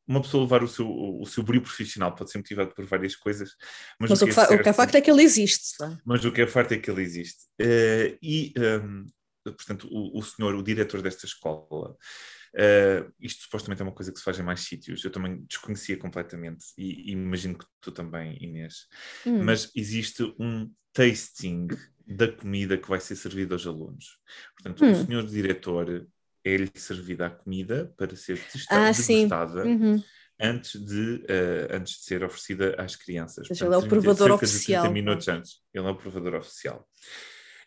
uma 0.07 0.21
pessoa 0.21 0.43
levar 0.43 0.63
o 0.63 0.67
seu, 0.67 0.89
o 0.89 1.25
seu 1.25 1.43
brilho 1.43 1.63
profissional 1.63 2.15
pode 2.15 2.31
ser 2.31 2.37
motivado 2.37 2.73
por 2.73 2.85
várias 2.85 3.15
coisas. 3.15 3.51
Mas, 3.99 4.09
mas 4.11 4.21
o, 4.21 4.25
que, 4.25 4.31
é 4.31 4.33
certo, 4.33 4.53
o, 4.53 4.63
que 4.63 4.69
é 4.69 4.73
facto 4.73 4.95
é 4.95 5.01
que 5.01 5.11
ele 5.11 5.21
existe. 5.21 5.77
Mas 6.05 6.23
o 6.23 6.31
que 6.31 6.41
é 6.41 6.47
facto 6.47 6.71
é 6.71 6.77
que 6.77 6.89
ele 6.89 7.01
existe. 7.01 7.43
Uh, 7.61 8.17
e, 8.21 8.53
um, 8.57 9.05
portanto, 9.43 9.87
o, 9.91 10.17
o 10.17 10.23
senhor, 10.23 10.55
o 10.55 10.63
diretor 10.63 11.01
desta 11.01 11.25
escola, 11.25 11.91
uh, 11.91 13.13
isto 13.19 13.43
supostamente 13.43 13.81
é 13.81 13.85
uma 13.85 13.93
coisa 13.93 14.11
que 14.11 14.17
se 14.17 14.23
faz 14.23 14.39
em 14.39 14.43
mais 14.43 14.61
sítios, 14.61 15.03
eu 15.03 15.11
também 15.11 15.43
desconhecia 15.45 15.97
completamente, 15.97 16.67
e, 16.77 17.09
e 17.09 17.11
imagino 17.11 17.57
que 17.57 17.65
tu 17.81 17.91
também, 17.91 18.37
Inês, 18.41 18.87
hum. 19.25 19.43
mas 19.43 19.69
existe 19.75 20.23
um 20.39 20.71
tasting 20.93 21.67
da 22.07 22.31
comida 22.31 22.77
que 22.77 22.87
vai 22.87 23.01
ser 23.01 23.17
servida 23.17 23.55
aos 23.55 23.67
alunos. 23.67 24.19
Portanto, 24.55 24.85
hum. 24.85 24.91
o 24.91 25.05
senhor 25.05 25.25
diretor 25.25 26.07
é-lhe 26.47 26.71
servida 26.75 27.27
a 27.27 27.29
comida 27.29 27.93
para 27.97 28.15
ser 28.15 28.39
testada, 28.39 28.89
ah, 28.89 28.91
degustada, 28.91 29.65
uhum. 29.65 30.03
antes, 30.39 30.85
de, 30.85 31.15
uh, 31.15 31.75
antes 31.75 31.97
de 31.97 32.03
ser 32.03 32.23
oferecida 32.23 32.75
às 32.77 32.95
crianças. 32.95 33.47
Portanto, 33.47 33.67
ele 33.67 33.75
é 33.75 33.77
o 33.77 33.87
provador 33.87 34.31
oficial. 34.31 34.83
30 34.83 34.93
minutos 34.93 35.27
antes. 35.27 35.61
Ele 35.73 35.85
é 35.85 35.89
o 35.89 35.95
provador 35.95 36.35
oficial. 36.35 36.87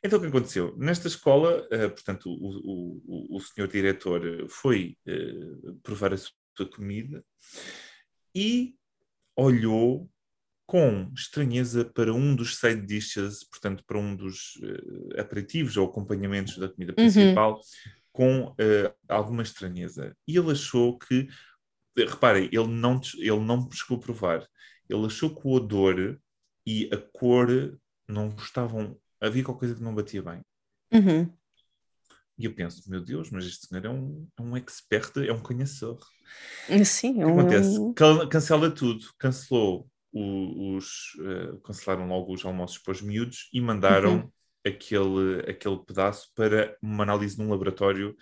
Então, 0.03 0.19
o 0.19 0.23
que 0.23 0.29
aconteceu? 0.29 0.75
Nesta 0.79 1.09
escola, 1.09 1.67
uh, 1.67 1.91
portanto, 1.91 2.31
o, 2.31 3.35
o, 3.35 3.37
o 3.37 3.41
senhor 3.41 3.69
diretor 3.69 4.49
foi 4.49 4.97
uh, 5.07 5.75
provar 5.83 6.15
a 6.15 6.17
sua 6.17 6.71
comida 6.75 7.23
e 8.35 8.75
olhou 9.37 10.11
com 10.65 11.11
estranheza 11.17 11.85
para 11.85 12.15
um 12.15 12.35
dos 12.35 12.57
side 12.57 12.87
dishes, 12.87 13.43
portanto, 13.43 13.83
para 13.85 13.99
um 13.99 14.15
dos 14.15 14.55
uh, 14.63 15.21
aperitivos 15.21 15.77
ou 15.77 15.87
acompanhamentos 15.87 16.57
da 16.57 16.69
comida 16.69 16.93
uhum. 16.93 16.97
principal, 16.97 17.55
uhum 17.55 18.00
com 18.13 18.49
uh, 18.49 18.95
alguma 19.09 19.43
estranheza. 19.43 20.17
E 20.27 20.37
ele 20.37 20.53
achou 20.53 20.99
que, 20.99 21.29
reparem, 21.97 22.49
ele 22.53 22.67
não, 22.67 23.01
ele 23.17 23.41
não 23.41 23.71
chegou 23.71 23.99
a 23.99 24.01
provar. 24.01 24.49
Ele 24.89 25.07
achou 25.07 25.35
que 25.35 25.47
o 25.47 25.53
odor 25.53 26.19
e 26.67 26.91
a 26.93 26.97
cor 26.97 27.79
não 28.09 28.29
estavam. 28.37 28.99
Havia 29.21 29.45
qualquer 29.45 29.61
coisa 29.61 29.75
que 29.75 29.83
não 29.83 29.95
batia 29.95 30.23
bem. 30.23 30.41
Uhum. 30.93 31.33
E 32.39 32.47
eu 32.47 32.55
penso, 32.55 32.89
meu 32.91 33.01
Deus, 33.01 33.31
mas 33.31 33.45
este 33.45 33.67
senhor 33.67 33.85
é 33.85 33.91
um, 33.91 34.27
é 34.39 34.43
um 34.43 34.57
expert, 34.57 35.17
é 35.19 35.33
um 35.33 35.43
conhecedor. 35.43 36.01
Sim, 36.85 37.23
o 37.23 37.27
que 37.27 37.41
acontece? 37.41 38.29
Cancela 38.31 38.71
tudo, 38.71 39.07
cancelou 39.19 39.89
os, 40.13 41.15
uh, 41.19 41.61
cancelaram 41.61 42.09
logo 42.09 42.33
os 42.33 42.45
almoços 42.45 42.79
para 42.79 42.93
os 42.93 43.03
miúdos 43.03 43.49
e 43.53 43.61
mandaram 43.61 44.17
uhum 44.17 44.31
aquele, 44.65 45.41
aquele 45.49 45.79
pedaço 45.85 46.31
para 46.35 46.77
uma 46.83 47.05
análise 47.05 47.39
num 47.39 47.51
laboratório. 47.51 48.17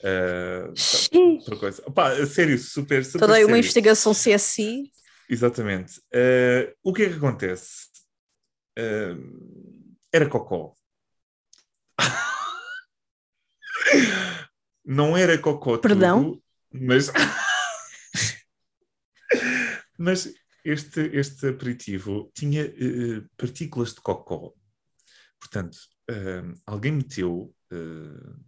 Uh, 0.00 0.72
para 1.44 1.56
coisa. 1.56 1.82
Opa, 1.86 2.26
sério, 2.26 2.58
super, 2.58 3.04
super 3.04 3.20
Toda 3.20 3.34
sério. 3.34 3.48
uma 3.48 3.58
investigação 3.58 4.12
CSI. 4.12 4.90
Exatamente. 5.28 6.00
Uh, 6.12 6.74
o 6.82 6.92
que 6.92 7.02
é 7.02 7.08
que 7.08 7.16
acontece? 7.16 7.88
Uh, 8.78 9.94
era 10.12 10.28
cocó. 10.28 10.74
Não 14.84 15.16
era 15.16 15.38
cocó 15.38 15.78
Perdão? 15.78 16.32
Tudo, 16.32 16.42
mas... 16.72 17.12
mas 19.98 20.34
este, 20.64 21.00
este 21.12 21.48
aperitivo 21.48 22.30
tinha 22.34 22.64
uh, 22.64 23.28
partículas 23.36 23.94
de 23.94 24.00
cocó 24.00 24.52
Portanto, 25.40 25.76
uh, 26.10 26.60
alguém 26.66 26.92
meteu 26.92 27.54
uh, 27.72 28.40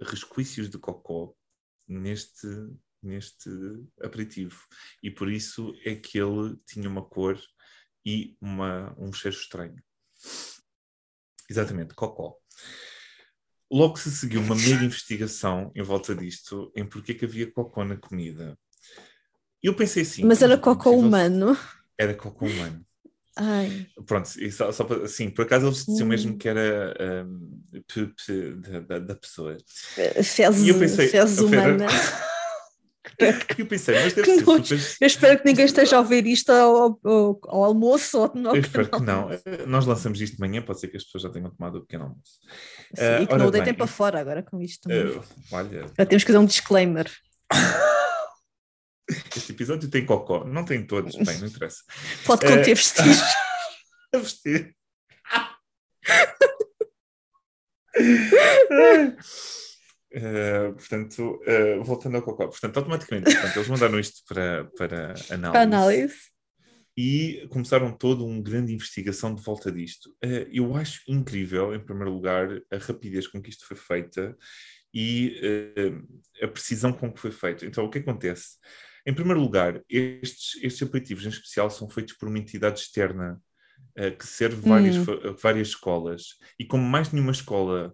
resquícios 0.00 0.68
de 0.68 0.78
cocó 0.78 1.34
neste, 1.88 2.46
neste 3.02 3.50
aperitivo 4.02 4.62
e 5.02 5.10
por 5.10 5.30
isso 5.30 5.74
é 5.84 5.96
que 5.96 6.18
ele 6.18 6.56
tinha 6.66 6.88
uma 6.88 7.02
cor 7.04 7.40
e 8.04 8.36
uma, 8.40 8.94
um 8.98 9.12
cheiro 9.12 9.36
estranho. 9.36 9.82
Exatamente, 11.48 11.94
cocó. 11.94 12.36
Logo 13.70 13.96
se 13.98 14.10
seguiu 14.10 14.40
uma 14.40 14.54
mega 14.54 14.84
investigação 14.84 15.70
em 15.74 15.82
volta 15.82 16.14
disto, 16.14 16.72
em 16.74 16.86
porque 16.86 17.12
é 17.12 17.14
que 17.14 17.24
havia 17.24 17.50
cocó 17.50 17.84
na 17.84 17.96
comida. 17.96 18.58
Eu 19.62 19.74
pensei 19.74 20.02
assim. 20.02 20.24
Mas 20.24 20.40
era 20.42 20.56
cocó 20.56 20.90
humano? 20.90 21.58
Era 21.98 22.14
cocó 22.14 22.46
humano. 22.46 22.86
Ai. 23.38 23.86
Pronto, 24.04 24.30
e 24.38 24.50
só, 24.50 24.72
só 24.72 24.84
para, 24.84 25.04
assim, 25.04 25.30
por 25.30 25.42
acaso 25.42 25.66
eles 25.66 25.86
diziam 25.86 26.06
hum. 26.06 26.08
mesmo 26.08 26.36
que 26.36 26.48
era 26.48 26.94
um, 27.24 27.62
da, 28.60 28.80
da, 28.80 28.98
da, 28.98 29.14
pessoa. 29.14 29.56
Fez, 29.94 30.38
e 30.60 30.68
eu 30.68 30.78
pensei, 30.78 31.08
fez 31.08 31.38
humana. 31.38 31.86
eu 33.58 33.66
pensei, 33.66 33.94
mas 33.94 34.12
deve 34.12 34.34
ser 34.34 34.44
super... 34.44 34.78
Eu 35.00 35.06
espero 35.06 35.38
que 35.38 35.46
ninguém 35.46 35.64
esteja 35.64 35.96
a 35.96 36.00
ouvir 36.00 36.26
isto 36.26 36.50
ao, 36.50 36.98
ao, 37.04 37.40
ao 37.44 37.64
almoço 37.64 38.18
ou 38.20 38.32
no 38.34 38.54
Eu 38.54 38.60
espero 38.60 38.88
que 38.88 39.02
não. 39.02 39.28
Nós 39.66 39.86
lançamos 39.86 40.20
isto 40.20 40.34
de 40.34 40.40
manhã, 40.40 40.62
pode 40.62 40.80
ser 40.80 40.88
que 40.88 40.96
as 40.96 41.04
pessoas 41.04 41.22
já 41.22 41.30
tenham 41.30 41.50
tomado 41.50 41.78
o 41.78 41.80
pequeno 41.80 42.04
almoço. 42.04 42.38
Sim, 42.94 43.02
uh, 43.02 43.22
e 43.22 43.26
que 43.26 43.36
não 43.36 43.46
o 43.46 43.50
deitem 43.50 43.74
para 43.74 43.86
fora 43.86 44.20
agora 44.20 44.42
com 44.42 44.60
isto. 44.60 44.88
Uh, 44.88 45.22
olha. 45.50 45.86
Já 45.98 46.06
temos 46.06 46.24
que 46.24 46.32
dar 46.32 46.40
um 46.40 46.46
disclaimer. 46.46 47.10
Este 49.34 49.52
episódio 49.52 49.88
tem 49.88 50.04
cocó. 50.04 50.44
Não 50.44 50.64
tem 50.64 50.86
todos, 50.86 51.14
bem, 51.16 51.38
não 51.38 51.46
interessa. 51.46 51.82
Pode 52.26 52.46
conter 52.46 52.72
uh, 52.72 52.76
vestígios. 52.76 53.20
vestir. 54.12 54.76
Uh, 60.14 60.72
portanto, 60.76 61.40
uh, 61.46 61.84
voltando 61.84 62.16
ao 62.16 62.22
cocó, 62.22 62.48
portanto, 62.48 62.76
automaticamente, 62.76 63.32
portanto, 63.32 63.56
eles 63.56 63.68
mandaram 63.68 63.98
isto 63.98 64.22
para, 64.26 64.64
para 64.76 65.14
análise, 65.30 65.52
para 65.52 65.62
análise 65.62 66.16
e 66.96 67.46
começaram 67.50 67.92
toda 67.92 68.24
uma 68.24 68.42
grande 68.42 68.74
investigação 68.74 69.34
de 69.34 69.42
volta 69.42 69.72
disto. 69.72 70.10
Uh, 70.24 70.48
eu 70.52 70.76
acho 70.76 71.00
incrível, 71.08 71.74
em 71.74 71.80
primeiro 71.80 72.12
lugar, 72.12 72.48
a 72.70 72.76
rapidez 72.76 73.26
com 73.26 73.40
que 73.40 73.50
isto 73.50 73.66
foi 73.66 73.76
feita 73.76 74.36
e 74.92 75.36
a 76.42 76.48
precisão 76.48 76.92
com 76.94 77.12
que 77.12 77.20
foi 77.20 77.30
feito. 77.30 77.66
Então, 77.66 77.84
o 77.84 77.90
que 77.90 77.98
acontece? 77.98 78.56
Em 79.08 79.14
primeiro 79.14 79.40
lugar, 79.40 79.82
estes, 79.88 80.62
estes 80.62 80.82
aperitivos 80.82 81.24
em 81.24 81.30
especial 81.30 81.70
são 81.70 81.88
feitos 81.88 82.12
por 82.12 82.28
uma 82.28 82.38
entidade 82.38 82.78
externa 82.78 83.40
uh, 83.98 84.14
que 84.14 84.26
serve 84.26 84.60
várias, 84.68 84.96
hum. 84.96 85.06
várias 85.42 85.68
escolas. 85.68 86.24
E 86.58 86.64
como 86.66 86.84
mais 86.84 87.10
nenhuma 87.10 87.32
escola 87.32 87.90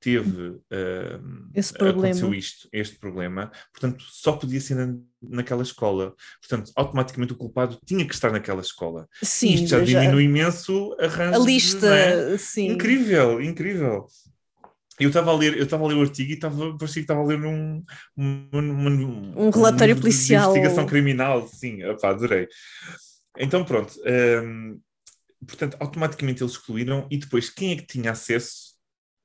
teve 0.00 0.48
uh, 0.48 1.48
Esse 1.54 1.72
problema. 1.72 2.08
aconteceu 2.08 2.34
isto, 2.34 2.68
este 2.72 2.98
problema, 2.98 3.52
portanto, 3.72 4.02
só 4.08 4.32
podia 4.32 4.60
ser 4.60 4.74
na, 4.74 4.98
naquela 5.22 5.62
escola. 5.62 6.16
Portanto, 6.40 6.72
automaticamente 6.74 7.32
o 7.32 7.36
culpado 7.36 7.78
tinha 7.86 8.04
que 8.04 8.14
estar 8.14 8.32
naquela 8.32 8.60
escola. 8.60 9.08
Sim, 9.22 9.54
isto 9.54 9.68
já 9.68 9.78
diminui 9.78 10.24
já... 10.24 10.30
imenso 10.30 10.96
a 10.98 11.38
lista. 11.38 11.94
É? 11.94 12.36
Sim. 12.38 12.72
Incrível, 12.72 13.40
incrível 13.40 14.08
eu 14.98 15.08
estava 15.08 15.30
a 15.30 15.34
ler, 15.34 15.56
eu 15.56 15.64
estava 15.64 15.84
a 15.84 15.88
ler 15.88 15.96
o 15.96 16.02
artigo 16.02 16.30
e 16.30 16.34
estava, 16.34 16.76
parecia 16.76 16.94
que 16.94 17.00
estava 17.00 17.20
a 17.20 17.24
ler 17.24 17.44
um, 17.44 17.84
um, 18.16 18.48
um, 18.52 19.46
um 19.46 19.50
relatório 19.50 19.94
um 19.94 20.00
policial. 20.00 20.50
Investigação 20.50 20.86
criminal, 20.86 21.46
sim, 21.48 21.84
opá, 21.84 22.10
adorei. 22.10 22.48
Então 23.38 23.64
pronto, 23.64 23.94
um, 24.44 24.80
portanto, 25.46 25.76
automaticamente 25.78 26.42
eles 26.42 26.52
excluíram 26.52 27.06
e 27.10 27.18
depois 27.18 27.50
quem 27.50 27.72
é 27.72 27.76
que 27.76 27.86
tinha 27.86 28.12
acesso, 28.12 28.74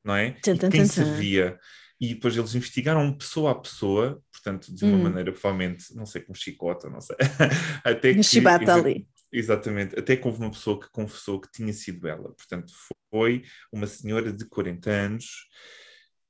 não 0.04 0.16
é? 0.16 0.36
Quem 0.72 0.86
servia. 0.86 1.58
E 2.00 2.16
depois 2.16 2.36
eles 2.36 2.56
investigaram 2.56 3.16
pessoa 3.16 3.52
a 3.52 3.56
pessoa, 3.56 4.22
portanto, 4.32 4.74
de 4.74 4.84
uma 4.84 4.98
hum. 4.98 5.04
maneira 5.04 5.32
provavelmente, 5.32 5.96
não 5.96 6.06
sei, 6.06 6.22
com 6.22 6.34
chicota, 6.34 6.90
não 6.90 7.00
sei. 7.00 7.16
Até 7.86 8.14
que, 8.14 8.24
chibata 8.24 8.74
ali. 8.74 9.08
Exatamente, 9.32 9.98
até 9.98 10.18
que 10.18 10.28
houve 10.28 10.40
uma 10.40 10.52
pessoa 10.52 10.80
que 10.80 10.90
confessou 10.92 11.40
que 11.40 11.52
tinha 11.52 11.72
sido 11.72 12.08
ela. 12.08 12.34
Portanto, 12.34 12.74
foi 13.10 13.44
uma 13.72 13.88
senhora 13.88 14.32
de 14.32 14.46
40 14.46 14.90
anos, 14.90 15.48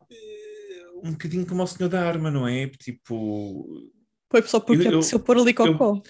eh, 0.09 0.85
um 1.03 1.11
bocadinho 1.11 1.45
como 1.45 1.63
o 1.63 1.67
senhor 1.67 1.89
da 1.89 2.07
arma, 2.07 2.29
não 2.29 2.47
é? 2.47 2.67
Tipo. 2.67 3.91
Foi 4.29 4.41
só 4.43 4.59
porque 4.59 4.87
eu, 4.87 5.19
pôr 5.19 5.37
ali 5.37 5.53
cocô. 5.53 5.95
Eu, 5.95 6.03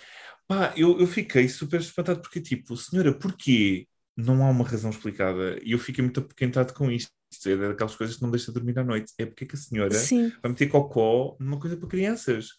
pá, 0.48 0.74
eu, 0.76 1.00
eu 1.00 1.08
fiquei 1.08 1.48
super 1.48 1.80
espantado, 1.80 2.22
porque, 2.22 2.42
tipo, 2.42 2.76
senhora, 2.76 3.14
porquê 3.14 3.88
não 4.16 4.46
há 4.46 4.50
uma 4.50 4.68
razão 4.68 4.90
explicada? 4.90 5.60
E 5.64 5.72
eu 5.72 5.80
fiquei 5.80 6.04
muito 6.04 6.20
apoquentado 6.20 6.74
com 6.74 6.92
isto. 6.92 7.12
É 7.46 7.56
daquelas 7.56 7.96
coisas 7.96 8.18
que 8.18 8.22
não 8.22 8.30
deixa 8.30 8.52
dormir 8.52 8.78
à 8.78 8.84
noite. 8.84 9.14
É 9.18 9.26
porque 9.26 9.46
é 9.46 9.48
que 9.48 9.56
a 9.56 9.60
senhora 9.60 9.94
Sim. 9.94 10.34
vai 10.42 10.52
meter 10.52 10.68
cocó 10.68 11.38
numa 11.40 11.58
coisa 11.58 11.78
para 11.78 11.88
crianças. 11.88 12.50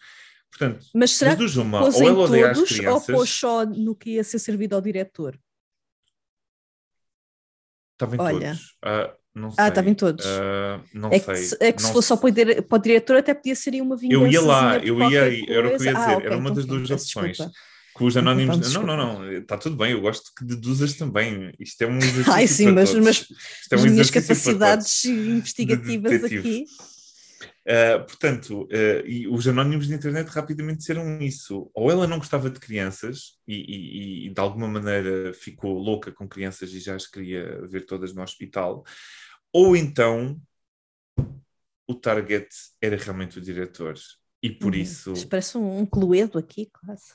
Portanto, 0.53 0.85
mas 0.95 1.11
será 1.13 1.35
que 1.35 1.43
uma, 1.59 1.81
pôs 1.81 1.95
ou 1.97 2.19
odeia 2.19 2.53
todos, 2.53 2.63
as 2.71 2.77
crianças... 2.77 3.09
ou 3.09 3.17
pôs 3.17 3.31
só 3.31 3.65
no 3.65 3.97
que 3.97 4.11
ia 4.11 4.23
ser 4.25 4.39
servido 4.39 4.75
ao 4.77 4.83
diretor? 4.83 5.39
Estava 7.95 8.17
em 8.17 8.21
Olha. 8.21 8.49
todos. 8.53 8.77
Ah, 8.83 9.15
Não 9.35 9.49
Ah, 9.49 9.53
sei. 9.53 9.69
estava 9.69 9.89
em 9.91 9.95
todos. 9.95 10.27
Ah, 10.27 10.81
não 10.93 11.09
é 11.11 11.19
que, 11.19 11.25
sei. 11.25 11.37
se- 11.37 11.57
é 11.59 11.73
que 11.73 11.81
se 11.81 11.87
Não 11.87 11.95
fosse 11.95 12.09
só 12.09 12.17
para 12.19 12.29
o, 12.29 12.79
diretor, 12.79 13.17
até 13.17 13.33
podia 13.33 13.57
ser 13.57 13.81
uma 13.81 13.97
vingança. 13.97 14.25
Eu 14.25 14.31
ia 14.31 14.41
lá, 14.43 14.77
eu 14.79 14.99
ia, 15.11 15.21
era 15.51 15.69
o 15.69 15.71
que 15.71 15.83
eu 15.83 15.85
ia 15.87 15.95
dizer, 15.95 15.97
Ah, 15.97 16.17
ok, 16.17 16.27
era 16.27 16.37
uma 16.37 16.51
então 16.51 16.55
das 16.55 16.67
duas 16.67 16.91
opções. 16.91 17.37
desculpa. 17.39 17.53
Que 17.97 18.05
os 18.05 18.17
anónimos. 18.17 18.57
Então, 18.71 18.83
não, 18.87 18.97
não, 18.97 19.23
não, 19.23 19.33
está 19.33 19.57
tudo 19.57 19.77
bem, 19.77 19.93
eu 19.93 20.01
gosto 20.03 20.31
que 20.37 20.45
deduzas 20.45 20.95
também. 20.95 21.51
Isto 21.59 21.81
é 21.83 21.87
um 21.87 21.97
exercício. 21.99 22.33
Ai, 22.33 22.47
sim, 22.47 22.67
mas, 22.73 22.93
mas 22.95 23.27
é 23.71 23.77
um 23.77 23.79
as 23.79 23.91
minhas 23.91 24.11
capacidades 24.11 25.05
investigativas 25.07 26.13
detetive. 26.13 26.39
aqui. 26.39 26.65
Uh, 27.65 28.05
portanto, 28.05 28.65
uh, 28.65 29.07
e 29.07 29.29
os 29.29 29.47
anónimos 29.47 29.87
de 29.87 29.95
internet 29.95 30.27
rapidamente 30.29 30.79
disseram 30.79 31.21
isso. 31.21 31.71
Ou 31.75 31.91
ela 31.91 32.07
não 32.09 32.19
gostava 32.19 32.51
de 32.51 32.59
crianças 32.59 33.39
e, 33.47 33.55
e- 33.55 34.27
e 34.27 34.31
de 34.35 34.41
alguma 34.41 34.67
maneira 34.67 35.33
ficou 35.33 35.79
louca 35.79 36.11
com 36.11 36.29
crianças 36.29 36.73
e 36.73 36.81
já 36.81 36.97
as 36.97 37.07
queria 37.07 37.65
ver 37.69 37.87
todas 37.87 38.13
no 38.13 38.23
hospital, 38.23 38.85
ou 39.53 39.77
então 39.77 40.41
o 41.87 41.95
target 41.95 42.49
era 42.81 42.97
realmente 42.97 43.39
o 43.39 43.41
diretor. 43.43 43.95
E 44.43 44.51
por 44.51 44.75
Uhum. 44.75 44.81
isso, 44.81 45.29
Parece 45.29 45.57
um, 45.57 45.79
um 45.81 45.87
cluedo 45.87 46.39
aqui, 46.39 46.69
quase. 46.73 47.15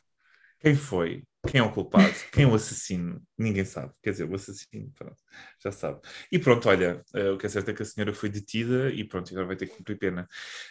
quem 0.59 0.75
foi? 0.75 1.23
Quem 1.47 1.59
é 1.59 1.63
o 1.63 1.71
culpado? 1.71 2.13
Quem 2.31 2.43
é 2.43 2.47
o 2.47 2.53
assassino? 2.55 3.21
Ninguém 3.37 3.63
sabe. 3.65 3.93
Quer 4.03 4.11
dizer, 4.11 4.29
o 4.29 4.35
assassino, 4.35 4.91
pronto, 4.95 5.15
já 5.63 5.71
sabe. 5.71 5.99
E 6.31 6.37
pronto, 6.37 6.67
olha, 6.69 7.01
uh, 7.15 7.33
o 7.33 7.37
que 7.37 7.45
é 7.45 7.49
certo 7.49 7.69
é 7.69 7.73
que 7.73 7.81
a 7.81 7.85
senhora 7.85 8.13
foi 8.13 8.29
detida 8.29 8.89
e 8.91 9.03
pronto, 9.03 9.31
agora 9.31 9.47
vai 9.47 9.55
ter 9.55 9.67
que 9.67 9.75
cumprir 9.77 9.97
pena. 9.97 10.27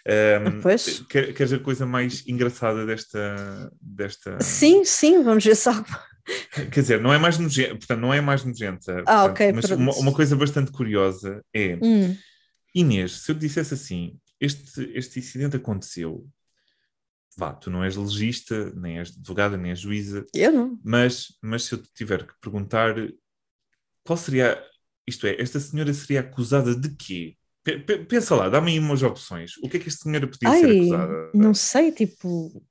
Um, 0.07 0.61
Pois. 0.63 1.01
quer- 1.09 1.33
Queres 1.33 1.53
a 1.53 1.59
coisa 1.59 1.87
mais 1.87 2.27
engraçada 2.27 2.85
desta, 2.87 3.71
desta... 3.81 4.41
Sim, 4.41 4.85
sim, 4.85 5.23
vamos 5.23 5.45
ver 5.45 5.57
alguma. 5.67 6.05
Quer 6.73 6.81
dizer, 6.81 7.01
não 7.01 7.13
é 7.13 7.19
mais 7.19 7.39
nojenta, 7.39 7.77
portanto, 7.77 8.01
não 8.01 8.13
é 8.13 8.21
mais 8.21 8.45
nojenta. 8.45 9.01
Ah, 9.07 9.29
portanto, 9.29 9.31
ok, 9.31 9.53
Mas 9.53 9.71
uma, 9.71 9.93
uma 9.95 10.13
coisa 10.13 10.35
bastante 10.35 10.73
curiosa 10.73 11.41
é, 11.55 11.79
Hum, 11.81 12.17
Inês, 12.75 13.21
se 13.23 13.31
eu 13.31 13.37
te 13.37 13.41
dissesse 13.43 13.73
assim, 13.75 14.19
este, 14.41 14.93
este 14.95 15.19
incidente 15.21 15.57
aconteceu, 15.57 16.27
vá, 17.37 17.53
tu 17.55 17.71
não 17.71 17.85
és 17.85 17.97
legista, 17.97 18.71
nem 18.75 18.99
és 18.99 19.11
advogada, 19.17 19.57
nem 19.57 19.71
és 19.71 19.81
juíza, 19.81 20.25
eu 20.35 20.53
não. 20.53 20.79
mas, 20.83 21.29
mas 21.43 21.65
se 21.65 21.75
eu 21.75 21.83
te 21.83 21.91
tiver 21.95 22.27
que 22.27 22.35
perguntar, 22.41 22.95
qual 24.05 24.17
seria, 24.17 24.63
isto 25.07 25.27
é, 25.27 25.41
esta 25.41 25.61
senhora 25.61 25.93
seria 25.93 26.21
acusada 26.21 26.75
de 26.75 26.95
quê? 26.97 27.37
P- 27.65 27.79
p- 27.81 28.05
Pensa 28.05 28.35
lá, 28.37 28.49
dá-me 28.49 28.73
aí 28.73 28.79
umas 28.79 29.03
opções. 29.03 29.57
O 29.63 29.69
que 29.69 29.77
é 29.79 29.81
que 29.81 29.89
esta 29.89 30.05
senhora 30.05 30.27
podia 30.29 30.51
ser 30.51 30.67
Ai, 30.67 30.73
acusada? 30.73 31.13
não 31.35 31.55
sei, 31.55 31.93
tipo. 31.93 32.63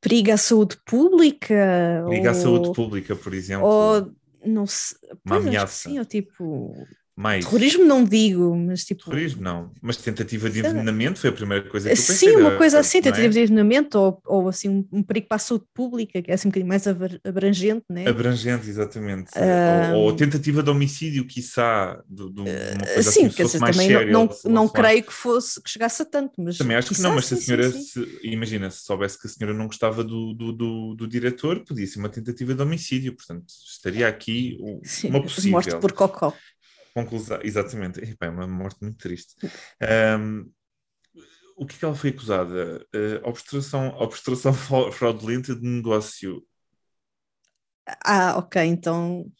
Perigo 0.00 0.32
à 0.32 0.36
saúde 0.36 0.76
pública? 0.84 2.04
À 2.06 2.10
ou, 2.10 2.34
saúde 2.34 2.70
pública, 2.70 3.16
por 3.16 3.34
exemplo. 3.34 3.66
Ou 3.66 4.12
não 4.44 4.66
sei. 4.66 4.98
Uma 5.24 5.36
ameaça. 5.36 5.88
Sim, 5.88 5.98
ou 5.98 6.04
tipo. 6.04 6.86
Mais. 7.16 7.44
Terrorismo 7.44 7.84
não 7.84 8.04
digo, 8.04 8.54
mas 8.56 8.84
tipo. 8.84 9.04
Terrorismo, 9.04 9.42
não. 9.42 9.72
Mas 9.80 9.96
tentativa 9.96 10.50
de 10.50 10.60
envenenamento 10.60 11.18
foi 11.20 11.30
a 11.30 11.32
primeira 11.32 11.68
coisa 11.68 11.88
que 11.90 12.00
eu 12.00 12.04
pensei. 12.04 12.32
Sim, 12.32 12.36
uma 12.36 12.56
coisa 12.58 12.78
assim, 12.80 12.98
é? 12.98 13.02
tentativa 13.02 13.28
de 13.32 13.40
envenenamento 13.40 13.98
ou, 13.98 14.20
ou 14.26 14.48
assim 14.48 14.68
um, 14.68 14.88
um 14.92 15.02
perigo 15.02 15.28
para 15.28 15.36
a 15.36 15.38
saúde 15.38 15.64
pública, 15.72 16.20
que 16.22 16.30
é 16.30 16.34
assim 16.34 16.48
um 16.48 16.50
bocadinho 16.50 16.68
mais 16.68 16.86
abra- 16.86 17.20
abrangente, 17.24 17.84
né? 17.88 18.08
Abrangente, 18.10 18.68
exatamente. 18.68 19.30
Ah, 19.34 19.88
ou, 19.92 20.04
ou 20.04 20.16
tentativa 20.16 20.62
de 20.62 20.70
homicídio, 20.70 21.26
quiçá, 21.26 22.02
de, 22.08 22.30
de 22.32 22.40
uma 22.40 22.86
coisa 22.86 23.10
Sim, 23.10 23.10
assim, 23.10 23.30
se 23.30 23.36
quer 23.36 23.42
fosse 23.42 23.54
dizer, 23.56 23.60
mais 23.60 23.76
também 23.76 23.88
séria. 23.88 24.12
não, 24.12 24.26
não, 24.26 24.28
não 24.50 24.68
fosse 24.68 24.72
creio 24.72 25.02
que 25.04 25.12
fosse 25.12 25.62
que 25.62 25.70
chegasse 25.70 26.02
a 26.02 26.04
tanto, 26.04 26.32
mas 26.38 26.56
Também 26.58 26.76
acho 26.76 26.92
que 26.92 27.00
não, 27.02 27.12
mas 27.12 27.26
se 27.26 27.34
a 27.34 27.36
sim, 27.36 27.40
sim, 27.40 27.44
senhora, 27.44 27.70
sim. 27.72 27.82
se- 27.82 28.20
imagina, 28.22 28.70
se 28.70 28.84
soubesse 28.84 29.20
que 29.20 29.26
a 29.26 29.30
senhora 29.30 29.56
não 29.56 29.66
gostava 29.66 30.02
do, 30.02 30.32
do, 30.32 30.52
do, 30.52 30.94
do 30.94 31.06
diretor, 31.08 31.62
podia 31.64 31.86
ser 31.86 31.98
uma 31.98 32.08
tentativa 32.08 32.54
de 32.54 32.62
homicídio, 32.62 33.14
portanto, 33.14 33.44
estaria 33.48 34.08
aqui 34.08 34.56
Sim, 34.82 35.10
uma 35.10 35.22
possível 35.22 35.52
morte 35.52 35.76
por 35.76 35.92
cocó. 35.92 36.32
Conclusão. 37.04 37.38
Exatamente, 37.42 38.00
Epá, 38.00 38.26
é 38.26 38.30
uma 38.30 38.46
morte 38.46 38.82
muito 38.82 38.98
triste. 38.98 39.34
Ahm, 39.82 40.46
o 41.56 41.66
que 41.66 41.74
é 41.76 41.78
que 41.78 41.84
ela 41.84 41.94
foi 41.94 42.10
acusada? 42.10 42.86
Eh, 42.94 43.20
obstrução, 43.24 43.88
obstrução 43.98 44.52
fraudulenta 44.92 45.54
de 45.54 45.66
negócio. 45.66 46.42
Ah, 48.04 48.36
ok, 48.38 48.56
então 48.64 49.30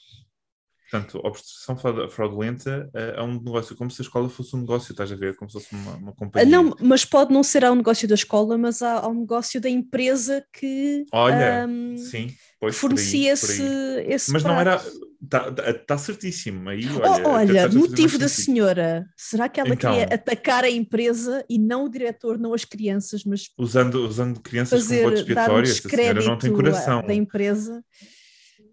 Portanto, 0.91 1.19
obstrução 1.25 1.77
fraudu- 1.77 2.09
fraudulenta 2.11 2.89
é 2.95 3.21
um 3.23 3.35
negócio, 3.41 3.77
como 3.77 3.91
se 3.91 4.03
a 4.03 4.05
escola 4.05 4.29
fosse 4.29 4.55
um 4.57 4.61
negócio, 4.61 4.93
estás 4.93 5.11
a 5.13 5.17
ver? 5.17 5.37
Como 5.37 5.51
se 5.51 5.55
fosse 5.55 5.73
uma, 5.73 5.97
uma 5.97 6.13
Ah, 6.35 6.45
companhia. 6.45 6.45
Não, 6.45 6.77
mas 6.81 7.05
pode 7.05 7.33
não 7.33 7.43
ser 7.43 7.65
ao 7.65 7.75
negócio 7.75 8.07
da 8.07 8.15
escola, 8.15 8.59
mas 8.59 8.83
ao 8.83 9.15
negócio 9.15 9.61
da 9.61 9.69
empresa 9.71 10.47
que, 10.53 11.07
Olha, 11.13 11.67
ahm, 11.67 11.95
sim, 11.95 12.39
pois 12.61 12.83
por 12.85 12.99
aí, 12.99 13.21
fornecia 13.21 13.33
por 13.41 13.51
esse, 13.51 13.51
aí. 13.51 13.77
esse 14.07 14.35
Mas 14.35 14.45
não 14.45 14.61
era. 14.61 14.83
Está 15.27 15.51
tá 15.74 15.99
certíssimo. 15.99 16.68
Aí, 16.68 16.87
Oh, 16.89 16.99
olha, 17.01 17.11
até 17.11 17.29
olha, 17.29 17.66
a 17.66 17.68
motivo 17.72 18.16
da 18.18 18.29
senhora, 18.29 19.07
será 19.16 19.49
que 19.49 19.59
ela 19.61 19.70
Então. 19.74 19.91
queria 19.93 20.14
atacar 20.14 20.62
a 20.64 20.70
empresa 20.70 21.45
e 21.51 21.59
não 21.59 21.85
o 21.87 21.89
diretor, 21.89 22.39
não 22.39 22.55
as 22.55 22.64
crianças, 22.64 23.24
mas 23.24 23.49
Usando, 23.59 24.07
usando 24.07 24.41
crianças 24.41 24.83
como 24.87 24.89
fazer 24.89 25.03
bode 25.03 25.14
dar 25.14 25.20
um 25.20 25.22
expiatório, 25.27 25.70
essa 25.70 25.89
senhora 25.89 26.24
não 26.24 26.39
tem 26.39 26.53
coração. 26.53 26.99
a- 27.01 27.03
da 27.03 27.14
empresa? 27.14 27.83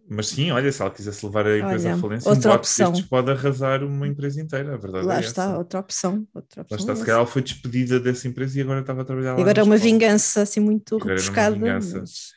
Mas 0.10 0.28
sim, 0.28 0.52
olha, 0.52 0.70
se 0.72 0.82
ela 0.82 0.92
quisesse 0.92 1.26
levar 1.26 1.48
a 1.48 1.58
empresa 1.58 1.88
Olha, 1.88 1.96
à 1.98 2.00
falência, 2.00 2.30
outra 2.30 2.52
um 2.52 2.56
opção. 2.56 2.92
destes 2.92 3.10
pode 3.10 3.32
arrasar 3.32 3.84
uma 3.84 4.06
empresa 4.08 4.42
inteira, 4.42 4.74
a 4.76 4.78
verdade 4.78 5.06
Lá 5.08 5.16
é 5.18 5.20
está, 5.22 5.46
essa. 5.46 5.58
outra 5.58 5.80
opção. 5.80 6.28
Outra 6.36 6.62
Lá 6.62 6.64
opção 6.64 6.78
está, 6.78 6.92
é 6.92 6.96
se 6.98 7.02
calhar 7.06 7.18
ela 7.20 7.26
foi 7.28 7.42
despedida 7.42 8.00
dessa 8.00 8.28
empresa 8.28 8.60
e 8.60 8.62
agora 8.62 8.82
estava 8.82 9.02
a 9.02 9.06
trabalhar 9.06 9.34
lá 9.34 9.40
agora 9.42 9.60
é 9.62 9.64
uma 9.64 9.76
escola. 9.76 9.92
vingança 9.92 10.42
assim 10.42 10.60
muito 10.60 10.96
Agora 10.98 11.14
era 11.14 11.22
uma 11.22 11.42
rebuscada. 11.42 12.00
mas- 12.00 12.34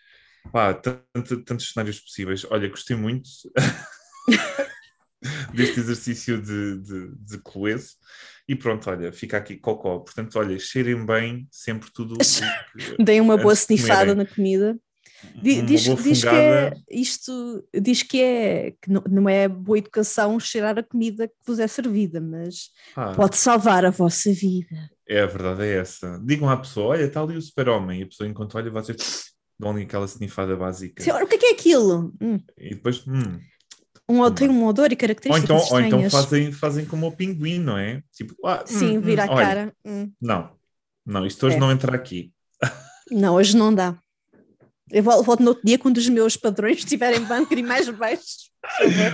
Pá, 0.53 0.73
tanto- 0.75 1.43
tantos 1.43 1.73
cenários 1.73 1.99
possíveis. 1.99 2.47
Olha, 2.49 2.69
gostei 2.69 2.97
muito 2.97 3.29
deste 5.55 5.81
exercício 5.81 6.41
de, 6.41 6.79
de, 6.81 7.09
de 7.17 7.39
clueso. 7.39 7.95
E 8.49 8.55
pronto, 8.55 8.89
olha, 8.89 9.13
fica 9.13 9.37
aqui 9.37 9.57
cocó. 9.57 9.99
Portanto, 9.99 10.39
olha, 10.39 10.59
cheirem 10.59 11.05
bem 11.05 11.49
sempre 11.51 11.91
tudo 11.93 12.17
Deem 13.03 13.21
uma 13.21 13.37
boa 13.37 13.55
snifada 13.55 14.13
comerem. 14.13 14.17
na 14.17 14.27
comida. 14.27 14.79
Diz, 15.43 15.83
diz 15.83 16.23
que 16.23 16.29
é 16.29 16.73
isto, 16.91 17.67
diz 17.75 18.03
que 18.03 18.23
é 18.23 18.75
que 18.83 18.91
não, 18.91 19.03
não 19.09 19.29
é 19.29 19.49
boa 19.49 19.79
educação 19.79 20.39
cheirar 20.39 20.79
a 20.79 20.83
comida 20.83 21.27
que 21.27 21.35
vos 21.45 21.59
é 21.59 21.67
servida, 21.67 22.21
mas 22.21 22.71
Pá, 22.95 23.15
pode 23.15 23.37
salvar 23.37 23.85
a 23.85 23.91
vossa 23.91 24.31
vida. 24.33 24.91
É, 25.09 25.23
a 25.23 25.27
verdade 25.27 25.63
é 25.65 25.79
essa. 25.79 26.21
Digam 26.25 26.49
à 26.49 26.57
pessoa, 26.57 26.89
olha, 26.89 27.05
está 27.05 27.23
ali 27.23 27.37
o 27.37 27.43
super-homem. 27.43 28.01
E 28.01 28.03
a 28.05 28.07
pessoa, 28.07 28.29
enquanto 28.29 28.57
olha, 28.57 28.71
vocês 28.71 29.33
dão 29.59 29.71
ali 29.71 29.83
aquela 29.83 30.05
snifada 30.05 30.55
básica. 30.55 31.03
Ora, 31.13 31.25
o 31.25 31.29
que 31.29 31.37
é 31.37 31.39
que 31.39 31.47
é 31.47 31.53
aquilo? 31.53 32.15
Hum, 32.21 32.39
E 32.59 32.75
depois, 32.75 33.05
hum. 33.07 33.41
Um, 34.09 34.31
tem 34.33 34.49
um 34.49 34.65
odor 34.67 34.89
e 34.91 34.95
Ou 34.95 34.97
características 34.97 35.45
então, 35.45 35.57
ou 35.57 35.81
então 35.81 36.01
estranhas. 36.01 36.13
fazem, 36.13 36.53
fazem 36.53 36.85
como 36.85 37.07
o 37.09 37.13
pinguim, 37.13 37.59
não 37.59 37.77
é? 37.77 38.03
Tipo, 38.13 38.35
ah, 38.47 38.63
hum, 38.63 38.67
Sim, 38.67 38.99
hum, 38.99 39.01
vira 39.01 39.25
a 39.25 39.31
olha, 39.33 39.47
cara. 39.47 39.73
Hum. 39.85 40.11
Não, 40.21 40.51
não, 41.05 41.27
isto 41.27 41.47
hoje 41.47 41.57
É. 41.57 41.59
não 41.59 41.71
entra 41.73 41.95
aqui. 41.95 42.33
Não, 43.11 43.35
hoje 43.35 43.57
não 43.57 43.75
dá. 43.75 43.99
Eu 44.91 45.03
vol- 45.03 45.23
volto 45.23 45.43
no 45.43 45.49
outro 45.51 45.65
dia 45.67 45.79
quando 45.79 45.97
os 45.99 46.09
meus 46.09 46.37
padrões 46.37 46.79
estiverem 46.85 47.21
um 47.21 47.27
bocadinho 47.27 47.67
mais 47.67 47.89
baixos. 47.89 48.51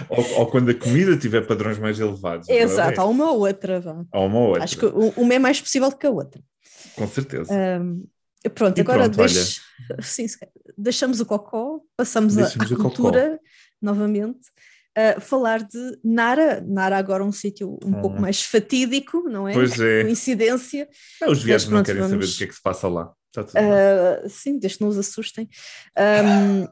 Ou, 0.09 0.39
ou 0.41 0.47
quando 0.51 0.71
a 0.71 0.75
comida 0.75 1.17
tiver 1.17 1.47
padrões 1.47 1.79
mais 1.79 1.99
elevados. 2.01 2.49
a 2.49 2.53
Exato, 2.55 3.01
há 3.01 3.05
uma 3.07 3.31
ou 3.31 3.41
outra. 3.41 3.81
vá. 3.81 4.05
Há 4.13 4.21
uma 4.21 4.39
ou 4.39 4.47
outra, 4.49 4.65
Acho 4.65 4.79
que 4.79 4.87
um- 4.87 5.13
uma 5.17 5.35
é 5.35 5.39
mais 5.39 5.61
possível 5.61 5.89
do 5.91 5.97
que 5.97 6.07
a 6.07 6.11
outra. 6.11 6.43
com 6.97 7.07
certeza. 7.09 7.53
Ahm, 7.55 8.03
pronto, 8.55 8.77
E 8.79 8.81
agora 8.81 9.09
pronto, 9.11 9.29
sim, 10.03 10.27
deixamos 10.77 11.21
o 11.21 11.27
cocó, 11.27 11.81
passamos 11.97 12.37
a- 12.39 12.45
à 12.47 12.49
o 12.49 12.69
cocó. 12.69 12.83
cultura 12.83 13.39
novamente. 13.81 14.41
A 14.97 15.21
falar 15.21 15.63
de 15.63 15.99
Nara, 16.05 16.61
Nara 16.67 16.97
agora 16.99 17.25
um 17.25 17.33
sítio 17.33 17.79
um 17.85 17.93
pouco 18.01 18.17
Hum. 18.17 18.21
mais 18.21 18.43
fatídico, 18.43 19.23
não 19.29 19.49
é? 19.49 19.53
Pois 19.55 19.81
é. 19.81 20.03
Coincidência. 20.03 20.89
É, 21.21 21.31
os 21.31 21.43
viados 21.43 21.67
não 21.69 21.83
querem 21.83 22.03
saber 22.03 22.13
vamos- 22.17 22.33
do 22.35 22.39
que 22.39 22.45
é 22.45 22.47
que 22.47 22.55
se 22.55 22.63
passa 22.63 22.89
lá. 22.89 23.13
Está 23.29 23.45
tudo 23.45 23.55
bem. 23.55 23.65
Ah, 23.73 24.29
sim, 24.29 24.59
desde 24.59 24.79
que 24.79 24.85
não 24.85 24.91
os 24.91 24.99
assustem. 24.99 25.49
Ahm, 25.97 26.67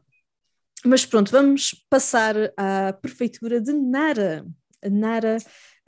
mas 0.85 1.07
pronto, 1.07 1.31
vamos 1.33 1.75
passar 1.89 2.35
à 2.57 2.93
prefeitura 2.93 3.61
de 3.61 3.73
Nara. 3.73 4.45
Nara, 4.85 5.39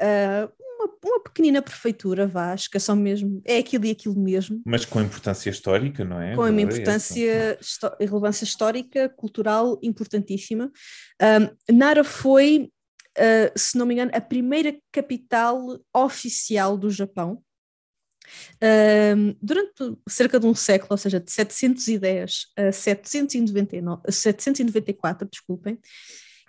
ah, 0.01 0.49
uma, 0.85 0.95
uma 1.05 1.23
pequenina 1.23 1.63
prefeitura, 1.63 2.31
que 2.71 2.77
é 2.77 2.81
só 2.81 2.95
mesmo, 2.95 3.41
é 3.45 3.59
aquilo 3.59 3.85
e 3.87 3.91
aquilo 3.91 4.19
mesmo. 4.19 4.63
Mas 4.65 4.85
com 4.85 5.01
importância 5.01 5.51
histórica, 5.51 6.05
não 6.05 6.21
é? 6.21 6.35
com 6.35 6.43
uma 6.43 6.61
é 6.61 6.63
importância, 6.63 7.59
histó- 7.61 7.97
relevância 7.99 8.45
histórica, 8.45 9.09
cultural 9.09 9.79
importantíssima. 9.83 10.71
Um, 11.71 11.77
Nara 11.77 12.05
foi, 12.05 12.71
uh, 13.19 13.59
se 13.59 13.77
não 13.77 13.87
me 13.87 13.95
engano, 13.95 14.11
a 14.15 14.21
primeira 14.21 14.77
capital 14.91 15.79
oficial 15.95 16.77
do 16.77 16.91
Japão. 16.91 17.43
Um, 18.63 19.37
durante 19.43 19.99
cerca 20.09 20.39
de 20.39 20.47
um 20.47 20.55
século, 20.55 20.93
ou 20.93 20.97
seja, 20.97 21.19
de 21.21 21.31
710 21.31 22.47
a 22.57 22.73
799, 22.73 24.03
794, 24.09 25.29
desculpem, 25.31 25.79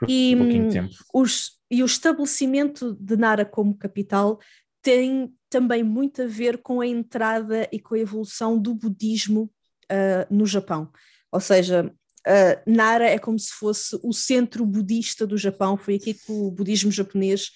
e, 0.07 0.35
um 0.35 0.37
pouquinho 0.39 0.67
de 0.67 0.73
tempo. 0.73 0.93
os, 1.13 1.51
e 1.73 1.81
o 1.81 1.87
estabelecimento 1.87 2.93
de 2.99 3.17
Nara 3.17 3.43
como 3.43 3.75
capital 3.75 4.39
tem 4.79 5.33
também 5.49 5.81
muito 5.81 6.21
a 6.21 6.27
ver 6.27 6.61
com 6.61 6.81
a 6.81 6.85
entrada 6.85 7.67
e 7.71 7.79
com 7.79 7.95
a 7.95 7.99
evolução 7.99 8.59
do 8.59 8.75
budismo 8.75 9.51
ah, 9.89 10.27
no 10.29 10.45
Japão. 10.45 10.91
Ou 11.31 11.39
seja, 11.39 11.91
ah, 12.27 12.61
Nara 12.67 13.09
é 13.09 13.17
como 13.17 13.39
se 13.39 13.51
fosse 13.53 13.99
o 14.03 14.13
centro 14.13 14.63
budista 14.67 15.25
do 15.25 15.35
Japão, 15.35 15.75
foi 15.75 15.95
aqui 15.95 16.13
que 16.13 16.31
o 16.31 16.51
budismo 16.51 16.91
japonês 16.91 17.49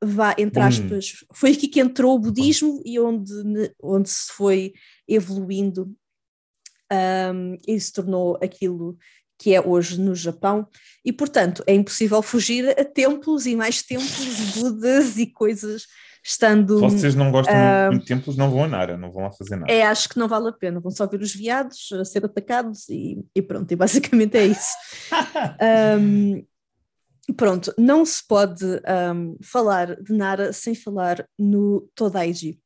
vá, 0.00 0.36
entre 0.38 0.62
aspas, 0.62 1.14
hum. 1.24 1.26
foi 1.34 1.50
aqui 1.50 1.66
que 1.66 1.80
entrou 1.80 2.14
o 2.14 2.20
budismo 2.20 2.80
e 2.84 3.00
onde, 3.00 3.32
onde 3.82 4.08
se 4.08 4.32
foi 4.32 4.72
evoluindo 5.08 5.92
um, 6.92 7.56
e 7.66 7.80
se 7.80 7.92
tornou 7.92 8.38
aquilo 8.40 8.96
que 9.38 9.54
é 9.54 9.60
hoje 9.60 10.00
no 10.00 10.14
Japão, 10.14 10.66
e 11.04 11.12
portanto 11.12 11.62
é 11.66 11.74
impossível 11.74 12.20
fugir 12.20 12.68
a 12.78 12.84
templos 12.84 13.46
e 13.46 13.54
mais 13.54 13.82
templos, 13.82 14.56
budas 14.56 15.16
e 15.16 15.26
coisas 15.26 15.86
estando. 16.28 16.78
Se 16.78 16.98
vocês 16.98 17.14
não 17.14 17.30
gostam 17.30 17.54
uh, 17.54 17.90
muito 17.90 18.02
de 18.02 18.08
templos, 18.08 18.36
não 18.36 18.50
vão 18.50 18.64
a 18.64 18.68
Nara, 18.68 18.96
não 18.96 19.10
vão 19.10 19.22
lá 19.22 19.32
fazer 19.32 19.56
nada. 19.56 19.72
É, 19.72 19.86
acho 19.86 20.08
que 20.08 20.18
não 20.18 20.28
vale 20.28 20.48
a 20.48 20.52
pena, 20.52 20.80
vão 20.80 20.90
só 20.90 21.06
ver 21.06 21.20
os 21.20 21.34
viados 21.34 21.90
a 21.92 22.04
ser 22.04 22.24
atacados 22.24 22.88
e, 22.88 23.24
e 23.34 23.40
pronto, 23.40 23.70
e 23.72 23.76
basicamente 23.76 24.36
é 24.36 24.46
isso. 24.46 24.76
um, 26.00 26.44
pronto, 27.34 27.72
não 27.78 28.04
se 28.04 28.26
pode 28.26 28.64
um, 28.64 29.36
falar 29.42 29.96
de 29.96 30.12
Nara 30.12 30.52
sem 30.52 30.74
falar 30.74 31.26
no 31.38 31.88
Todaiji. 31.94 32.58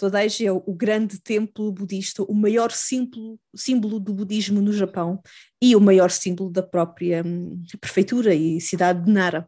Todaiji 0.00 0.46
é 0.46 0.52
o, 0.52 0.72
grande 0.72 1.20
templo 1.20 1.70
budista, 1.70 2.22
o 2.22 2.34
maior 2.34 2.72
símbolo, 2.72 3.38
símbolo 3.54 4.00
do 4.00 4.14
budismo 4.14 4.62
no 4.62 4.72
Japão 4.72 5.20
e 5.60 5.76
o 5.76 5.80
maior 5.80 6.10
símbolo 6.10 6.50
da 6.50 6.62
própria 6.62 7.22
hum, 7.22 7.62
prefeitura 7.78 8.34
e 8.34 8.58
cidade 8.62 9.04
de 9.04 9.12
Nara. 9.12 9.46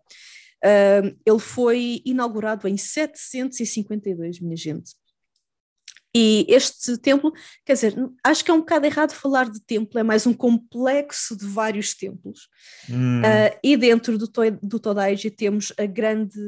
Uh, 0.62 1.16
ele 1.24 1.38
foi 1.38 2.02
inaugurado 2.04 2.68
em 2.68 2.76
752, 2.76 4.40
minha 4.40 4.56
gente. 4.56 4.92
E 6.14 6.44
este 6.46 6.98
templo, 6.98 7.32
quer 7.64 7.72
dizer, 7.72 7.94
acho 8.22 8.44
que 8.44 8.50
é 8.50 8.54
um 8.54 8.60
bocado 8.60 8.84
errado 8.84 9.12
falar 9.12 9.48
de 9.48 9.58
templo, 9.62 9.98
é 9.98 10.02
mais 10.02 10.26
um 10.26 10.34
complexo 10.34 11.34
de 11.34 11.46
vários 11.46 11.94
templos. 11.94 12.50
Hum. 12.90 13.22
Uh, 13.22 13.58
e 13.64 13.74
dentro 13.74 14.18
do, 14.18 14.30
do 14.62 14.78
Todaiji 14.78 15.30
temos 15.30 15.72
a 15.78 15.86
grande, 15.86 16.38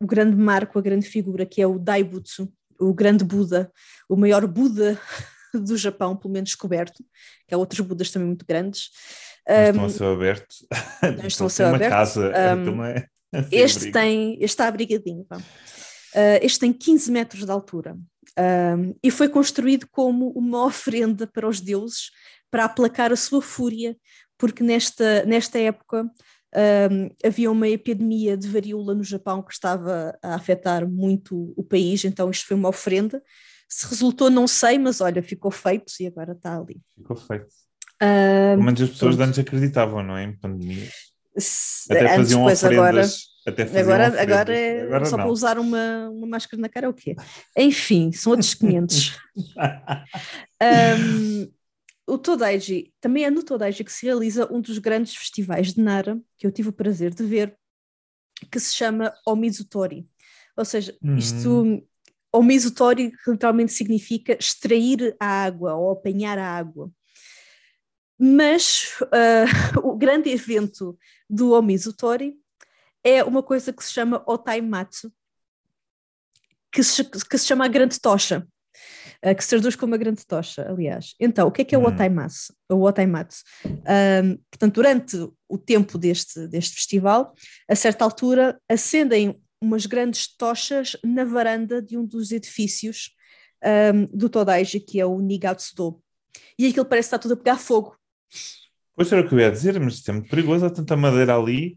o 0.00 0.06
grande 0.06 0.36
marco, 0.36 0.78
a 0.78 0.82
grande 0.82 1.08
figura, 1.08 1.44
que 1.44 1.60
é 1.60 1.66
o 1.66 1.76
Daibutsu, 1.76 2.48
o 2.78 2.94
grande 2.94 3.24
Buda, 3.24 3.70
o 4.08 4.16
maior 4.16 4.46
Buda 4.46 5.00
do 5.54 5.76
Japão, 5.76 6.16
pelo 6.16 6.32
menos 6.32 6.50
descoberto, 6.50 7.02
que 7.46 7.54
há 7.54 7.58
outros 7.58 7.80
Budas 7.80 8.10
também 8.10 8.28
muito 8.28 8.46
grandes. 8.46 8.90
Um, 9.48 9.70
estão 9.70 9.84
a 9.84 9.90
céu 9.90 10.12
aberto. 10.12 10.54
Não 11.16 11.26
estão 11.26 11.46
a 11.46 11.50
céu 11.50 11.74
aberto. 11.74 11.90
Casa, 11.92 12.32
um, 12.32 12.62
então 12.62 12.84
é 12.84 13.08
assim 13.32 13.56
este, 13.56 13.92
tem, 13.92 14.34
este 14.34 14.44
está 14.44 14.68
abrigadinho. 14.68 15.26
Uh, 15.30 16.38
este 16.42 16.60
tem 16.60 16.72
15 16.72 17.10
metros 17.10 17.44
de 17.44 17.50
altura 17.50 17.96
um, 18.38 18.94
e 19.02 19.10
foi 19.10 19.28
construído 19.28 19.86
como 19.90 20.30
uma 20.30 20.64
oferenda 20.64 21.26
para 21.26 21.48
os 21.48 21.60
deuses 21.60 22.10
para 22.50 22.64
aplacar 22.64 23.12
a 23.12 23.16
sua 23.16 23.42
fúria, 23.42 23.96
porque 24.38 24.62
nesta, 24.62 25.24
nesta 25.26 25.58
época 25.58 26.08
um, 26.54 27.10
havia 27.24 27.50
uma 27.50 27.68
epidemia 27.68 28.36
de 28.36 28.48
varíola 28.48 28.94
no 28.94 29.04
Japão 29.04 29.42
que 29.42 29.52
estava 29.52 30.16
a 30.22 30.34
afetar 30.34 30.88
muito 30.88 31.52
o 31.56 31.62
país, 31.62 32.04
então 32.04 32.30
isto 32.30 32.46
foi 32.46 32.56
uma 32.56 32.68
oferenda. 32.68 33.22
Se 33.68 33.86
resultou, 33.86 34.30
não 34.30 34.46
sei, 34.46 34.78
mas 34.78 35.00
olha, 35.00 35.22
ficou 35.22 35.50
feito 35.50 35.92
e 36.00 36.06
agora 36.06 36.32
está 36.32 36.58
ali. 36.58 36.80
Ficou 36.96 37.16
feito. 37.16 37.46
Um, 38.02 38.62
Mas 38.62 38.80
as 38.80 38.90
pessoas 38.90 39.16
de 39.16 39.22
antes 39.22 39.38
acreditavam, 39.38 40.02
não 40.02 40.16
é? 40.16 40.24
Em 40.24 40.32
pandemias. 40.36 40.90
Até 41.90 42.16
faziam 42.16 42.46
antes, 42.46 42.62
oferendas. 42.62 42.78
Agora, 42.78 43.06
até 43.46 43.66
faziam 43.66 43.82
agora, 43.82 44.08
oferendas. 44.08 44.32
agora 44.32 44.56
é 44.56 44.82
agora 44.82 45.04
só 45.04 45.16
não. 45.16 45.24
para 45.24 45.32
usar 45.32 45.58
uma, 45.58 46.08
uma 46.10 46.26
máscara 46.26 46.60
na 46.60 46.68
cara 46.68 46.86
é 46.86 46.88
o 46.88 46.94
quê? 46.94 47.14
Enfim, 47.56 48.10
são 48.12 48.32
outros 48.32 48.54
500. 48.54 49.18
um, 50.62 51.50
o 52.08 52.18
Todaiji, 52.18 52.92
também 53.00 53.24
é 53.24 53.30
no 53.30 53.42
Todaiji 53.42 53.84
que 53.84 53.92
se 53.92 54.06
realiza 54.06 54.52
um 54.52 54.60
dos 54.60 54.78
grandes 54.78 55.14
festivais 55.14 55.74
de 55.74 55.80
Nara, 55.80 56.20
que 56.36 56.46
eu 56.46 56.52
tive 56.52 56.70
o 56.70 56.72
prazer 56.72 57.14
de 57.14 57.22
ver, 57.22 57.56
que 58.50 58.58
se 58.58 58.74
chama 58.74 59.14
Omizutori. 59.26 60.08
Ou 60.56 60.64
seja, 60.64 60.96
isto, 61.16 61.48
uhum. 61.48 61.86
Omizutori 62.32 63.12
literalmente 63.26 63.72
significa 63.72 64.32
extrair 64.32 65.14
a 65.20 65.44
água 65.44 65.74
ou 65.74 65.92
apanhar 65.92 66.38
a 66.38 66.56
água. 66.56 66.90
Mas 68.18 68.98
uh, 69.02 69.80
o 69.86 69.96
grande 69.96 70.30
evento 70.30 70.98
do 71.28 71.52
Omizutori 71.52 72.36
é 73.04 73.22
uma 73.22 73.42
coisa 73.42 73.72
que 73.72 73.84
se 73.84 73.92
chama 73.92 74.24
Otaimatsu, 74.26 75.12
que 76.72 76.82
se, 76.82 77.04
que 77.04 77.38
se 77.38 77.46
chama 77.46 77.64
a 77.64 77.68
Grande 77.68 78.00
Tocha. 78.00 78.46
Uh, 79.24 79.34
que 79.34 79.42
se 79.42 79.50
traduz 79.50 79.74
como 79.74 79.94
a 79.94 79.98
grande 79.98 80.24
tocha, 80.24 80.68
aliás. 80.68 81.14
Então, 81.18 81.48
o 81.48 81.50
que 81.50 81.62
é 81.62 81.64
que 81.64 81.74
é 81.74 81.78
o 81.78 81.82
hum. 81.82 81.86
Otaimatsu? 81.86 82.54
O 82.70 82.82
Otaimatsu? 82.82 83.42
Um, 83.66 84.38
portanto, 84.50 84.74
durante 84.74 85.16
o 85.48 85.58
tempo 85.58 85.98
deste, 85.98 86.46
deste 86.46 86.76
festival, 86.76 87.34
a 87.68 87.74
certa 87.74 88.04
altura, 88.04 88.60
acendem 88.68 89.40
umas 89.60 89.86
grandes 89.86 90.28
tochas 90.36 90.96
na 91.04 91.24
varanda 91.24 91.82
de 91.82 91.98
um 91.98 92.06
dos 92.06 92.30
edifícios 92.30 93.10
um, 93.92 94.04
do 94.16 94.28
Todaiji, 94.28 94.80
que 94.80 95.00
é 95.00 95.06
o 95.06 95.20
Nigatsudo. 95.20 96.00
E 96.58 96.66
aquilo 96.66 96.86
parece 96.86 97.06
estar 97.06 97.18
tudo 97.18 97.34
a 97.34 97.36
pegar 97.36 97.58
fogo. 97.58 97.96
Pois 98.94 99.10
era 99.12 99.20
o 99.24 99.28
que 99.28 99.34
eu 99.34 99.38
ia 99.38 99.50
dizer, 99.50 99.78
mas 99.80 99.94
isto 99.94 100.10
é 100.10 100.14
muito 100.14 100.28
perigoso, 100.28 100.66
há 100.66 100.70
tanta 100.70 100.96
madeira 100.96 101.36
ali. 101.36 101.76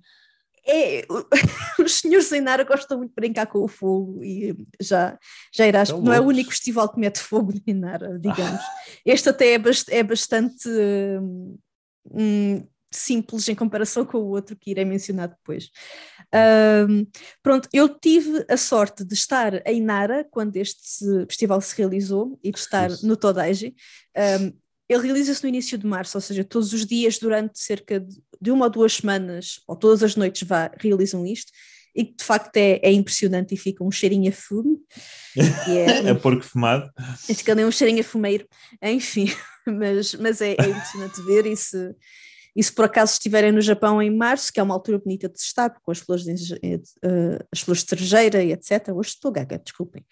É, 0.65 1.05
os 1.83 1.95
senhores 1.99 2.27
sem 2.27 2.41
nada 2.41 2.63
gostam 2.63 2.97
muito 2.97 3.11
de 3.11 3.15
brincar 3.15 3.47
com 3.47 3.59
o 3.59 3.67
fogo 3.67 4.23
e 4.23 4.55
já, 4.79 5.17
já 5.53 5.67
irás, 5.67 5.89
é 5.89 5.93
não 5.93 6.13
é 6.13 6.19
o 6.19 6.25
único 6.25 6.51
festival 6.51 6.87
que 6.89 6.99
mete 6.99 7.19
fogo 7.19 7.53
em 7.65 7.73
Nara, 7.73 8.19
digamos. 8.19 8.61
Este 9.05 9.29
até 9.29 9.53
é, 9.53 9.57
bast 9.57 9.91
é 9.91 10.03
bastante 10.03 10.69
hum, 12.05 12.67
simples 12.91 13.47
em 13.47 13.55
comparação 13.55 14.05
com 14.05 14.17
o 14.17 14.29
outro 14.29 14.55
que 14.55 14.71
irei 14.71 14.85
mencionar 14.85 15.29
depois. 15.29 15.69
Um, 16.87 17.07
pronto, 17.41 17.67
eu 17.73 17.89
tive 17.89 18.45
a 18.49 18.57
sorte 18.57 19.03
de 19.03 19.13
estar 19.13 19.65
em 19.65 19.81
Nara 19.81 20.25
quando 20.29 20.57
este 20.57 21.25
festival 21.27 21.61
se 21.61 21.75
realizou 21.77 22.39
e 22.43 22.51
de 22.51 22.59
estar 22.59 22.89
no 23.03 23.15
Todaiji. 23.15 23.73
Um, 24.41 24.53
ele 24.91 25.03
realiza-se 25.03 25.41
no 25.41 25.47
início 25.47 25.77
de 25.77 25.87
março, 25.87 26.17
ou 26.17 26.21
seja, 26.21 26.43
todos 26.43 26.73
os 26.73 26.85
dias 26.85 27.17
durante 27.17 27.57
cerca 27.57 28.05
de, 28.41 28.51
uma 28.51 28.65
ou 28.65 28.71
duas 28.71 28.95
semanas, 28.95 29.61
ou 29.65 29.73
todas 29.73 30.03
as 30.03 30.17
noites 30.17 30.43
vá, 30.43 30.69
realizam 30.77 31.25
isto, 31.25 31.51
e 31.95 32.03
de 32.03 32.23
facto 32.23 32.57
é, 32.57 32.79
é 32.83 32.91
impressionante 32.91 33.53
e 33.53 33.57
fica 33.57 33.83
um 33.85 33.91
cheirinho 33.91 34.29
a 34.29 34.33
fumo. 34.33 34.81
É, 35.67 36.09
é 36.11 36.13
porco 36.13 36.43
fumado. 36.43 36.91
Fica 37.17 37.53
ali 37.53 37.63
um 37.63 37.71
cheirinho 37.71 38.01
a 38.01 38.03
fumeiro, 38.03 38.45
enfim, 38.81 39.31
mas, 39.65 40.13
mas 40.15 40.41
é, 40.41 40.55
é 40.59 40.69
impressionante 40.69 41.21
ver 41.21 41.45
e 41.45 41.55
se, 41.55 41.95
e 42.53 42.61
se 42.61 42.73
por 42.73 42.83
acaso 42.83 43.13
estiverem 43.13 43.53
no 43.53 43.61
Japão 43.61 44.01
em 44.01 44.13
março, 44.13 44.51
que 44.51 44.59
é 44.59 44.63
uma 44.63 44.73
altura 44.73 44.99
bonita 44.99 45.29
de 45.29 45.39
se 45.39 45.47
estar, 45.47 45.69
com 45.81 45.91
as 45.91 45.99
flores 45.99 46.25
de, 46.25 46.33
uh, 46.35 47.45
as 47.49 47.61
flores 47.61 47.81
de 47.83 47.89
cerejeira 47.89 48.43
e 48.43 48.51
etc. 48.51 48.89
Hoje 48.93 49.11
estou 49.11 49.31
gaga, 49.31 49.57
desculpem. 49.57 50.05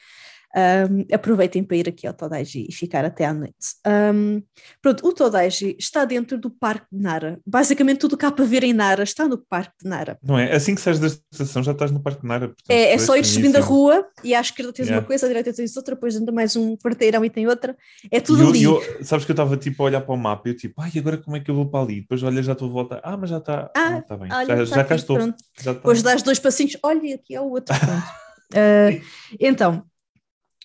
Um, 0.56 1.06
aproveitem 1.14 1.64
para 1.64 1.78
ir 1.78 1.88
aqui 1.88 2.08
ao 2.08 2.14
Todaiji 2.14 2.66
e 2.68 2.74
ficar 2.74 3.06
até 3.06 3.26
à 3.26 3.34
noite. 3.34 3.54
Um, 3.86 4.42
pronto, 4.82 5.08
o 5.08 5.14
Todaiji 5.14 5.76
está 5.78 6.06
dentro 6.06 6.40
do 6.40 6.50
Parque 6.50 6.88
de 6.92 7.02
Nara. 7.02 7.40
Basicamente, 7.46 8.00
tudo 8.00 8.14
o 8.14 8.18
que 8.18 8.26
há 8.26 8.32
para 8.32 8.46
ver 8.46 8.64
em 8.64 8.74
Nara 8.74 9.04
está 9.04 9.28
no 9.28 9.38
Parque 9.38 9.74
de 9.84 9.90
Nara. 9.90 10.18
Não 10.24 10.40
é? 10.40 10.52
Assim 10.52 10.74
que 10.74 10.82
sais 10.82 10.98
da 10.98 11.08
estação 11.08 11.62
já 11.62 11.72
estás 11.72 11.92
no 11.92 12.00
Parque 12.00 12.22
de 12.22 12.28
Nara. 12.28 12.48
Portanto, 12.48 12.72
é, 12.72 12.94
é 12.94 12.98
só 12.98 13.16
ir 13.16 13.26
subindo 13.26 13.58
a 13.58 13.62
rua 13.62 14.08
e 14.24 14.34
à 14.34 14.42
esquerda 14.42 14.74
tens 14.74 14.88
yeah. 14.88 15.00
uma 15.00 15.08
coisa, 15.08 15.28
à 15.28 15.30
direita 15.30 15.54
tens 15.54 15.78
outra, 15.78 15.94
depois 15.94 16.16
ainda 16.16 16.32
mais 16.32 16.56
um 16.56 16.76
quarteirão 16.78 17.24
e 17.24 17.30
tem 17.30 17.48
outra. 17.48 17.78
É 18.10 18.20
tudo 18.20 18.44
eu, 18.44 18.50
ali. 18.50 18.64
Eu, 18.64 18.82
sabes 19.04 19.26
que 19.26 19.32
eu 19.32 19.34
estava 19.34 19.56
tipo 19.56 19.84
a 19.84 19.86
olhar 19.86 20.02
para 20.02 20.16
o 20.16 20.18
mapa 20.18 20.50
e 20.50 20.52
eu 20.52 20.58
tipo, 20.58 20.82
ai, 20.82 20.92
agora 20.98 21.18
como 21.18 21.38
é 21.38 21.40
que 21.40 21.52
eu 21.52 21.56
vou 21.56 21.70
para 21.70 21.84
ali? 21.84 22.02
Depois 22.02 22.24
olha, 22.24 22.42
já 22.42 22.54
estou 22.54 22.70
a 22.70 22.72
voltar. 22.72 23.02
Ah, 23.04 23.16
mas 23.16 23.30
já 23.30 23.38
está. 23.38 23.72
Ah, 23.76 23.98
ah, 23.98 24.02
tá 24.02 24.18
bem. 24.18 24.30
Olha, 24.32 24.66
já, 24.66 24.72
tá 24.72 24.82
já 24.82 24.84
cá 24.84 24.96
estou. 24.96 25.20
Já 25.62 25.74
depois 25.74 26.02
dás 26.02 26.24
dois 26.24 26.40
passinhos, 26.40 26.76
olha, 26.82 27.16
aqui 27.16 27.36
é 27.36 27.42
o 27.42 27.50
outro. 27.52 27.76
uh, 28.54 29.02
então, 29.40 29.84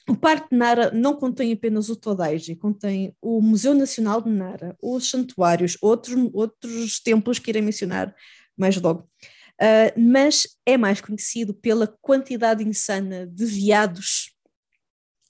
o 0.09 0.14
Parque 0.14 0.50
de 0.50 0.57
Nara 0.57 0.90
não 0.90 1.16
contém 1.16 1.52
apenas 1.52 1.88
o 1.88 1.96
Todaiji, 1.96 2.57
contém 2.57 3.16
o 3.22 3.40
Museu 3.40 3.74
Nacional 3.74 4.20
de 4.20 4.28
Nara, 4.28 4.76
os 4.82 5.09
santuários, 5.09 5.78
outros, 5.80 6.14
outros 6.32 7.00
templos 7.00 7.38
que 7.38 7.50
irei 7.50 7.62
mencionar 7.62 8.14
mais 8.57 8.76
logo. 8.80 9.09
Uh, 9.55 9.98
mas 9.98 10.46
é 10.66 10.76
mais 10.76 11.00
conhecido 11.00 11.55
pela 11.55 11.86
quantidade 11.86 12.62
insana 12.62 13.26
de 13.26 13.46
veados. 13.46 14.34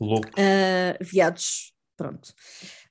Louco. 0.01 0.29
Uh, 0.31 1.05
veados, 1.05 1.73
pronto. 1.97 2.35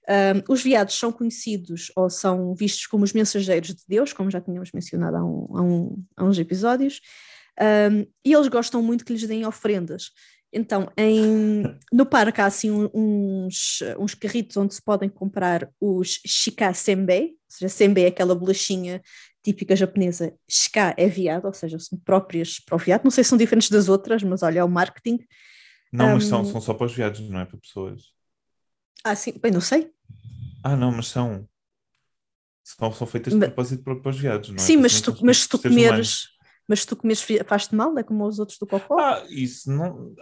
Uh, 0.03 0.43
os 0.47 0.61
veados 0.61 0.97
são 0.97 1.11
conhecidos 1.11 1.91
ou 1.95 2.09
são 2.09 2.53
vistos 2.55 2.86
como 2.86 3.03
os 3.03 3.13
mensageiros 3.13 3.69
de 3.69 3.84
Deus, 3.88 4.13
como 4.13 4.31
já 4.31 4.39
tínhamos 4.39 4.71
mencionado 4.71 5.17
há, 5.17 5.25
um, 5.25 5.57
há, 5.57 5.61
um, 5.61 6.05
há 6.15 6.23
uns 6.23 6.39
episódios, 6.39 7.01
e 8.25 8.34
eles 8.34 8.47
gostam 8.47 8.81
muito 8.81 9.05
que 9.05 9.13
lhes 9.13 9.27
deem 9.27 9.45
ofrendas. 9.45 10.09
Então, 10.53 10.87
em, 10.95 11.63
no 11.91 12.05
parque 12.05 12.39
há 12.39 12.45
assim 12.45 12.69
uns, 12.93 13.79
uns 13.97 14.13
carritos 14.13 14.55
onde 14.55 14.75
se 14.75 14.81
podem 14.81 15.09
comprar 15.09 15.67
os 15.81 16.19
shika 16.25 16.71
senbei, 16.73 17.29
ou 17.29 17.37
seja, 17.47 17.69
senbei 17.69 18.05
é 18.05 18.07
aquela 18.09 18.35
bolachinha 18.35 19.01
típica 19.43 19.75
japonesa, 19.75 20.33
shika 20.47 20.93
é 20.95 21.07
viado, 21.07 21.45
ou 21.45 21.53
seja, 21.53 21.79
são 21.79 21.97
próprias 21.97 22.59
para 22.59 22.75
o 22.75 22.77
viado, 22.77 23.03
não 23.03 23.11
sei 23.11 23.23
se 23.23 23.31
são 23.31 23.37
diferentes 23.37 23.69
das 23.69 23.89
outras, 23.89 24.21
mas 24.21 24.43
olha, 24.43 24.59
é 24.59 24.63
o 24.63 24.69
marketing. 24.69 25.19
Não, 25.91 26.09
um, 26.09 26.13
mas 26.13 26.25
são, 26.25 26.45
são 26.45 26.61
só 26.61 26.73
para 26.73 26.85
os 26.85 26.93
viados, 26.93 27.19
não 27.21 27.39
é 27.39 27.45
para 27.45 27.57
pessoas. 27.57 28.13
Ah, 29.03 29.15
sim, 29.15 29.33
bem, 29.41 29.51
não 29.51 29.59
sei. 29.59 29.91
Ah, 30.63 30.75
não, 30.75 30.91
mas 30.91 31.07
são. 31.07 31.47
São, 32.63 32.93
são 32.93 33.05
feitas 33.05 33.33
de 33.33 33.39
propósito 33.39 33.83
para, 33.83 33.95
para 33.97 34.09
os 34.11 34.17
viados, 34.17 34.49
não 34.49 34.55
é? 34.55 34.59
Sim, 34.59 34.77
mas, 34.77 35.01
tu, 35.01 35.17
mas 35.21 35.39
se 35.39 35.49
tu 35.49 35.59
comeres... 35.59 36.32
Mas 36.68 36.82
se 36.82 36.88
tu 36.88 36.95
comes 36.95 37.26
faz-te 37.45 37.76
mal, 37.76 37.97
é 37.97 38.03
como 38.03 38.26
os 38.26 38.39
outros 38.39 38.57
do 38.57 38.68
cocó? 38.68 38.99
Ah, 38.99 39.24
isso 39.30 39.72
não. 39.72 40.14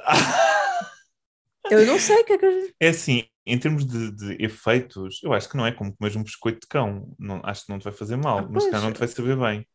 eu 1.69 1.85
não 1.85 1.99
sei 1.99 2.17
o 2.17 2.25
que 2.25 2.33
é 2.33 2.37
que. 2.37 2.73
É 2.79 2.89
assim, 2.89 3.23
em 3.45 3.57
termos 3.57 3.85
de, 3.85 4.11
de, 4.11 4.43
efeitos, 4.43 5.21
eu 5.23 5.33
acho 5.33 5.49
que 5.49 5.57
não 5.57 5.65
é 5.65 5.71
como 5.71 5.95
comer 5.95 6.17
um 6.17 6.23
biscoito 6.23 6.61
de 6.61 6.67
cão. 6.67 7.15
Não, 7.19 7.41
acho 7.43 7.65
que 7.65 7.71
não 7.71 7.79
te 7.79 7.83
vai 7.83 7.93
fazer 7.93 8.15
mal, 8.15 8.39
ah, 8.39 8.47
mas 8.49 8.67
cá 8.69 8.79
não 8.79 8.91
te 8.91 8.99
vai 8.99 9.07
saber 9.07 9.37
bem. 9.37 9.67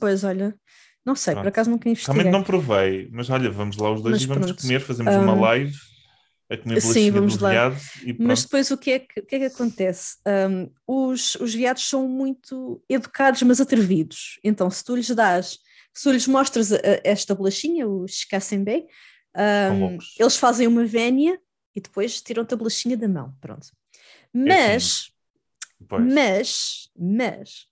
Pois, 0.00 0.24
olha, 0.24 0.54
não 1.04 1.14
sei, 1.14 1.34
Pronto. 1.34 1.44
por 1.44 1.48
acaso 1.48 1.70
nunca 1.70 1.88
investiguei. 1.88 2.22
Realmente 2.22 2.38
não 2.38 2.44
provei, 2.44 3.08
mas 3.12 3.30
olha, 3.30 3.50
vamos 3.50 3.76
lá 3.76 3.92
os 3.92 4.02
dois 4.02 4.14
mas 4.14 4.22
e 4.22 4.26
vamos 4.26 4.46
pronto. 4.46 4.62
comer, 4.62 4.80
fazemos 4.80 5.14
um... 5.14 5.22
uma 5.22 5.32
ah, 5.32 5.40
live 5.40 5.76
a 6.50 6.56
comer 6.56 6.80
Sim, 6.80 7.10
vamos 7.10 7.38
lá. 7.38 7.52
Mas 8.18 8.44
depois 8.44 8.70
o 8.70 8.78
que 8.78 8.90
é 8.92 8.98
que, 9.00 9.22
que, 9.22 9.34
é 9.36 9.38
que 9.38 9.44
acontece? 9.46 10.16
Um, 10.26 10.70
os, 10.86 11.34
os 11.36 11.54
viados 11.54 11.88
são 11.88 12.08
muito 12.08 12.82
educados, 12.88 13.42
mas 13.42 13.60
atrevidos. 13.60 14.38
Então, 14.44 14.70
se 14.70 14.84
tu 14.84 14.96
lhes 14.96 15.10
dás, 15.10 15.58
se 15.96 16.02
tu 16.02 16.12
lhes 16.12 16.26
mostras 16.26 16.72
a, 16.72 16.76
a 16.76 17.00
esta 17.02 17.34
bolachinha, 17.34 17.88
o 17.88 18.06
Shikasenbei, 18.06 18.86
um, 19.34 19.98
eles 20.18 20.36
fazem 20.36 20.66
uma 20.66 20.84
vénia 20.84 21.40
e 21.74 21.80
depois 21.80 22.20
tiram-te 22.20 22.52
a 22.52 22.56
bolachinha 22.56 22.96
da 22.98 23.08
mão. 23.08 23.34
Pronto. 23.40 23.68
Mas, 24.32 25.10
é 25.90 25.98
mas, 25.98 26.90
mas, 26.94 27.66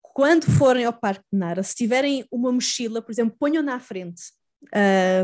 quando 0.00 0.50
forem 0.50 0.84
ao 0.84 0.92
Parque 0.92 1.24
de 1.32 1.38
Nara, 1.38 1.62
se 1.62 1.76
tiverem 1.76 2.26
uma 2.30 2.50
mochila, 2.50 3.00
por 3.00 3.12
exemplo, 3.12 3.36
ponham 3.38 3.62
na 3.62 3.78
frente. 3.78 4.22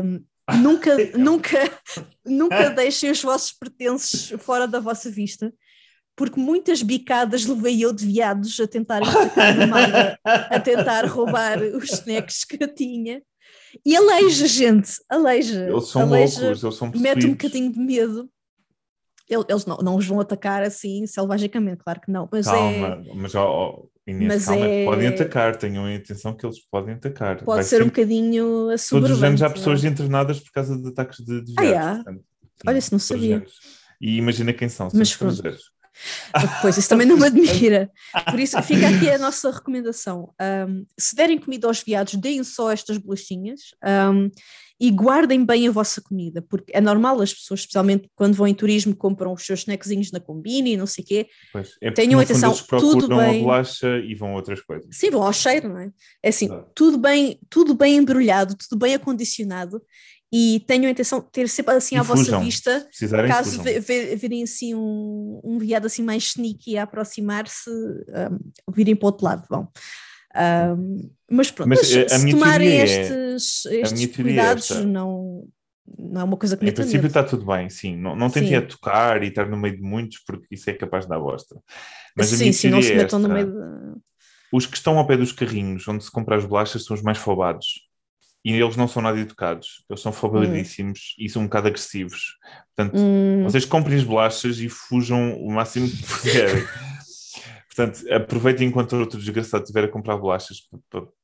Um, 0.01 0.23
nunca, 0.63 1.17
nunca, 1.17 1.81
nunca 2.25 2.69
deixem 2.71 3.11
os 3.11 3.21
vossos 3.21 3.51
pertences 3.51 4.29
fora 4.39 4.65
da 4.65 4.79
vossa 4.79 5.11
vista, 5.11 5.53
porque 6.19 6.37
muitas 6.37 6.83
bicadas 6.83 7.45
levei 7.45 7.81
eu 7.81 7.93
de 7.93 8.05
viados 8.05 8.59
a 8.59 8.67
tentar 8.67 8.99
a 10.25 10.59
tentar 10.59 11.05
roubar 11.05 11.59
os 11.61 11.93
snacks 11.93 12.43
que 12.43 12.61
eu 12.61 12.67
tinha. 12.75 13.21
E 13.85 13.95
aleija, 13.95 14.45
gente, 14.45 14.91
aleija. 15.09 15.69
Eles 15.69 15.87
são 15.87 16.01
aleija, 16.01 16.41
loucos, 16.41 16.63
eles 16.63 16.75
são 16.75 16.91
Mete 16.93 17.25
um 17.25 17.31
bocadinho 17.31 17.71
de 17.71 17.79
medo. 17.79 18.29
Eles 19.29 19.65
não, 19.65 19.77
não 19.77 19.95
os 19.95 20.05
vão 20.05 20.19
atacar 20.19 20.61
assim 20.61 21.07
selvagicamente, 21.07 21.85
claro 21.85 22.01
que 22.01 22.11
não. 22.11 22.27
Mas 22.29 22.45
Calma, 22.47 23.01
é... 23.07 23.13
mas 23.15 23.33
oh, 23.35 23.89
Inês, 24.05 24.27
mas 24.27 24.45
calma, 24.45 24.65
é... 24.65 24.85
podem 24.85 25.07
atacar, 25.07 25.55
tenham 25.55 25.85
a 25.85 25.93
intenção 25.93 26.35
que 26.35 26.45
eles 26.45 26.59
podem 26.69 26.95
atacar. 26.95 27.37
Pode 27.37 27.45
Vai 27.45 27.63
ser 27.63 27.77
sempre... 27.77 27.85
um 27.85 27.87
bocadinho 27.87 28.69
a 28.71 28.75
Todos 28.89 29.11
os 29.11 29.23
anos 29.23 29.41
há 29.41 29.49
pessoas 29.49 29.83
não? 29.83 29.89
internadas 29.89 30.41
por 30.41 30.51
causa 30.51 30.77
de 30.77 30.85
ataques 30.89 31.23
de, 31.23 31.45
de 31.45 31.53
Ah, 31.57 31.63
yeah. 31.63 31.95
Portanto, 31.95 32.19
sim, 32.19 32.63
Olha, 32.67 32.81
se 32.81 32.91
não 32.91 32.99
sabia. 32.99 33.45
E 34.01 34.17
imagina 34.17 34.51
quem 34.51 34.67
são, 34.67 34.89
são 34.89 34.99
mas, 34.99 35.07
estrangeiros. 35.07 35.78
Pois, 36.61 36.77
isso 36.77 36.89
também 36.89 37.07
não 37.07 37.17
me 37.17 37.25
admira. 37.27 37.89
Por 38.29 38.39
isso, 38.39 38.61
fica 38.63 38.87
aqui 38.87 39.09
a 39.09 39.17
nossa 39.19 39.51
recomendação. 39.51 40.33
Um, 40.67 40.85
se 40.97 41.15
derem 41.15 41.39
comida 41.39 41.67
aos 41.67 41.81
viados, 41.81 42.15
deem 42.15 42.43
só 42.43 42.71
estas 42.71 42.97
bolachinhas 42.97 43.59
um, 44.13 44.29
e 44.79 44.89
guardem 44.91 45.43
bem 45.43 45.67
a 45.67 45.71
vossa 45.71 46.01
comida, 46.01 46.41
porque 46.41 46.71
é 46.73 46.79
normal 46.79 47.21
as 47.21 47.33
pessoas, 47.33 47.59
especialmente 47.61 48.09
quando 48.15 48.35
vão 48.35 48.47
em 48.47 48.53
turismo, 48.53 48.95
compram 48.95 49.33
os 49.33 49.45
seus 49.45 49.59
snackzinhos 49.59 50.11
na 50.11 50.21
combine 50.21 50.73
e 50.73 50.77
não 50.77 50.87
sei 50.87 51.03
o 51.03 51.07
quê. 51.07 51.27
Pois, 51.51 51.75
é 51.81 51.91
Tenham 51.91 52.19
atenção, 52.19 52.53
tudo 52.53 53.09
bem. 53.09 53.41
a 53.41 53.43
bolacha 53.43 53.97
e 53.99 54.15
vão 54.15 54.33
outras 54.33 54.61
coisas. 54.61 54.87
Sim, 54.95 55.09
vão 55.09 55.23
ao 55.23 55.33
cheiro, 55.33 55.67
não 55.67 55.79
é? 55.79 55.91
É 56.23 56.29
assim, 56.29 56.49
tudo 56.73 56.97
bem, 56.97 57.39
tudo 57.49 57.73
bem 57.73 57.97
embrulhado, 57.97 58.55
tudo 58.55 58.79
bem 58.79 58.95
acondicionado 58.95 59.81
e 60.31 60.59
tenham 60.67 60.87
a 60.87 60.91
intenção 60.91 61.19
de 61.19 61.31
ter 61.31 61.49
sempre 61.49 61.73
assim 61.73 61.97
à 61.97 62.03
vossa 62.03 62.39
vista, 62.39 62.87
caso 63.27 63.63
virem 64.17 64.43
assim 64.43 64.75
um, 64.75 65.41
um 65.43 65.57
viado 65.57 65.87
assim 65.87 66.03
mais 66.03 66.23
sneaky 66.23 66.77
a 66.77 66.83
aproximar-se, 66.83 67.69
um, 67.69 68.71
virem 68.71 68.95
para 68.95 69.05
o 69.05 69.07
outro 69.07 69.25
lado, 69.25 69.47
vão. 69.49 69.67
Um, 70.77 71.09
mas 71.31 71.49
pronto, 71.49 71.69
mas, 71.69 71.91
mas 71.91 72.11
se 72.11 72.29
tomarem 72.29 72.69
é, 72.69 72.83
estes, 72.83 73.65
estes 73.65 74.15
cuidados, 74.15 74.69
é 74.69 74.83
não, 74.83 75.47
não 75.97 76.21
é 76.21 76.23
uma 76.23 76.37
coisa 76.37 76.55
que 76.55 76.63
me 76.63 76.69
Em 76.69 76.73
princípio 76.73 77.07
está 77.07 77.23
tudo 77.23 77.43
bem, 77.45 77.67
sim. 77.67 77.97
Não, 77.97 78.15
não 78.15 78.29
tentem 78.29 78.55
a 78.55 78.61
tocar 78.61 79.23
e 79.23 79.27
estar 79.29 79.49
no 79.49 79.57
meio 79.57 79.75
de 79.75 79.81
muitos, 79.81 80.19
porque 80.19 80.45
isso 80.51 80.69
é 80.69 80.73
capaz 80.73 81.05
de 81.05 81.09
dar 81.09 81.19
bosta. 81.19 81.59
Mas 82.15 82.27
sim, 82.27 82.51
sim, 82.51 82.69
não 82.69 82.81
se 82.81 82.91
é 82.91 82.97
metam 82.97 83.17
no 83.17 83.29
meio 83.29 83.47
de... 83.47 83.99
Os 84.51 84.67
que 84.67 84.75
estão 84.75 84.97
ao 84.97 85.05
pé 85.05 85.17
dos 85.17 85.31
carrinhos, 85.31 85.87
onde 85.87 86.03
se 86.03 86.11
compra 86.11 86.35
as 86.35 86.45
bolachas, 86.45 86.83
são 86.85 86.95
os 86.95 87.01
mais 87.01 87.17
fobados 87.17 87.88
e 88.43 88.53
eles 88.53 88.77
não 88.77 88.87
são 88.87 89.01
nada 89.01 89.19
educados, 89.19 89.83
eles 89.89 90.01
são 90.01 90.11
fobadíssimos 90.11 91.15
hum. 91.19 91.23
e 91.23 91.29
são 91.29 91.41
um 91.41 91.45
bocado 91.45 91.67
agressivos. 91.67 92.37
Portanto, 92.75 92.97
hum. 92.97 93.43
vocês 93.43 93.65
comprem 93.65 93.97
as 93.97 94.03
bolachas 94.03 94.59
e 94.59 94.69
fujam 94.69 95.33
o 95.35 95.51
máximo 95.51 95.89
que 95.89 96.03
puderem. 96.03 96.65
Portanto, 97.79 98.13
aproveitem 98.13 98.67
enquanto 98.67 98.97
outro 98.97 99.17
desgraçado 99.17 99.63
estiver 99.63 99.85
a 99.85 99.87
comprar 99.87 100.17
bolachas 100.17 100.57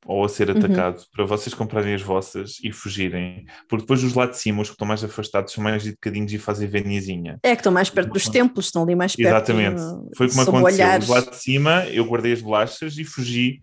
ou 0.06 0.24
a 0.24 0.28
ser 0.28 0.48
uhum. 0.48 0.56
atacado 0.56 0.98
uhum. 1.00 1.04
para 1.14 1.26
vocês 1.26 1.52
comprarem 1.52 1.92
as 1.92 2.00
vossas 2.00 2.56
e 2.64 2.72
fugirem. 2.72 3.44
Porque 3.68 3.82
depois 3.82 4.02
os 4.02 4.14
lá 4.14 4.24
de 4.24 4.38
cima, 4.38 4.62
os 4.62 4.68
que 4.68 4.74
estão 4.74 4.88
mais 4.88 5.04
afastados, 5.04 5.52
são 5.52 5.62
mais 5.62 5.86
educadinhos 5.86 6.32
e 6.32 6.38
fazem 6.38 6.66
veniazinha. 6.66 7.38
É 7.42 7.54
que 7.54 7.60
estão 7.60 7.72
mais 7.72 7.90
perto 7.90 8.10
dos 8.10 8.26
templos, 8.26 8.66
estão 8.66 8.84
ali 8.84 8.94
mais 8.94 9.14
perto. 9.14 9.28
Exatamente. 9.28 9.82
Foi 10.16 10.30
como 10.30 10.40
aconteceu. 10.40 10.64
Olhares. 10.64 11.04
Os 11.04 11.14
lá 11.14 11.20
de 11.20 11.36
cima, 11.36 11.84
eu 11.88 12.06
guardei 12.06 12.32
as 12.32 12.40
bolachas 12.40 12.96
e 12.96 13.04
fugi 13.04 13.60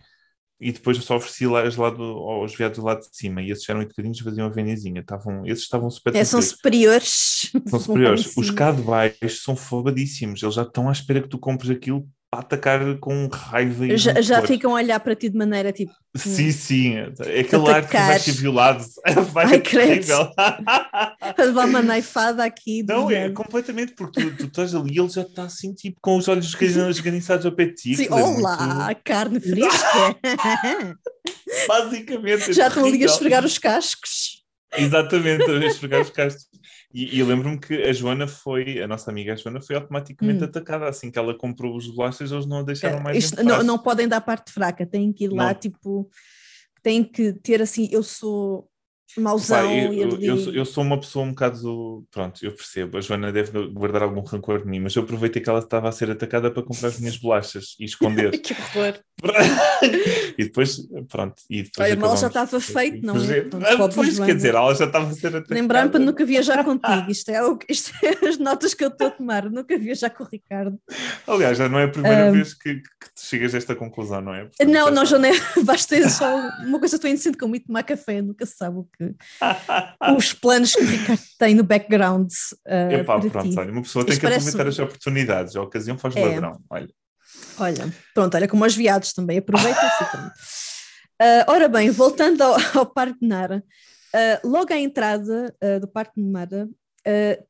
e 0.63 0.71
depois 0.71 0.97
eu 0.97 1.03
só 1.03 1.17
ofereci 1.17 1.45
lá, 1.45 1.61
lado, 1.77 2.01
aos 2.01 2.55
viados 2.55 2.79
do 2.79 2.85
lado 2.85 3.01
de 3.01 3.15
cima 3.15 3.41
e 3.41 3.51
esses 3.51 3.67
eram 3.67 3.81
educadinhos 3.81 4.19
faziam 4.19 4.47
a 4.47 4.49
venezinha. 4.49 5.01
Estavam, 5.01 5.45
esses 5.45 5.63
estavam 5.63 5.89
super 5.89 6.15
é, 6.15 6.23
São 6.23 6.41
superiores. 6.41 7.51
São 7.67 7.79
superiores. 7.79 8.37
Os 8.37 8.49
cá 8.49 8.71
de 8.71 8.81
baixo 8.81 9.41
são 9.43 9.55
fobadíssimos. 9.55 10.41
Eles 10.41 10.55
já 10.55 10.63
estão 10.63 10.87
à 10.87 10.91
espera 10.91 11.21
que 11.21 11.27
tu 11.27 11.37
compres 11.37 11.69
aquilo 11.69 12.07
atacar 12.39 12.97
com 12.99 13.27
raiva 13.27 13.85
e 13.85 13.97
já, 13.97 14.21
já 14.21 14.41
ficam 14.41 14.71
a 14.71 14.75
olhar 14.75 14.99
para 14.99 15.15
ti 15.15 15.29
de 15.29 15.37
maneira 15.37 15.71
tipo 15.71 15.93
sim, 16.15 16.51
sim, 16.51 16.95
é 16.95 17.39
aquele 17.39 17.69
ar 17.69 17.87
que 17.87 17.97
vai 17.97 18.19
ser 18.19 18.31
violado. 18.33 18.83
Vai 19.33 19.47
ser 19.47 19.61
terrível. 19.61 20.29
Levar 21.37 21.65
uma 21.67 21.81
naifada 21.81 22.43
aqui 22.43 22.83
não, 22.83 23.09
é 23.09 23.29
completamente 23.29 23.93
porque 23.93 24.21
tu, 24.21 24.37
tu 24.37 24.45
estás 24.45 24.75
ali 24.75 24.95
e 24.95 24.99
ele 24.99 25.09
já 25.09 25.21
está 25.21 25.43
assim 25.43 25.73
tipo 25.73 25.97
com 26.01 26.17
os 26.17 26.27
olhos 26.27 26.53
esganiçados 26.89 27.45
ao 27.45 27.51
pé 27.51 27.65
de 27.65 27.75
ti 27.75 27.95
sim, 27.95 28.07
olá, 28.09 28.85
muito... 28.87 29.01
carne 29.03 29.39
fresca. 29.39 30.17
Basicamente 31.67 32.53
já 32.53 32.67
estão 32.67 32.85
ali 32.85 33.03
a 33.03 33.05
esfregar 33.05 33.43
os 33.43 33.57
cascos. 33.57 34.43
Exatamente, 34.75 35.43
a 35.43 35.65
esfregar 35.65 36.01
os 36.01 36.09
cascos 36.09 36.52
e, 36.93 37.17
e 37.17 37.23
lembro-me 37.23 37.59
que 37.59 37.73
a 37.73 37.91
Joana 37.91 38.27
foi, 38.27 38.79
a 38.79 38.87
nossa 38.87 39.09
amiga 39.09 39.33
a 39.33 39.35
Joana 39.35 39.59
foi 39.59 39.75
automaticamente 39.75 40.43
hum. 40.43 40.45
atacada. 40.45 40.87
Assim 40.87 41.09
que 41.09 41.17
ela 41.17 41.33
comprou 41.35 41.75
os 41.75 41.87
bolachas, 41.87 42.31
eles 42.31 42.45
não 42.45 42.59
a 42.59 42.63
deixaram 42.63 42.99
mais. 43.01 43.17
Isto, 43.17 43.43
não, 43.43 43.63
não 43.63 43.79
podem 43.79 44.07
dar 44.07 44.21
parte 44.21 44.51
fraca, 44.51 44.85
têm 44.85 45.11
que 45.11 45.23
ir 45.25 45.29
lá, 45.29 45.47
não. 45.47 45.53
tipo, 45.55 46.09
têm 46.83 47.03
que 47.03 47.33
ter 47.33 47.63
assim, 47.63 47.89
eu 47.91 48.03
sou 48.03 48.69
mauzão. 49.17 49.67
Pá, 49.67 49.73
eu, 49.73 49.93
eu, 49.93 50.19
eu, 50.19 50.53
eu, 50.53 50.65
sou 50.65 50.83
uma 50.83 50.99
pessoa 50.99 51.25
um 51.25 51.29
bocado. 51.29 52.05
Pronto, 52.11 52.43
eu 52.43 52.51
percebo. 52.51 52.97
A 52.97 53.01
Joana 53.01 53.31
deve 53.31 53.67
guardar 53.67 54.03
algum 54.03 54.21
rancor 54.21 54.61
de 54.63 54.67
mim, 54.67 54.79
mas 54.79 54.95
eu 54.95 55.03
aproveitei 55.03 55.41
que 55.41 55.49
ela 55.49 55.59
estava 55.59 55.89
a 55.89 55.91
ser 55.91 56.09
atacada 56.11 56.49
para 56.49 56.63
comprar 56.63 56.89
as 56.89 56.99
minhas 56.99 57.17
bolachas 57.17 57.75
e 57.79 57.85
esconder. 57.85 58.31
que 58.39 58.53
horror! 58.53 58.99
e 60.37 60.43
depois, 60.43 60.77
pronto. 61.09 61.35
E 61.49 61.63
depois 61.63 61.91
Olha, 61.91 61.99
mal 61.99 62.17
já 62.17 62.27
estava 62.27 62.59
feito, 62.59 63.05
não 63.05 63.15
é? 63.15 63.89
Pois, 63.93 64.19
quer 64.19 64.35
dizer, 64.35 64.55
ela 64.55 64.73
já 64.75 64.85
estava 64.85 65.07
a 65.07 65.13
ser 65.13 65.27
atacada. 65.27 65.53
Lembrar-me 65.53 65.91
para 65.91 65.99
nunca 65.99 66.25
viajar 66.25 66.63
contigo. 66.63 66.83
Isto 67.13 67.29
é, 67.31 67.43
o, 67.43 67.57
isto 67.69 67.91
é 68.03 68.27
as 68.27 68.37
notas 68.37 68.73
que 68.73 68.83
eu 68.83 68.89
estou 68.89 69.07
a 69.07 69.11
tomar. 69.11 69.49
Nunca 69.49 69.77
viajar 69.77 70.09
com 70.09 70.23
o 70.23 70.27
Ricardo. 70.27 70.79
Aliás, 71.27 71.57
já 71.57 71.69
não 71.69 71.79
é 71.79 71.85
a 71.85 71.87
primeira 71.87 72.29
um... 72.29 72.33
vez 72.33 72.53
que, 72.53 72.75
que 72.75 73.07
chegas 73.17 73.53
a 73.53 73.57
esta 73.57 73.75
conclusão, 73.75 74.21
não 74.21 74.33
é? 74.33 74.45
Portanto, 74.45 74.69
não, 74.69 74.91
não, 74.91 75.25
é. 75.25 75.31
Basta 75.63 76.09
só 76.09 76.35
uma 76.65 76.79
coisa, 76.79 76.95
estou 76.95 77.09
inocente 77.09 77.37
com 77.37 77.47
muito 77.47 77.67
tomar 77.67 77.83
café, 77.83 78.21
nunca 78.21 78.45
se 78.45 78.55
sabe 78.55 78.79
o 78.79 78.87
que. 78.97 79.15
os 80.15 80.33
planos 80.33 80.75
que 80.75 80.83
o 80.83 80.87
Ricardo 80.87 81.21
tem 81.37 81.55
no 81.55 81.63
background. 81.63 82.31
Uh, 82.65 82.93
Epá, 82.93 83.19
pronto, 83.19 83.49
ti. 83.49 83.59
olha, 83.59 83.71
uma 83.71 83.81
pessoa 83.81 84.05
tem 84.05 84.17
que 84.17 84.25
aproveitar 84.25 84.67
as 84.67 84.79
oportunidades, 84.79 85.55
a 85.55 85.61
ocasião 85.61 85.97
faz 85.97 86.15
é. 86.15 86.25
ladrão. 86.25 86.61
Olha. 86.69 86.89
olha, 87.57 87.93
pronto, 88.13 88.35
olha, 88.35 88.47
como 88.47 88.65
os 88.65 88.75
viados 88.75 89.13
também, 89.13 89.37
aproveita-se. 89.37 90.03
uh, 90.03 91.45
ora 91.47 91.67
bem, 91.67 91.89
voltando 91.91 92.41
ao, 92.41 92.55
ao 92.79 92.85
Parque 92.85 93.19
de 93.19 93.27
Nara, 93.27 93.63
uh, 94.13 94.47
logo 94.47 94.73
à 94.73 94.77
entrada 94.77 95.55
uh, 95.63 95.79
do 95.79 95.87
Parque 95.87 96.21
de 96.21 96.27
Nara, 96.27 96.67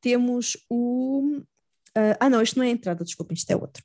temos 0.02 0.58
o. 0.68 1.44
ah, 2.20 2.28
não, 2.28 2.42
isto 2.42 2.58
não 2.58 2.66
é 2.66 2.70
a 2.70 2.72
entrada, 2.72 3.04
desculpem, 3.04 3.36
isto 3.36 3.52
é 3.52 3.56
outro. 3.56 3.84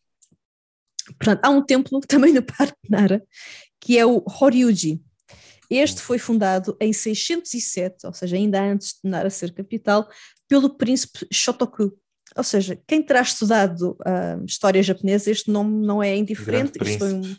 Portanto, 1.16 1.44
há 1.44 1.50
um 1.50 1.62
templo 1.62 2.00
também 2.06 2.32
no 2.32 2.42
Parque 2.42 2.76
de 2.84 2.90
Nara, 2.90 3.22
que 3.80 3.98
é 3.98 4.04
o 4.04 4.24
Horyuji. 4.40 5.00
Este 5.70 6.00
foi 6.00 6.18
fundado 6.18 6.76
em 6.80 6.92
607, 6.92 8.06
ou 8.06 8.12
seja, 8.12 8.36
ainda 8.36 8.62
antes 8.62 8.98
de 9.02 9.10
Nara 9.10 9.30
ser 9.30 9.52
capital, 9.52 10.08
pelo 10.48 10.70
príncipe 10.70 11.26
Shotoku. 11.32 11.92
Ou 12.36 12.44
seja, 12.44 12.80
quem 12.86 13.02
terá 13.02 13.20
estudado 13.20 13.96
uh, 14.00 14.44
história 14.46 14.82
japonesa, 14.82 15.30
este 15.30 15.50
nome 15.50 15.84
não 15.84 16.02
é 16.02 16.16
indiferente, 16.16 16.78
este 16.80 16.98
foi 16.98 17.12
um, 17.12 17.36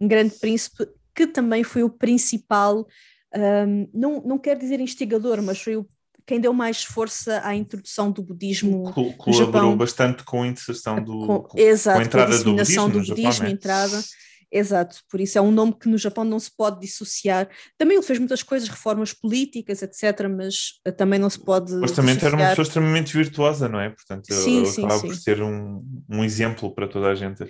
um, 0.00 0.08
grande 0.08 0.34
príncipe 0.34 0.86
que 1.14 1.26
também 1.26 1.62
foi 1.62 1.82
o 1.82 1.90
principal, 1.90 2.86
um, 3.34 3.88
não, 3.92 4.22
não 4.22 4.38
quero 4.38 4.60
dizer 4.60 4.80
instigador, 4.80 5.40
mas 5.42 5.60
foi 5.60 5.76
o 5.76 5.86
quem 6.26 6.40
deu 6.40 6.52
mais 6.52 6.84
força 6.84 7.40
à 7.44 7.54
introdução 7.54 8.10
do 8.10 8.22
budismo 8.22 8.92
Co 8.92 9.02
no 9.02 9.12
Colaborou 9.14 9.46
Japão. 9.46 9.76
bastante 9.76 10.24
com 10.24 10.42
a 10.42 10.46
inserção 10.46 11.02
do 11.02 11.26
com, 11.26 11.58
exato, 11.58 11.96
com 11.96 12.02
a 12.02 12.06
entrada 12.06 12.30
com 12.30 12.36
a 12.36 12.44
do 12.44 12.54
budismo, 12.54 12.88
do 12.88 12.98
budismo 12.98 13.32
Japão, 13.32 13.44
né? 13.44 13.50
entrada 13.50 14.04
Exato, 14.52 14.98
por 15.10 15.18
isso 15.18 15.38
é 15.38 15.40
um 15.40 15.50
nome 15.50 15.72
que 15.72 15.88
no 15.88 15.96
Japão 15.96 16.24
não 16.24 16.38
se 16.38 16.54
pode 16.54 16.78
dissociar. 16.78 17.48
Também 17.78 17.96
ele 17.96 18.04
fez 18.04 18.18
muitas 18.18 18.42
coisas, 18.42 18.68
reformas 18.68 19.14
políticas, 19.14 19.80
etc., 19.80 20.28
mas 20.28 20.74
eh, 20.84 20.92
também 20.92 21.18
não 21.18 21.30
se 21.30 21.38
pode. 21.38 21.72
Mas 21.76 21.92
também 21.92 22.14
era 22.20 22.36
uma 22.36 22.48
pessoa 22.48 22.62
extremamente 22.62 23.16
virtuosa, 23.16 23.66
não 23.66 23.80
é? 23.80 23.88
Portanto, 23.88 24.26
sim, 24.30 24.58
ele 24.58 24.66
sim, 24.66 24.84
acaba 24.84 25.00
sim. 25.00 25.06
por 25.06 25.16
ser 25.16 25.42
um, 25.42 25.82
um 26.06 26.22
exemplo 26.22 26.74
para 26.74 26.86
toda 26.86 27.08
a 27.08 27.14
gente. 27.14 27.44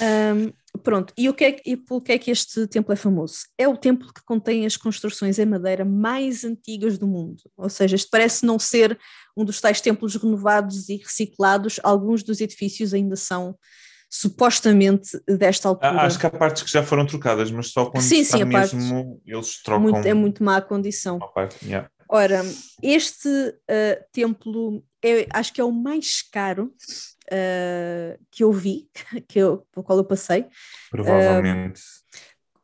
Um, 0.00 0.78
pronto, 0.82 1.12
e, 1.18 1.28
o 1.28 1.34
que 1.34 1.44
é, 1.44 1.56
e 1.66 1.76
por 1.76 2.00
que 2.00 2.12
é 2.12 2.18
que 2.18 2.30
este 2.30 2.66
templo 2.66 2.94
é 2.94 2.96
famoso? 2.96 3.40
É 3.58 3.68
o 3.68 3.76
templo 3.76 4.10
que 4.10 4.24
contém 4.24 4.64
as 4.64 4.78
construções 4.78 5.38
em 5.38 5.44
madeira 5.44 5.84
mais 5.84 6.44
antigas 6.44 6.96
do 6.96 7.06
mundo. 7.06 7.42
Ou 7.58 7.68
seja, 7.68 7.94
este 7.94 8.08
parece 8.10 8.46
não 8.46 8.58
ser 8.58 8.98
um 9.36 9.44
dos 9.44 9.60
tais 9.60 9.82
templos 9.82 10.16
renovados 10.16 10.88
e 10.88 10.96
reciclados, 10.96 11.78
alguns 11.82 12.22
dos 12.22 12.40
edifícios 12.40 12.94
ainda 12.94 13.16
são 13.16 13.54
supostamente 14.12 15.18
desta 15.26 15.68
altura. 15.68 16.02
Acho 16.02 16.18
que 16.18 16.26
há 16.26 16.30
partes 16.30 16.62
que 16.62 16.70
já 16.70 16.82
foram 16.82 17.06
trocadas, 17.06 17.50
mas 17.50 17.68
só 17.68 17.86
quando 17.86 18.04
sim, 18.04 18.20
está 18.20 18.36
sim, 18.36 18.44
mesmo 18.44 19.04
parte, 19.06 19.22
eles 19.26 19.62
trocam. 19.62 19.90
Muito, 19.90 20.06
é 20.06 20.12
muito 20.12 20.44
má 20.44 20.60
condição. 20.60 21.18
Parte, 21.18 21.64
yeah. 21.64 21.88
Ora, 22.06 22.42
este 22.82 23.28
uh, 23.28 24.04
templo 24.12 24.84
é, 25.02 25.26
acho 25.32 25.50
que 25.54 25.62
é 25.62 25.64
o 25.64 25.72
mais 25.72 26.20
caro 26.20 26.64
uh, 27.32 28.24
que 28.30 28.44
eu 28.44 28.52
vi, 28.52 28.90
que 29.26 29.38
eu, 29.38 29.66
pelo 29.72 29.82
qual 29.82 29.96
eu 29.96 30.04
passei. 30.04 30.44
Provavelmente. 30.90 31.80
Uh, 31.80 32.01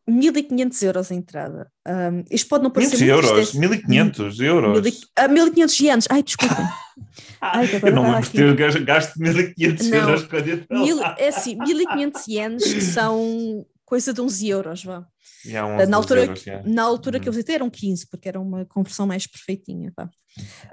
1500 0.09 0.83
euros 0.83 1.13
a 1.13 1.15
entrada. 1.15 1.71
Um, 1.87 2.25
isto 2.31 2.49
pode 2.49 2.65
não 2.65 2.71
parecer 2.71 2.97
500 2.97 3.15
muito, 3.15 3.37
euros, 3.37 3.55
é... 3.55 3.59
1500 3.59 4.41
euros. 4.41 4.83
Mil, 4.83 4.93
uh, 4.93 5.29
1500 5.29 5.81
ienes, 5.81 6.07
ai 6.11 6.23
desculpem. 6.23 6.67
Ai, 7.41 7.69
eu 7.81 7.95
não 7.95 8.11
lembro 8.11 8.29
de 8.29 8.57
ter 8.57 8.85
gasto 8.85 9.15
1500 9.21 9.93
euros 9.93 10.25
com 10.25 10.37
Mil, 10.83 11.01
É 11.17 11.29
assim, 11.29 11.57
1500 11.57 12.27
ienes 12.27 12.65
são 12.93 13.65
coisa 13.85 14.13
de 14.13 14.21
11 14.21 14.49
euros, 14.49 14.85
vá. 14.85 15.07
Yeah, 15.47 15.87
na 15.87 15.97
altura, 15.97 16.23
euros, 16.23 16.45
yeah. 16.45 16.69
na 16.69 16.83
altura 16.83 17.21
que 17.21 17.29
eu 17.29 17.31
uhum. 17.31 17.37
visitei 17.37 17.55
eram 17.55 17.71
15, 17.71 18.09
porque 18.11 18.29
era 18.29 18.41
uma 18.41 18.65
conversão 18.67 19.07
mais 19.07 19.27
perfeitinha. 19.27 19.93
Vá. 19.97 20.11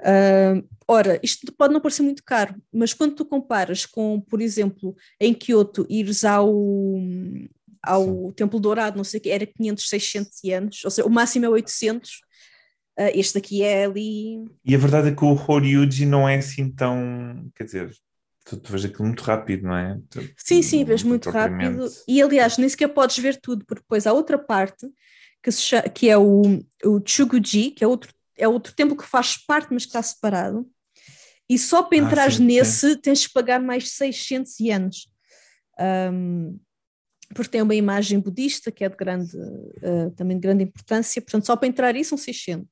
Uh, 0.00 0.68
ora, 0.86 1.18
isto 1.22 1.52
pode 1.52 1.72
não 1.72 1.80
parecer 1.80 2.02
muito 2.02 2.22
caro, 2.24 2.54
mas 2.72 2.92
quando 2.92 3.14
tu 3.14 3.24
comparas 3.24 3.86
com, 3.86 4.20
por 4.20 4.42
exemplo, 4.42 4.94
em 5.20 5.32
Kyoto, 5.32 5.86
ires 5.88 6.24
ao, 6.24 6.52
ao 7.86 8.32
Templo 8.32 8.60
Dourado, 8.60 8.96
não 8.96 9.04
sei 9.04 9.18
o 9.18 9.22
que, 9.22 9.30
era 9.30 9.46
500, 9.46 9.88
600 9.88 10.44
ienes, 10.44 10.84
ou 10.84 10.90
seja, 10.90 11.06
o 11.06 11.10
máximo 11.10 11.46
é 11.46 11.48
800, 11.48 12.26
Uh, 12.98 13.12
este 13.12 13.34
daqui 13.34 13.62
é 13.62 13.84
ali. 13.84 14.42
E 14.64 14.74
a 14.74 14.78
verdade 14.78 15.08
é 15.08 15.14
que 15.14 15.22
o 15.22 15.34
Horyuji 15.34 16.06
não 16.06 16.26
é 16.26 16.36
assim 16.36 16.70
tão. 16.70 17.46
Quer 17.54 17.64
dizer, 17.64 17.94
tu, 18.42 18.56
tu 18.56 18.72
vês 18.72 18.86
aquilo 18.86 19.04
muito 19.04 19.22
rápido, 19.22 19.64
não 19.64 19.76
é? 19.76 19.98
Tu, 20.08 20.30
sim, 20.38 20.62
sim, 20.62 20.82
vês 20.82 21.02
muito 21.02 21.28
rápido. 21.28 21.86
E 22.08 22.22
aliás, 22.22 22.56
nem 22.56 22.66
sequer 22.66 22.88
podes 22.88 23.18
ver 23.18 23.38
tudo, 23.38 23.66
porque 23.66 23.82
depois 23.82 24.06
há 24.06 24.14
outra 24.14 24.38
parte 24.38 24.88
que, 25.42 25.52
se 25.52 25.60
chama, 25.60 25.82
que 25.90 26.08
é 26.08 26.16
o, 26.16 26.40
o 26.84 27.02
Chuguji, 27.04 27.72
que 27.72 27.84
é 27.84 27.86
outro, 27.86 28.10
é 28.38 28.48
outro 28.48 28.72
templo 28.74 28.96
que 28.96 29.04
faz 29.04 29.36
parte, 29.36 29.68
mas 29.74 29.82
que 29.82 29.90
está 29.90 30.02
separado. 30.02 30.66
E 31.48 31.58
só 31.58 31.82
para 31.82 31.98
entrar 31.98 32.30
ah, 32.30 32.38
nesse 32.38 32.94
sim. 32.94 32.98
tens 32.98 33.20
de 33.20 33.28
pagar 33.28 33.60
mais 33.60 33.90
600 33.90 34.58
ienes. 34.58 35.06
Um, 35.78 36.58
porque 37.34 37.50
tem 37.50 37.62
uma 37.62 37.74
imagem 37.74 38.20
budista 38.20 38.70
que 38.70 38.84
é 38.84 38.88
de 38.88 38.96
grande, 38.96 39.36
uh, 39.36 40.10
também 40.16 40.36
de 40.36 40.42
grande 40.42 40.64
importância, 40.64 41.20
portanto 41.20 41.46
só 41.46 41.56
para 41.56 41.68
entrar 41.68 41.94
aí 41.94 42.04
são 42.04 42.16
600. 42.16 42.68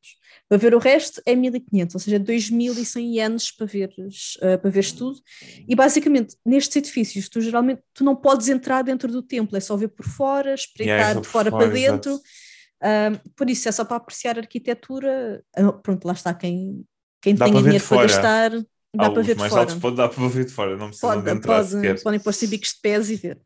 Para 0.48 0.58
ver 0.58 0.74
o 0.74 0.78
resto 0.78 1.22
é 1.24 1.34
1500, 1.34 1.94
ou 1.94 2.00
seja, 2.00 2.18
2100 2.18 3.16
ienes 3.16 3.50
para 3.50 3.66
veres, 3.66 4.36
uh, 4.36 4.58
para 4.60 4.70
veres 4.70 4.92
tudo. 4.92 5.18
E 5.66 5.74
basicamente, 5.74 6.36
nestes 6.44 6.76
edifícios, 6.76 7.28
tu 7.28 7.40
geralmente 7.40 7.82
tu 7.92 8.04
não 8.04 8.14
podes 8.14 8.48
entrar 8.48 8.82
dentro 8.82 9.10
do 9.10 9.22
templo, 9.22 9.56
é 9.56 9.60
só 9.60 9.76
ver 9.76 9.88
por 9.88 10.06
fora, 10.06 10.54
espreitar 10.54 10.98
yeah, 10.98 11.20
de 11.20 11.26
fora, 11.26 11.50
fora, 11.50 11.64
para 11.64 11.72
dentro. 11.72 12.14
Uh, 12.14 13.30
por 13.34 13.48
isso 13.48 13.68
é 13.68 13.72
só 13.72 13.84
para 13.84 13.96
apreciar 13.96 14.36
a 14.36 14.40
arquitetura. 14.40 15.42
pronto, 15.82 16.04
lá 16.04 16.12
está 16.12 16.34
quem, 16.34 16.84
quem 17.22 17.34
tem 17.34 17.52
dinheiro 17.52 17.84
para 17.86 18.02
gastar. 18.02 18.52
Dá 18.94 19.10
para 19.10 19.22
ver 19.22 19.34
de 19.34 19.48
fora. 19.48 19.80
pode 19.80 19.96
dar 19.96 20.08
para 20.08 20.28
ver 20.28 20.44
de 20.44 20.52
fora, 20.52 20.76
não 20.76 20.88
precisa 20.88 21.08
pode, 21.08 21.22
de 21.22 21.30
entrar 21.30 21.56
pode, 21.56 21.68
sequer. 21.70 22.02
Podem 22.02 22.20
pôr-se 22.20 22.46
bicos 22.46 22.68
de 22.70 22.80
pés 22.80 23.10
e 23.10 23.16
ver. 23.16 23.40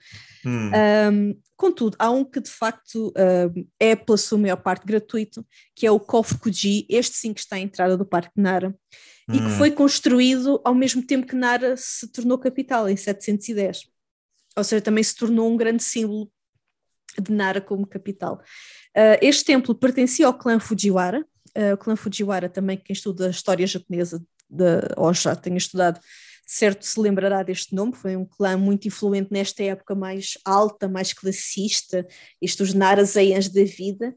Hum. 0.45 0.71
Um, 1.13 1.41
contudo, 1.57 1.97
há 1.99 2.11
um 2.11 2.25
que 2.25 2.41
de 2.41 2.51
facto 2.51 3.13
um, 3.17 3.67
é 3.81 3.97
pela 3.97 4.19
sua 4.19 4.39
maior 4.39 4.57
parte 4.57 4.87
gratuito, 4.87 5.45
que 5.75 5.87
é 5.87 5.91
o 5.91 5.99
Kofukuji, 5.99 6.87
este 6.89 7.17
sim 7.17 7.33
que 7.33 7.41
está 7.41 7.57
à 7.57 7.59
entrada 7.59 7.97
do 7.97 8.05
Parque 8.05 8.33
Nara, 8.37 8.75
hum. 9.29 9.35
e 9.35 9.39
que 9.39 9.45
hum. 9.45 9.57
foi 9.59 9.71
construído 9.71 10.61
ao 10.65 10.75
mesmo 10.75 11.03
tempo 11.03 11.27
que 11.27 11.35
Nara 11.35 11.77
se 11.77 12.07
tornou 12.09 12.39
capital, 12.39 12.89
em 12.89 12.97
710. 12.97 13.89
Ou 14.57 14.65
seja, 14.65 14.83
também 14.83 15.03
se 15.03 15.15
tornou 15.15 15.51
um 15.51 15.57
grande 15.57 15.83
símbolo 15.83 16.31
de 17.21 17.33
Nara 17.33 17.61
como 17.61 17.87
capital. 17.87 18.43
Uh, 18.97 19.19
este 19.23 19.45
templo 19.45 19.75
pertencia 19.75 20.27
ao 20.27 20.35
clã 20.35 20.59
Fujiwara, 20.59 21.25
uh, 21.57 21.75
o 21.75 21.79
clã 21.79 21.97
Fujiwara 21.97 22.49
também, 22.49 22.77
quem 22.77 22.93
estuda 22.93 23.29
a 23.29 23.31
história 23.31 23.67
japonesa, 23.67 24.23
de, 24.49 24.81
ou 24.97 25.13
já 25.13 25.35
tenha 25.35 25.57
estudado, 25.57 26.01
certo 26.47 26.83
se 26.87 26.99
lembrará 26.99 27.43
deste 27.43 27.75
nome, 27.75 27.95
foi 27.95 28.17
um 28.17 28.25
clã 28.25 28.57
muito 28.57 28.89
influente 28.89 29.29
nesta 29.31 29.63
época 29.63 29.95
mais 29.95 30.39
alta, 30.45 30.89
mais 30.89 31.13
classista, 31.13 32.07
estes 32.41 32.73
Narazeians 32.73 33.51
da 33.51 33.65
vida. 33.65 34.15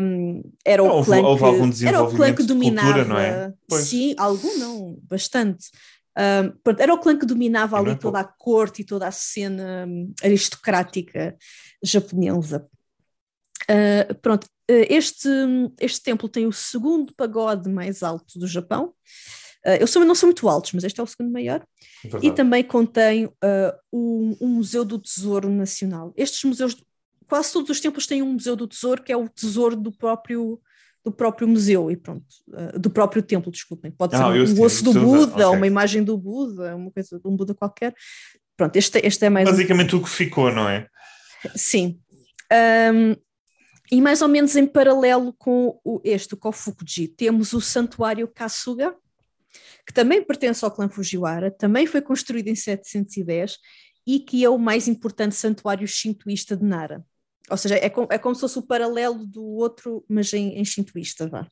Um, 0.00 0.42
era, 0.64 0.82
o 0.82 1.04
clã 1.04 1.20
houve, 1.20 1.78
que, 1.78 1.86
era 1.86 2.02
o 2.02 2.14
clã 2.14 2.34
que 2.34 2.42
dominava. 2.42 3.04
Cultura, 3.04 3.22
é? 3.70 3.76
Sim, 3.78 4.14
algum 4.18 4.58
não, 4.58 4.98
bastante. 5.02 5.70
Um, 6.18 6.72
era 6.78 6.92
o 6.92 6.98
clã 6.98 7.16
que 7.16 7.24
dominava 7.24 7.78
ali 7.78 7.96
toda 7.96 8.18
a 8.18 8.24
corte 8.24 8.82
e 8.82 8.84
toda 8.84 9.06
a 9.06 9.12
cena 9.12 9.86
hum, 9.86 10.12
aristocrática 10.20 11.36
japonesa. 11.80 12.68
Uh, 13.70 14.12
pronto, 14.20 14.48
este, 14.68 15.28
este 15.80 16.02
templo 16.02 16.28
tem 16.28 16.46
o 16.46 16.52
segundo 16.52 17.14
pagode 17.14 17.68
mais 17.68 18.02
alto 18.02 18.38
do 18.38 18.46
Japão. 18.46 18.92
Uh, 19.66 19.72
eles 19.72 19.94
não 19.94 20.14
são 20.14 20.28
muito 20.28 20.48
altos, 20.48 20.72
mas 20.72 20.84
este 20.84 21.00
é 21.00 21.02
o 21.02 21.06
segundo 21.06 21.32
maior. 21.32 21.64
Verdade. 22.02 22.26
E 22.26 22.30
também 22.30 22.62
contém 22.62 23.26
uh, 23.26 23.32
um, 23.92 24.36
um, 24.40 24.48
Museu 24.48 24.84
do 24.84 24.98
Tesouro 24.98 25.48
Nacional. 25.50 26.12
Estes 26.16 26.44
museus, 26.44 26.76
quase 27.28 27.52
todos 27.52 27.70
os 27.70 27.80
templos 27.80 28.06
têm 28.06 28.22
um 28.22 28.32
Museu 28.32 28.54
do 28.54 28.68
Tesouro, 28.68 29.02
que 29.02 29.12
é 29.12 29.16
o 29.16 29.28
tesouro 29.28 29.74
do 29.74 29.90
próprio, 29.90 30.60
do 31.04 31.10
próprio 31.10 31.48
museu, 31.48 31.90
e 31.90 31.96
pronto, 31.96 32.24
uh, 32.48 32.78
do 32.78 32.88
próprio 32.88 33.22
templo, 33.22 33.50
desculpem. 33.50 33.90
Pode 33.90 34.14
ah, 34.14 34.18
ser 34.18 34.24
um, 34.24 34.60
um 34.60 34.62
osso 34.62 34.84
do 34.84 34.92
Buda, 34.92 35.48
okay. 35.48 35.58
uma 35.58 35.66
imagem 35.66 36.04
do 36.04 36.16
Buda, 36.16 36.76
uma 36.76 36.90
coisa 36.90 37.18
de 37.18 37.28
um 37.28 37.36
Buda 37.36 37.52
qualquer. 37.52 37.94
Pronto, 38.56 38.76
este, 38.76 39.00
este 39.04 39.24
é 39.24 39.30
mais. 39.30 39.48
Basicamente 39.48 39.94
um... 39.94 39.98
o 39.98 40.02
que 40.02 40.08
ficou, 40.08 40.52
não 40.52 40.68
é? 40.68 40.86
Sim. 41.54 41.98
Um, 42.50 43.14
e 43.90 44.00
mais 44.00 44.22
ou 44.22 44.28
menos 44.28 44.54
em 44.56 44.66
paralelo 44.66 45.32
com 45.32 45.80
o, 45.84 46.00
este, 46.04 46.34
o 46.34 46.36
Kofukuji, 46.36 47.08
temos 47.08 47.52
o 47.52 47.60
Santuário 47.60 48.28
Kasuga, 48.28 48.94
que 49.86 49.92
também 49.92 50.22
pertence 50.22 50.64
ao 50.64 50.70
clã 50.70 50.88
Fujiwara, 50.88 51.50
também 51.50 51.86
foi 51.86 52.02
construído 52.02 52.48
em 52.48 52.54
710 52.54 53.58
e 54.06 54.20
que 54.20 54.44
é 54.44 54.48
o 54.48 54.58
mais 54.58 54.88
importante 54.88 55.34
santuário 55.34 55.86
shintoísta 55.86 56.56
de 56.56 56.64
Nara. 56.64 57.04
Ou 57.50 57.56
seja, 57.56 57.76
é, 57.76 57.88
com, 57.88 58.06
é 58.10 58.18
como 58.18 58.34
se 58.34 58.42
fosse 58.42 58.58
o 58.58 58.66
paralelo 58.66 59.26
do 59.26 59.42
outro, 59.42 60.04
mas 60.08 60.32
em, 60.32 60.58
em 60.58 60.64
shintoísta. 60.64 61.28
Vá. 61.28 61.46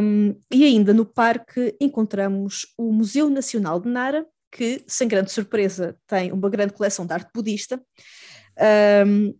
Um, 0.00 0.38
e 0.52 0.64
ainda 0.64 0.92
no 0.92 1.06
parque 1.06 1.74
encontramos 1.80 2.66
o 2.76 2.92
Museu 2.92 3.30
Nacional 3.30 3.80
de 3.80 3.88
Nara, 3.88 4.26
que, 4.50 4.82
sem 4.86 5.08
grande 5.08 5.30
surpresa, 5.30 5.96
tem 6.06 6.32
uma 6.32 6.50
grande 6.50 6.72
coleção 6.72 7.06
de 7.06 7.12
arte 7.12 7.30
budista. 7.32 7.80
Um, 9.06 9.34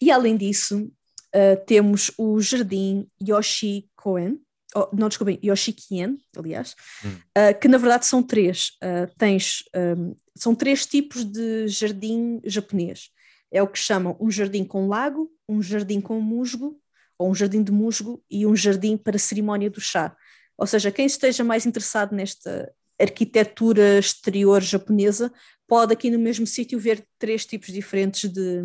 e 0.00 0.10
além 0.10 0.36
disso, 0.36 0.90
uh, 1.34 1.64
temos 1.66 2.10
o 2.16 2.40
Jardim 2.40 3.06
Yoshi 3.22 3.88
Koen, 3.96 4.40
oh, 4.74 4.88
não 4.92 5.08
desculpem, 5.08 5.38
Yoshikien, 5.42 6.18
aliás, 6.36 6.74
hum. 7.04 7.10
uh, 7.36 7.58
que 7.58 7.68
na 7.68 7.78
verdade 7.78 8.06
são 8.06 8.22
três. 8.22 8.78
Uh, 8.82 9.12
tens, 9.18 9.64
um, 9.74 10.14
são 10.36 10.54
três 10.54 10.86
tipos 10.86 11.24
de 11.24 11.68
jardim 11.68 12.40
japonês. 12.44 13.10
É 13.52 13.62
o 13.62 13.68
que 13.68 13.78
chamam 13.78 14.16
um 14.20 14.30
jardim 14.30 14.64
com 14.64 14.86
lago, 14.86 15.30
um 15.48 15.60
jardim 15.60 16.00
com 16.00 16.20
musgo, 16.20 16.80
ou 17.18 17.30
um 17.30 17.34
jardim 17.34 17.62
de 17.62 17.72
musgo 17.72 18.22
e 18.30 18.46
um 18.46 18.56
jardim 18.56 18.96
para 18.96 19.18
cerimónia 19.18 19.68
do 19.68 19.80
chá. 19.80 20.16
Ou 20.56 20.66
seja, 20.66 20.90
quem 20.90 21.06
esteja 21.06 21.42
mais 21.42 21.66
interessado 21.66 22.14
nesta 22.14 22.72
arquitetura 22.98 23.98
exterior 23.98 24.62
japonesa 24.62 25.32
pode 25.66 25.92
aqui 25.92 26.10
no 26.10 26.18
mesmo 26.18 26.46
sítio 26.46 26.78
ver 26.78 27.04
três 27.18 27.44
tipos 27.46 27.72
diferentes 27.72 28.30
de, 28.30 28.62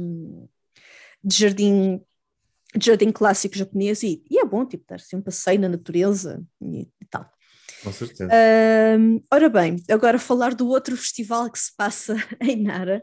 de 1.26 1.36
jardim 1.36 2.02
de 2.78 2.86
jardim 2.88 3.12
clássico 3.12 3.58
japonês 3.58 4.04
e, 4.04 4.22
e, 4.30 4.38
é 4.38 4.46
bom, 4.46 4.66
tipo, 4.66 4.84
dar 4.88 4.96
assim 4.96 5.16
um 5.16 5.22
passeio 5.22 5.60
na 5.60 5.70
natureza 5.70 6.44
e, 6.62 6.82
e 6.82 7.06
tal. 7.10 7.30
Com 7.84 7.92
certeza. 7.92 8.30
Uh, 8.30 9.24
ora 9.32 9.50
bem, 9.50 9.82
agora 9.90 10.20
falar 10.20 10.54
do 10.54 10.68
outro 10.68 10.98
festival 10.98 11.50
que 11.50 11.60
se 11.60 11.76
passa 11.76 12.16
em 12.42 12.62
Nara, 12.62 13.02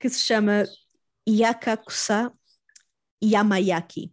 que 0.00 0.08
se 0.08 0.20
chama 0.20 0.64
Yakakusa 1.28 2.32
Yamayaki. 3.22 4.12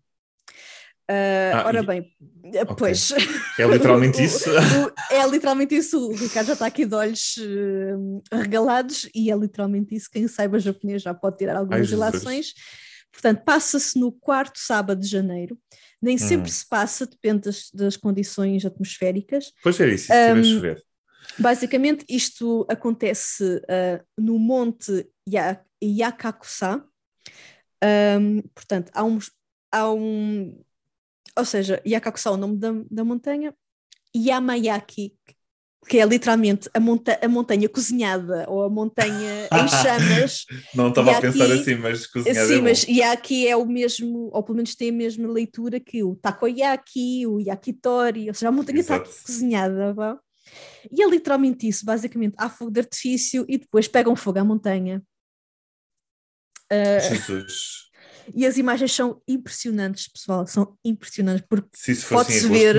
Uh, 1.09 1.53
ah, 1.53 1.63
ora 1.65 1.83
bem, 1.83 2.09
okay. 2.45 2.75
pois. 2.77 3.11
É 3.59 3.67
literalmente 3.67 4.17
isso? 4.23 4.49
o, 4.49 5.13
é 5.13 5.27
literalmente 5.27 5.75
isso. 5.75 6.09
O 6.09 6.15
Ricardo 6.15 6.47
já 6.47 6.53
está 6.53 6.65
aqui 6.65 6.85
de 6.85 6.95
olhos 6.95 7.37
uh, 7.37 8.23
regalados 8.31 9.07
e 9.13 9.29
é 9.29 9.35
literalmente 9.35 9.93
isso. 9.93 10.09
Quem 10.09 10.27
saiba 10.27 10.57
japonês 10.59 11.03
já 11.03 11.13
pode 11.13 11.37
tirar 11.37 11.57
algumas 11.57 11.89
relações. 11.89 12.53
Portanto, 13.13 13.43
passa-se 13.45 13.97
no 13.97 14.11
quarto 14.11 14.57
sábado 14.57 14.99
de 14.99 15.07
janeiro. 15.07 15.57
Nem 16.01 16.17
sempre 16.17 16.49
hum. 16.49 16.53
se 16.53 16.67
passa, 16.67 17.05
depende 17.05 17.43
das, 17.43 17.69
das, 17.71 17.95
condições 17.95 18.65
atmosféricas. 18.65 19.53
Pois 19.61 19.79
é 19.79 19.87
isso, 19.87 20.07
se 20.07 20.33
um, 20.33 20.43
chover. 20.43 20.83
Basicamente, 21.39 22.03
isto 22.09 22.65
acontece 22.67 23.43
uh, 23.43 24.03
no 24.17 24.37
Monte 24.37 25.07
Yakakusa. 25.81 26.83
Um, 28.19 28.41
portanto, 28.53 28.91
há 28.93 29.03
um, 29.03 29.19
há 29.71 29.91
um 29.91 30.59
ou 31.37 31.45
seja, 31.45 31.81
Yakakusa 31.85 32.29
é 32.29 32.31
o 32.33 32.37
nome 32.37 32.57
da, 32.57 32.71
da 32.89 33.03
montanha, 33.03 33.55
Yamayaki, 34.15 35.17
que 35.83 35.99
é 35.99 36.05
literalmente 36.05 36.69
a, 36.73 36.79
monta 36.79 37.19
a 37.21 37.27
montanha 37.27 37.67
cozinhada 37.67 38.45
ou 38.47 38.63
a 38.63 38.69
montanha 38.69 39.47
em 39.51 39.67
chamas. 39.69 40.45
Não 40.73 40.89
estava 40.89 41.17
a 41.17 41.21
pensar 41.21 41.51
assim, 41.51 41.75
mas 41.75 42.07
cozinhada 42.07 42.47
Sim, 42.47 42.57
é 42.57 42.61
mas 42.61 42.83
Yaki 42.83 43.47
é 43.47 43.55
o 43.55 43.65
mesmo, 43.65 44.29
ou 44.33 44.43
pelo 44.43 44.57
menos 44.57 44.75
tem 44.75 44.89
a 44.89 44.93
mesma 44.93 45.27
leitura 45.31 45.79
que 45.79 46.03
o 46.03 46.15
takoyaki, 46.15 47.27
o 47.27 47.39
yakitori, 47.39 48.27
ou 48.27 48.33
seja, 48.33 48.49
a 48.49 48.51
montanha 48.51 48.79
está 48.79 48.99
cozinhada. 48.99 49.93
Bom? 49.93 50.17
E 50.91 51.03
é 51.03 51.09
literalmente 51.09 51.67
isso, 51.67 51.85
basicamente, 51.85 52.35
há 52.37 52.49
fogo 52.49 52.71
de 52.71 52.79
artifício 52.79 53.45
e 53.47 53.57
depois 53.57 53.87
pegam 53.87 54.15
fogo 54.15 54.39
à 54.39 54.43
montanha. 54.43 55.01
Uh, 56.71 57.09
Jesus. 57.09 57.83
E 58.33 58.45
as 58.45 58.57
imagens 58.57 58.91
são 58.93 59.21
impressionantes, 59.27 60.07
pessoal, 60.07 60.47
são 60.47 60.77
impressionantes, 60.83 61.45
porque 61.47 61.69
pode-se 62.09 62.45
assim, 62.45 62.51
ver. 62.51 62.75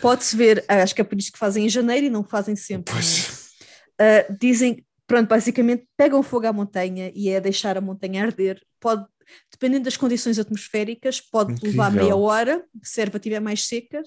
Pode-se 0.00 0.36
ver, 0.36 0.64
acho 0.68 0.94
que 0.94 1.00
é 1.00 1.04
por 1.04 1.18
isso 1.18 1.32
que 1.32 1.38
fazem 1.38 1.66
em 1.66 1.68
janeiro 1.68 2.06
e 2.06 2.10
não 2.10 2.24
fazem 2.24 2.56
sempre. 2.56 2.92
Pois. 2.92 3.52
Uh, 4.00 4.36
dizem, 4.38 4.84
pronto, 5.06 5.28
basicamente 5.28 5.86
pegam 5.96 6.22
fogo 6.22 6.46
à 6.46 6.52
montanha 6.52 7.12
e 7.14 7.28
é 7.28 7.40
deixar 7.40 7.76
a 7.76 7.80
montanha 7.80 8.24
arder. 8.24 8.60
Pode, 8.80 9.04
dependendo 9.50 9.84
das 9.84 9.96
condições 9.96 10.38
atmosféricas, 10.38 11.20
pode 11.20 11.52
Incrível. 11.52 11.70
levar 11.70 11.92
meia 11.92 12.16
hora, 12.16 12.64
se 12.82 13.00
a 13.00 13.04
erva 13.04 13.16
estiver 13.16 13.40
mais 13.40 13.66
seca, 13.66 14.02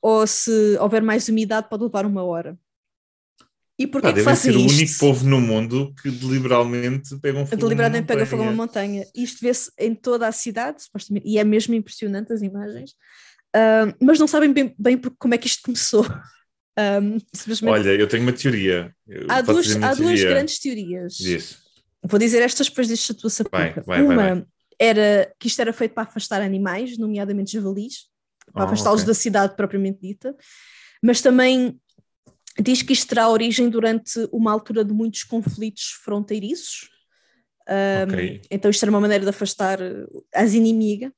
ou 0.00 0.26
se 0.26 0.76
houver 0.80 1.02
mais 1.02 1.28
umidade, 1.28 1.68
pode 1.68 1.82
levar 1.84 2.06
uma 2.06 2.22
hora. 2.22 2.58
E 3.78 3.86
porquê 3.86 4.08
ah, 4.08 4.12
que 4.12 4.22
fazem 4.22 4.52
ser 4.52 4.58
isto? 4.58 4.72
o 4.72 4.74
único 4.74 4.98
povo 4.98 5.24
no 5.24 5.40
mundo 5.40 5.94
que 6.02 6.10
deliberadamente 6.10 7.16
pega 7.18 7.38
um 7.38 7.46
fogo 7.46 7.62
Deliberadamente 7.62 8.08
pega 8.08 8.26
fogo 8.26 8.42
uma 8.42 8.52
montanha. 8.52 9.06
Isto 9.14 9.40
vê-se 9.40 9.70
em 9.78 9.94
toda 9.94 10.26
a 10.26 10.32
cidade, 10.32 10.82
supostamente, 10.82 11.28
e 11.28 11.38
é 11.38 11.44
mesmo 11.44 11.74
impressionante 11.74 12.32
as 12.32 12.42
imagens, 12.42 12.94
uh, 13.58 13.94
mas 14.00 14.18
não 14.18 14.26
sabem 14.26 14.52
bem, 14.52 14.74
bem 14.78 15.00
como 15.18 15.34
é 15.34 15.38
que 15.38 15.46
isto 15.46 15.62
começou. 15.62 16.06
Um, 16.78 17.18
Olha, 17.68 17.90
eu 17.90 18.06
tenho 18.06 18.22
uma 18.22 18.32
teoria. 18.32 18.94
há 19.28 19.40
duas, 19.40 19.74
há 19.76 19.94
teoria. 19.94 19.96
duas 19.96 20.20
grandes 20.22 20.58
teorias. 20.60 21.14
Diz. 21.14 21.58
Vou 22.02 22.18
dizer 22.18 22.40
estas 22.40 22.68
depois 22.68 22.86
deixa 22.86 23.12
a 23.12 23.16
tua 23.16 23.30
sapuca. 23.30 23.82
Uma 23.84 24.14
vai, 24.14 24.46
era 24.78 25.32
que 25.40 25.48
isto 25.48 25.60
era 25.60 25.72
feito 25.72 25.92
para 25.92 26.04
afastar 26.04 26.40
animais, 26.40 26.96
nomeadamente 26.96 27.52
javalis, 27.52 28.06
para 28.52 28.62
oh, 28.62 28.66
afastá-los 28.66 29.02
okay. 29.02 29.12
da 29.12 29.14
cidade 29.14 29.56
propriamente 29.56 29.98
dita, 30.00 30.36
mas 31.02 31.20
também 31.20 31.80
diz 32.60 32.82
que 32.82 32.92
isto 32.92 33.08
terá 33.08 33.28
origem 33.28 33.68
durante 33.68 34.28
uma 34.32 34.52
altura 34.52 34.84
de 34.84 34.92
muitos 34.92 35.24
conflitos 35.24 35.98
fronteiriços. 36.04 36.88
Um, 37.68 38.12
okay. 38.12 38.40
Então 38.50 38.70
isto 38.70 38.82
era 38.82 38.90
uma 38.90 39.00
maneira 39.00 39.24
de 39.24 39.30
afastar 39.30 39.78
as 40.32 40.54
inimigas. 40.54 41.10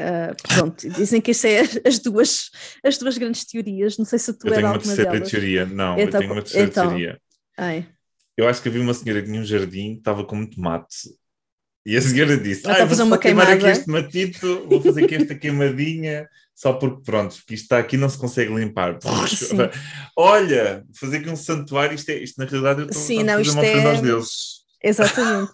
Uh, 0.00 0.54
pronto, 0.54 0.88
dizem 0.90 1.20
que 1.20 1.32
isso 1.32 1.46
é 1.46 1.60
as 1.84 1.98
duas, 1.98 2.50
as 2.84 2.98
duas 2.98 3.18
grandes 3.18 3.44
teorias. 3.44 3.98
Não 3.98 4.04
sei 4.04 4.18
se 4.18 4.32
tu 4.32 4.46
eu 4.46 4.52
é 4.52 4.56
tenho 4.56 4.68
uma 4.68 4.78
terceira 4.78 5.10
delas. 5.10 5.30
teoria. 5.30 5.66
Não, 5.66 5.98
então, 5.98 6.04
eu 6.04 6.20
tenho 6.20 6.32
uma 6.32 6.42
terceira 6.42 6.68
então, 6.68 6.88
teoria. 6.88 7.20
Ai. 7.56 7.86
Eu 8.36 8.48
acho 8.48 8.62
que 8.62 8.68
havia 8.68 8.80
uma 8.80 8.94
senhora 8.94 9.20
que 9.20 9.26
tinha 9.26 9.40
um 9.40 9.44
jardim, 9.44 9.94
estava 9.94 10.24
com 10.24 10.36
muito 10.36 10.60
mato. 10.60 10.86
E 11.84 11.96
a 11.96 12.02
senhora 12.02 12.36
disse: 12.36 12.68
ah, 12.68 12.78
vou 12.78 12.88
fazer 12.88 13.02
uma 13.02 13.18
queimar 13.18 13.50
aqui 13.50 13.66
este 13.66 13.88
matito, 13.88 14.66
vou 14.68 14.80
fazer 14.80 15.04
aqui 15.04 15.14
esta 15.16 15.34
queimadinha 15.34 16.28
só 16.58 16.72
porque, 16.72 17.02
pronto, 17.02 17.36
porque 17.36 17.54
isto 17.54 17.62
está 17.62 17.78
aqui 17.78 17.96
não 17.96 18.08
se 18.08 18.18
consegue 18.18 18.52
limpar. 18.52 18.98
Olha, 20.18 20.84
fazer 20.98 21.18
aqui 21.18 21.30
um 21.30 21.36
santuário, 21.36 21.94
isto, 21.94 22.08
é, 22.10 22.16
isto 22.16 22.36
na 22.36 22.46
realidade 22.46 22.80
eu 22.80 22.86
estou 22.86 23.00
Sim, 23.00 23.22
a 23.28 23.36
fazer 23.36 23.50
uma 23.50 23.64
é... 23.64 23.90
aos 23.90 24.00
deuses. 24.00 24.64
Exatamente. 24.82 25.52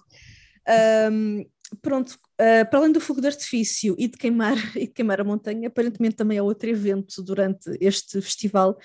um, 1.13 1.45
pronto, 1.83 2.19
uh, 2.41 2.69
para 2.69 2.79
além 2.79 2.93
do 2.93 3.01
fogo 3.01 3.21
de 3.21 3.27
artifício 3.27 3.95
e 3.99 4.09
de, 4.09 4.17
queimar, 4.17 4.57
e 4.77 4.87
de 4.87 4.93
queimar 4.93 5.21
a 5.21 5.25
montanha, 5.25 5.69
aparentemente 5.69 6.17
também 6.17 6.39
há 6.39 6.43
outro 6.43 6.69
evento 6.69 7.23
durante 7.23 7.77
este 7.81 8.21
festival, 8.21 8.79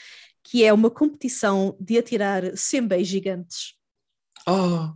que 0.43 0.63
é 0.63 0.73
uma 0.73 0.89
competição 0.89 1.75
de 1.79 1.97
atirar 1.97 2.55
sembei 2.55 3.03
gigantes. 3.03 3.75
Oh! 4.47 4.93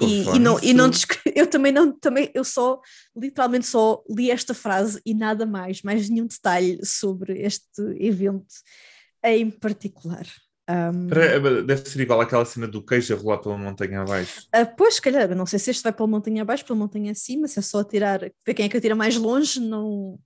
E, 0.00 0.36
e, 0.36 0.38
não, 0.38 0.60
e 0.62 0.72
não 0.72 0.88
eu 1.34 1.44
também 1.44 1.72
não 1.72 1.90
também 1.98 2.30
eu 2.34 2.44
só 2.44 2.80
literalmente 3.16 3.66
só 3.66 4.00
li 4.08 4.30
esta 4.30 4.54
frase 4.54 5.00
e 5.04 5.12
nada 5.12 5.44
mais 5.44 5.82
mais 5.82 6.08
nenhum 6.08 6.28
detalhe 6.28 6.78
sobre 6.86 7.42
este 7.42 7.82
evento 7.98 8.54
em 9.24 9.50
particular 9.50 10.24
um, 10.72 11.06
deve 11.64 11.88
ser 11.88 12.00
igual 12.00 12.20
àquela 12.20 12.44
cena 12.44 12.66
do 12.66 12.84
queijo 12.84 13.14
a 13.14 13.16
rolar 13.16 13.38
pela 13.38 13.58
montanha 13.58 14.02
abaixo 14.02 14.46
uh, 14.54 14.76
pois 14.76 15.00
calhar 15.00 15.34
não 15.34 15.46
sei 15.46 15.58
se 15.58 15.70
este 15.70 15.82
vai 15.82 15.92
pela 15.92 16.08
montanha 16.08 16.42
abaixo 16.42 16.64
pela 16.64 16.78
montanha 16.78 17.12
acima 17.12 17.48
se 17.48 17.58
é 17.58 17.62
só 17.62 17.82
tirar 17.84 18.20
ver 18.20 18.54
quem 18.54 18.66
é 18.66 18.68
que 18.68 18.76
atira 18.76 18.94
mais 18.94 19.16
longe 19.16 19.60
não 19.60 20.18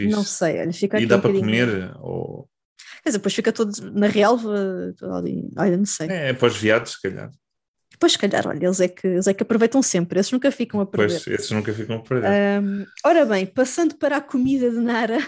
não 0.00 0.24
sei 0.24 0.60
olha, 0.60 0.72
fica 0.72 1.00
e 1.00 1.06
dá 1.06 1.16
um 1.16 1.20
para 1.20 1.32
comer 1.32 1.92
ou 2.00 2.48
Quer 3.02 3.10
dizer, 3.10 3.18
depois 3.18 3.34
fica 3.34 3.52
todo 3.52 3.72
na 3.92 4.08
relva, 4.08 4.94
olha, 5.56 5.76
não 5.76 5.86
sei. 5.86 6.08
É, 6.08 6.28
é 6.28 6.32
para 6.34 6.48
os 6.48 6.56
viados, 6.56 6.92
se 6.92 7.00
calhar. 7.00 7.30
Pois, 7.98 8.12
se 8.12 8.18
calhar, 8.18 8.46
olha, 8.46 8.64
eles 8.64 8.80
é, 8.80 8.88
que, 8.88 9.06
eles 9.06 9.26
é 9.26 9.34
que 9.34 9.42
aproveitam 9.42 9.82
sempre, 9.82 10.20
esses 10.20 10.32
nunca 10.32 10.50
ficam 10.50 10.80
a 10.80 10.86
perder. 10.86 11.20
Pois, 11.22 11.26
esses 11.26 11.50
nunca 11.50 11.72
ficam 11.72 11.96
a 11.96 12.02
perder. 12.02 12.62
Um, 12.62 12.86
ora 13.04 13.24
bem, 13.26 13.46
passando 13.46 13.96
para 13.96 14.16
a 14.18 14.20
comida 14.20 14.70
de 14.70 14.78
Nara, 14.78 15.18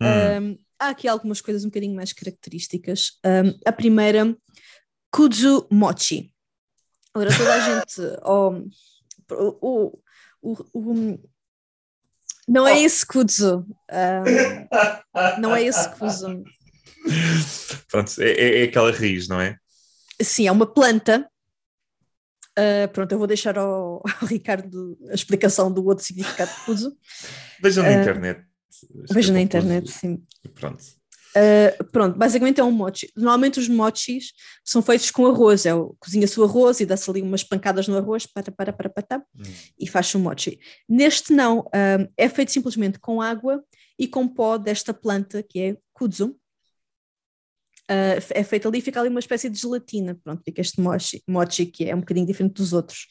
hum. 0.00 0.06
um, 0.42 0.58
há 0.86 0.90
aqui 0.90 1.08
algumas 1.08 1.40
coisas 1.40 1.64
um 1.64 1.68
bocadinho 1.68 1.94
mais 1.94 2.12
características. 2.12 3.18
Um, 3.24 3.58
a 3.66 3.72
primeira, 3.72 4.36
Kuzu 5.10 5.66
Mochi. 5.70 6.32
Ora, 7.14 7.30
toda 7.36 7.54
a 7.54 7.60
gente. 7.60 7.94
Oh, 9.30 9.62
o, 9.62 9.98
o, 10.42 10.52
o, 10.74 11.18
não 12.46 12.68
é 12.68 12.78
esse 12.82 13.06
Kuzu. 13.06 13.66
não 15.38 15.56
é 15.56 15.62
esse 15.62 15.88
Kuzu. 15.96 16.44
Pronto, 17.88 18.20
é, 18.20 18.30
é, 18.30 18.60
é 18.60 18.64
aquela 18.64 18.92
raiz, 18.92 19.28
não 19.28 19.40
é? 19.40 19.56
Sim, 20.20 20.46
é 20.46 20.52
uma 20.52 20.66
planta 20.66 21.28
Uh, 22.56 22.86
pronto, 22.92 23.10
eu 23.10 23.18
vou 23.18 23.26
deixar 23.26 23.58
ao, 23.58 24.00
ao, 24.20 24.28
Ricardo 24.28 24.96
a 25.10 25.14
explicação 25.14 25.72
do 25.72 25.84
outro 25.84 26.04
significado 26.04 26.52
de 26.52 26.60
Kuzu. 26.64 26.96
Vejam 27.60 27.82
na 27.82 27.90
uh, 27.90 28.00
internet. 28.00 28.44
Vejam 29.10 29.34
na 29.34 29.40
internet, 29.40 29.90
sim. 29.90 30.22
Pronto. 30.54 30.82
Uh, 31.34 31.84
pronto, 31.90 32.16
basicamente 32.16 32.60
é 32.60 32.64
um 32.64 32.70
mochi. 32.70 33.10
Normalmente 33.16 33.58
os 33.58 33.68
mochis 33.68 34.32
são 34.64 34.80
feitos 34.80 35.10
com 35.10 35.26
arroz, 35.26 35.66
é, 35.66 35.72
cozinha-se 35.98 36.38
o 36.38 36.44
arroz 36.44 36.78
e 36.78 36.86
dá-se 36.86 37.10
ali 37.10 37.22
umas 37.22 37.42
pancadas 37.42 37.88
no 37.88 37.96
arroz 37.96 38.24
para, 38.24 38.52
para, 38.52 38.72
para, 38.72 38.88
para, 38.88 39.18
hum. 39.36 39.42
e 39.76 39.88
faz-se 39.88 40.16
um 40.16 40.20
mochi. 40.20 40.60
Neste 40.88 41.32
não, 41.32 41.60
uh, 41.60 42.08
é 42.16 42.28
feito 42.28 42.52
simplesmente 42.52 43.00
com 43.00 43.20
água 43.20 43.64
e 43.98 44.06
com 44.06 44.28
pó 44.28 44.56
desta 44.56 44.94
planta 44.94 45.42
que 45.42 45.60
é 45.60 45.76
kudzu, 45.92 46.36
Uh, 47.86 48.16
é 48.30 48.42
feito 48.42 48.66
ali, 48.66 48.80
fica 48.80 48.98
ali 48.98 49.10
uma 49.10 49.20
espécie 49.20 49.50
de 49.50 49.60
gelatina, 49.60 50.18
pronto, 50.24 50.42
fica 50.42 50.62
este 50.62 50.80
mochi, 50.80 51.22
mochi 51.28 51.66
que 51.66 51.84
é 51.84 51.94
um 51.94 52.00
bocadinho 52.00 52.26
diferente 52.26 52.54
dos 52.54 52.72
outros. 52.72 53.06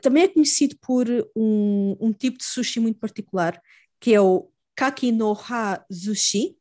Também 0.00 0.22
é 0.22 0.28
conhecido 0.28 0.74
por 0.80 1.06
um, 1.36 1.94
um, 2.00 2.10
tipo 2.10 2.38
de 2.38 2.44
sushi 2.44 2.80
muito 2.80 2.98
particular, 2.98 3.60
que 4.00 4.14
é 4.14 4.20
o 4.22 4.48
Kaki 4.78 5.10
no 5.10 5.32
Ha 5.32 5.84
Sushi. 5.90 6.56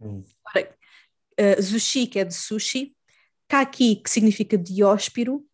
Hum. 0.00 0.22
Uh, 1.38 1.62
sushi, 1.62 2.06
que 2.06 2.20
é 2.20 2.24
de 2.24 2.32
sushi, 2.32 2.94
Kaki, 3.48 3.96
que 3.96 4.08
significa 4.08 4.56
dióspiro, 4.56 5.44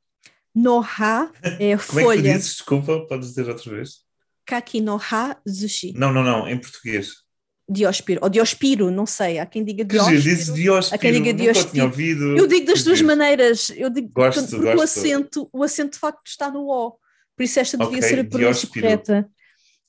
no 0.54 0.80
Ha 0.80 1.32
é 1.58 1.76
folha. 1.78 1.78
Como 1.88 2.12
é 2.12 2.16
que 2.16 2.22
dizes? 2.22 2.50
Desculpa, 2.56 3.06
podes 3.08 3.28
dizer 3.28 3.48
outra 3.48 3.70
vez? 3.74 4.04
Kaki 4.44 4.82
no 4.82 4.96
Ha 4.96 5.40
Sushi. 5.48 5.94
Não, 5.94 6.12
não, 6.12 6.22
não, 6.22 6.46
em 6.46 6.60
português. 6.60 7.22
Diospiro, 7.66 8.20
ou 8.22 8.28
Diospiro, 8.28 8.90
não 8.90 9.06
sei, 9.06 9.38
há 9.38 9.46
quem 9.46 9.64
diga 9.64 9.82
Diospiro. 9.82 10.20
Diz 10.20 10.52
Diospiro, 10.52 10.94
há 10.94 10.98
quem 10.98 11.12
diga 11.12 11.32
Diospiro. 11.32 11.86
ouvido. 11.86 12.36
Eu 12.36 12.46
digo 12.46 12.66
das 12.66 12.84
duas 12.84 13.00
maneiras, 13.00 13.70
eu 13.70 13.88
digo 13.88 14.10
gosto, 14.12 14.42
porque 14.42 14.56
gosto. 14.56 14.78
o 14.78 14.82
acento, 14.82 15.50
o 15.50 15.62
acento 15.62 15.92
de 15.92 15.98
facto 15.98 16.26
está 16.26 16.50
no 16.50 16.68
O, 16.68 16.98
por 17.34 17.42
isso 17.42 17.58
esta 17.58 17.78
devia 17.78 17.98
okay, 17.98 18.08
ser 18.08 18.18
a 18.20 18.24
pronúncia 18.24 18.68
correta. 18.68 19.30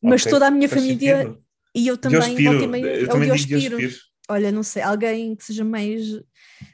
Mas 0.02 0.22
okay, 0.22 0.32
toda 0.32 0.48
a 0.48 0.52
minha 0.52 0.68
família 0.68 1.24
sentido. 1.24 1.43
E 1.76 1.88
eu 1.88 1.98
também, 1.98 2.36
Diospiro, 2.36 2.76
eu 2.76 3.06
é 3.06 3.08
também 3.08 3.28
Diospiro. 3.30 3.78
Diospiro. 3.78 4.04
olha, 4.30 4.52
não 4.52 4.64
sei, 4.64 4.82
alguém 4.82 5.36
que 5.36 5.44
seja 5.44 5.64
mais. 5.64 6.12
Uh, 6.12 6.22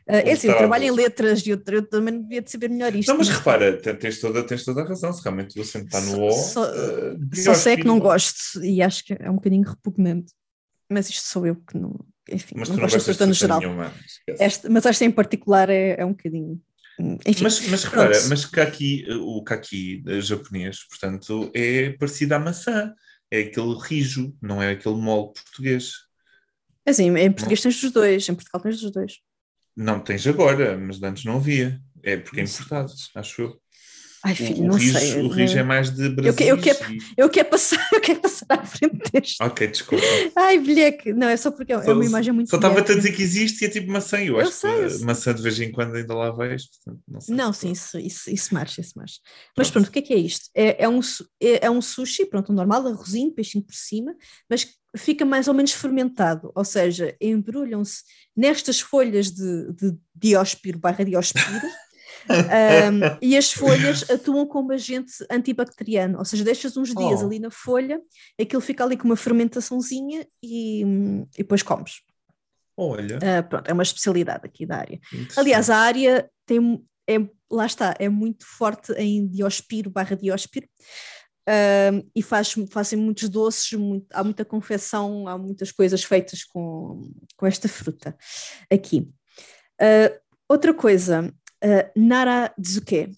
é 0.08 0.32
assim, 0.34 0.48
trabalho 0.48 0.84
em 0.86 0.92
letras 0.92 1.46
e 1.46 1.52
eu, 1.52 1.62
eu 1.68 1.82
também 1.88 2.22
devia 2.22 2.42
de 2.42 2.52
saber 2.52 2.70
melhor 2.70 2.94
isto. 2.96 3.10
Não, 3.10 3.18
mas 3.18 3.30
repara, 3.30 3.78
tens 3.78 4.20
toda, 4.20 4.44
tens 4.44 4.66
toda 4.66 4.82
a 4.82 4.86
razão. 4.86 5.14
Se 5.14 5.24
realmente 5.24 5.56
você 5.56 5.80
está 5.80 6.02
no 6.02 6.26
O. 6.26 6.32
Só, 6.32 6.64
uh, 6.64 7.36
só 7.36 7.54
sei 7.54 7.78
que 7.78 7.86
não 7.86 8.00
gosto 8.00 8.64
e 8.64 8.82
acho 8.82 9.06
que 9.06 9.16
é 9.18 9.30
um 9.30 9.36
bocadinho 9.36 9.68
repugnante. 9.68 10.34
Mas 10.92 11.10
isto 11.10 11.28
sou 11.28 11.48
eu 11.48 11.56
que 11.56 11.78
não. 11.78 11.96
Enfim, 12.32 12.56
mas 12.58 12.70
não 12.70 12.78
gosto 12.78 13.14
de 13.14 13.26
no 13.26 13.34
geral. 13.34 13.60
Nenhuma, 13.60 13.94
esta, 14.28 14.70
mas 14.70 14.86
esta 14.86 15.06
em 15.06 15.12
particular 15.12 15.70
é, 15.70 15.96
é 16.00 16.06
um 16.06 16.12
bocadinho. 16.12 16.62
Enfim, 17.26 17.44
mas, 17.44 17.66
mas 17.68 17.84
repara, 17.86 18.28
mas 18.28 18.46
kaki, 18.46 19.06
o 19.22 19.42
kaki 19.42 20.04
japonês, 20.20 20.80
portanto, 20.90 21.50
é 21.54 21.92
parecido 21.92 22.36
à 22.36 22.40
maçã. 22.40 22.94
É 23.32 23.42
aquele 23.42 23.78
rijo, 23.80 24.36
não 24.42 24.62
é 24.62 24.72
aquele 24.72 24.96
mole 24.96 25.34
português. 25.34 25.94
Assim, 26.86 27.16
em 27.16 27.32
português 27.32 27.60
não. 27.60 27.72
tens 27.72 27.82
dos 27.82 27.92
dois, 27.92 28.30
em 28.30 28.34
Portugal 28.36 28.62
tens 28.62 28.82
dos 28.82 28.92
dois. 28.92 29.20
Não 29.76 30.00
tens 30.00 30.26
agora, 30.26 30.78
mas 30.78 31.02
antes 31.04 31.24
não 31.24 31.38
havia. 31.38 31.80
É 32.02 32.18
porque 32.18 32.40
é 32.40 32.44
importado, 32.44 32.92
acho 33.16 33.42
eu. 33.42 33.62
Ai, 34.24 34.36
filho, 34.36 34.64
o, 34.64 34.68
não 34.68 34.76
rijo, 34.76 35.00
sei. 35.00 35.22
O 35.22 35.28
rijo 35.30 35.58
é 35.58 35.64
mais 35.64 35.90
de 35.90 36.10
Brasil. 36.10 36.32
Eu, 36.32 36.36
que, 36.36 36.44
eu, 36.44 36.58
quero, 36.58 36.94
e... 36.94 37.00
eu, 37.16 37.30
quero 37.30 37.50
passar, 37.50 37.88
eu 37.94 38.02
quero 38.02 38.20
passar 38.20 38.46
à 38.50 38.66
frente 38.66 39.00
deste. 39.12 39.42
Ok, 39.42 39.68
desculpa. 39.68 40.04
Ai, 40.36 40.60
bilheque. 40.60 41.14
Não, 41.14 41.28
é 41.28 41.38
só 41.38 41.52
porque 41.52 41.72
é, 41.72 41.78
uma 41.78 42.06
imagem 42.06 42.34
muito 42.34 42.50
Só 42.50 42.58
estava-te 42.58 42.92
a 42.92 42.96
dizer 42.96 43.14
que 43.14 43.24
existe 43.24 43.64
e 43.64 43.68
é 43.68 43.70
tipo 43.70 43.92
maçã. 43.92 44.18
Eu, 44.18 44.36
eu 44.36 44.40
acho 44.42 44.52
sei, 44.52 44.72
que 44.72 44.82
eu 44.82 44.90
sei. 44.90 45.06
maçã 45.06 45.34
de 45.34 45.42
vez 45.42 45.60
em 45.60 45.72
quando 45.72 45.96
ainda 45.96 46.14
lá 46.14 46.32
vejo. 46.32 46.66
Portanto, 46.84 47.04
não, 47.08 47.22
sei 47.22 47.36
não 47.36 47.54
sim, 47.54 47.72
isso, 47.72 47.98
isso, 47.98 48.30
isso 48.30 48.54
marcha, 48.54 48.82
isso 48.82 48.94
marcha. 48.98 49.20
Mas 49.58 49.72
pronto, 49.72 49.88
o 49.88 49.92
que 49.92 50.00
é 50.00 50.02
que 50.02 50.14
é 50.14 50.18
isto? 50.18 50.50
É, 50.54 50.84
é, 50.84 50.90
um, 50.90 51.00
é, 51.42 51.66
é 51.66 51.72
um 51.72 51.82
sushi, 51.82 52.26
pronto, 52.26 52.52
um 52.52 52.56
normal, 52.56 52.86
arrozinho, 52.88 53.32
peixinho 53.32 53.64
por 53.64 53.76
cima, 53.76 54.14
mas 54.50 54.68
fica 54.98 55.24
mais 55.24 55.48
ou 55.48 55.54
menos 55.54 55.72
fermentado, 55.72 56.52
ou 56.56 56.66
seja, 56.66 57.16
embrulham-se 57.22 58.02
nestas 58.36 58.80
folhas 58.80 59.32
de, 59.32 59.72
de 59.74 59.96
dióspiro 60.16 60.80
barra 60.80 61.06
dióspiro 61.06 61.62
um, 62.28 63.18
e 63.22 63.38
as 63.38 63.52
folhas 63.52 64.10
atuam 64.10 64.46
como 64.46 64.72
agente 64.72 65.12
antibacteriano, 65.30 66.18
ou 66.20 66.26
seja, 66.26 66.44
deixas 66.44 66.76
uns 66.78 66.90
dias 66.94 67.22
Oh. 67.22 67.26
ali 67.26 67.40
na 67.40 67.50
folha, 67.52 68.02
aquilo 68.40 68.62
fica 68.62 68.84
ali 68.84 68.98
com 68.98 69.06
uma 69.06 69.16
fermentaçãozinha 69.16 70.28
e, 70.44 70.82
e 70.82 71.38
depois 71.38 71.64
comes. 71.64 72.02
Olha. 72.78 73.20
Ah, 73.22 73.44
pronto, 73.44 73.68
é 73.70 73.74
uma 73.74 73.84
especialidade 73.84 74.46
aqui 74.46 74.66
da 74.66 74.78
área. 74.78 75.00
Aliás, 75.36 75.70
a 75.70 75.78
área 75.78 76.30
tem, 76.46 76.82
é, 77.10 77.18
lá 77.52 77.66
está, 77.66 77.94
é 78.00 78.08
muito 78.08 78.46
forte 78.46 78.94
em 78.94 79.28
diospiro 79.28 79.90
barra 79.90 80.16
diospiro. 80.16 80.68
Um, 81.48 82.08
e 82.16 82.22
faz, 82.22 82.54
fazem 82.70 83.00
muitos 83.00 83.28
doces, 83.28 83.72
muito- 83.74 84.06
há 84.14 84.24
muita 84.24 84.46
confecção, 84.46 85.28
há 85.28 85.36
muitas 85.36 85.72
coisas 85.72 86.04
feitas 86.04 86.44
com, 86.44 87.12
com 87.36 87.48
esta 87.48 87.68
fruta 87.68 88.16
aqui. 88.72 89.10
Uh, 89.82 90.16
outra 90.48 90.74
coisa, 90.76 91.34
uh, 91.64 92.00
narazuke, 92.00 93.12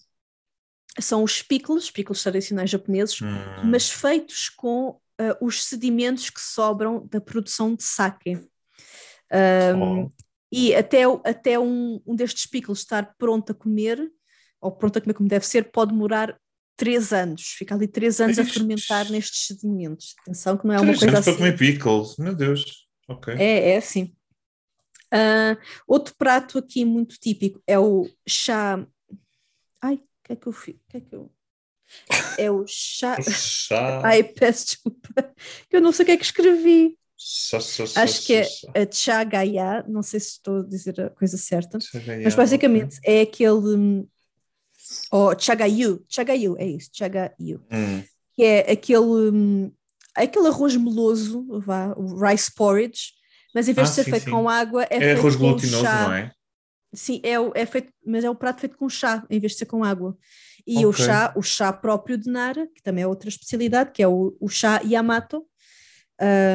são 1.00 1.22
os 1.22 1.42
pickles, 1.42 1.90
pickles 1.90 2.22
tradicionais 2.22 2.70
japoneses, 2.70 3.20
Hum, 3.22 3.26
mas 3.64 3.90
feitos 3.90 4.48
com 4.48 4.90
uh, 4.90 5.00
os 5.40 5.64
sedimentos 5.64 6.28
que 6.28 6.40
sobram 6.40 7.06
da 7.10 7.20
produção 7.20 7.74
de 7.74 7.82
sake. 7.82 8.36
Um, 9.74 10.04
oh, 10.04 10.12
e 10.50 10.74
até, 10.74 11.04
até 11.24 11.58
um, 11.58 12.00
um 12.06 12.14
destes 12.14 12.44
pickles 12.46 12.80
estar 12.80 13.14
pronto 13.16 13.52
a 13.52 13.54
comer, 13.54 13.98
ou 14.60 14.70
pronto 14.70 14.98
a 14.98 15.00
comer 15.00 15.14
como 15.14 15.28
deve 15.28 15.46
ser, 15.46 15.70
pode 15.70 15.92
demorar 15.92 16.38
três 16.76 17.12
anos. 17.12 17.42
Fica 17.56 17.74
ali 17.74 17.88
três 17.88 18.20
anos 18.20 18.38
a 18.38 18.44
fermentar 18.44 19.10
nestes 19.10 19.46
sedimentos. 19.46 20.14
Atenção 20.20 20.58
que 20.58 20.66
não 20.66 20.74
é 20.74 20.80
uma 20.80 20.86
coisa 20.88 21.06
anos 21.06 21.20
assim. 21.20 21.30
para 21.30 21.38
comer 21.38 21.56
pickles. 21.56 22.16
Meu 22.18 22.34
Deus. 22.34 22.86
Ok. 23.08 23.34
É, 23.34 23.70
é 23.70 23.76
assim. 23.78 24.12
Ah, 25.12 25.58
outro 25.86 26.14
prato 26.16 26.56
aqui 26.58 26.84
muito 26.84 27.18
típico 27.18 27.62
é 27.66 27.78
o 27.78 28.08
chá. 28.26 28.84
Ai, 29.80 29.96
o 29.96 30.00
que 30.24 30.32
é 30.32 30.36
que 30.36 30.46
eu 30.46 30.52
fiz? 30.52 30.76
Que 30.88 30.96
é, 30.96 31.00
que 31.00 31.14
eu... 31.14 31.30
é 32.38 32.50
o 32.50 32.64
chá. 32.66 33.16
Chá. 33.30 34.00
Ai, 34.06 34.22
peço 34.24 34.66
desculpa, 34.66 35.34
que 35.68 35.76
eu 35.76 35.80
não 35.82 35.92
sei 35.92 36.04
o 36.04 36.06
que 36.06 36.12
é 36.12 36.16
que 36.16 36.24
escrevi. 36.24 36.98
Chá, 37.16 37.60
chá, 37.60 37.86
chá, 37.86 38.02
Acho 38.02 38.24
que 38.24 38.34
é 38.34 38.46
a 38.74 38.90
chá 38.90 39.22
gaiá, 39.22 39.84
não 39.86 40.02
sei 40.02 40.18
se 40.18 40.28
estou 40.30 40.60
a 40.60 40.62
dizer 40.64 40.98
a 41.00 41.10
coisa 41.10 41.36
certa. 41.36 41.78
Mas 42.24 42.34
basicamente 42.34 42.98
é 43.04 43.20
aquele. 43.20 43.76
hum, 43.76 44.08
Ou 45.10 45.38
chagayu, 45.38 46.04
chagayu, 46.08 46.56
é 46.58 46.66
isso, 46.66 46.90
chagayu. 46.92 47.62
Hum, 47.70 48.02
Que 48.34 48.42
é 48.44 48.72
aquele, 48.72 49.30
hum, 49.30 49.70
aquele 50.14 50.48
arroz 50.48 50.74
meloso, 50.76 51.46
vá, 51.60 51.92
o 51.96 52.16
rice 52.18 52.52
porridge, 52.54 53.12
mas 53.54 53.68
em 53.68 53.72
vez 53.72 53.88
Ah, 53.88 53.90
de 53.90 53.94
ser 53.96 54.04
sim, 54.04 54.10
feito 54.10 54.24
sim. 54.24 54.30
com 54.30 54.48
água, 54.48 54.84
é, 54.84 54.96
É 54.96 55.00
feito 55.00 55.18
arroz 55.20 55.36
com 55.36 55.42
glutinoso, 55.48 55.82
chá. 55.84 56.06
não 56.08 56.14
é? 56.14 56.32
Sim, 56.94 57.20
é, 57.24 57.40
o- 57.40 57.52
é 57.54 57.64
feito, 57.64 57.92
mas 58.04 58.22
é 58.24 58.28
o 58.30 58.34
prato 58.34 58.60
feito 58.60 58.76
com 58.76 58.88
chá, 58.88 59.24
em 59.30 59.40
vez 59.40 59.52
de 59.52 59.58
ser 59.58 59.66
com 59.66 59.82
água. 59.82 60.16
E 60.66 60.84
o 60.84 60.90
Ok. 60.90 61.04
chá, 61.04 61.32
o 61.34 61.42
chá 61.42 61.72
próprio 61.72 62.16
de 62.18 62.30
Nara, 62.30 62.66
que 62.74 62.82
também 62.82 63.02
é 63.02 63.06
outra 63.06 63.28
especialidade, 63.28 63.90
que 63.92 64.02
é 64.02 64.06
o, 64.08 64.36
o 64.40 64.48
chá 64.48 64.80
Yamato, 64.84 65.44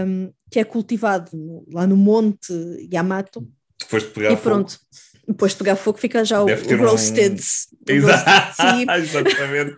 hum, 0.06 0.32
que 0.52 0.60
é 0.60 0.64
cultivado 0.64 1.36
no- 1.36 1.66
lá 1.72 1.86
no 1.88 1.98
Monte 1.98 2.54
Yamato. 2.94 3.48
Depois 3.80 4.04
de 4.04 4.10
pegar 4.10 4.28
e 4.32 4.36
fogo. 4.36 4.42
pronto, 4.44 4.80
depois 5.28 5.52
de 5.52 5.58
pegar 5.58 5.76
fogo 5.76 5.98
fica 5.98 6.24
já 6.24 6.42
o, 6.42 6.46
Deve 6.46 6.74
o 6.74 6.78
um- 6.78 6.86
roasted. 6.86 7.40
o 7.88 7.92
Exato. 7.92 8.30
roasted 8.30 8.86
tea. 8.86 8.98
Exatamente. 8.98 9.78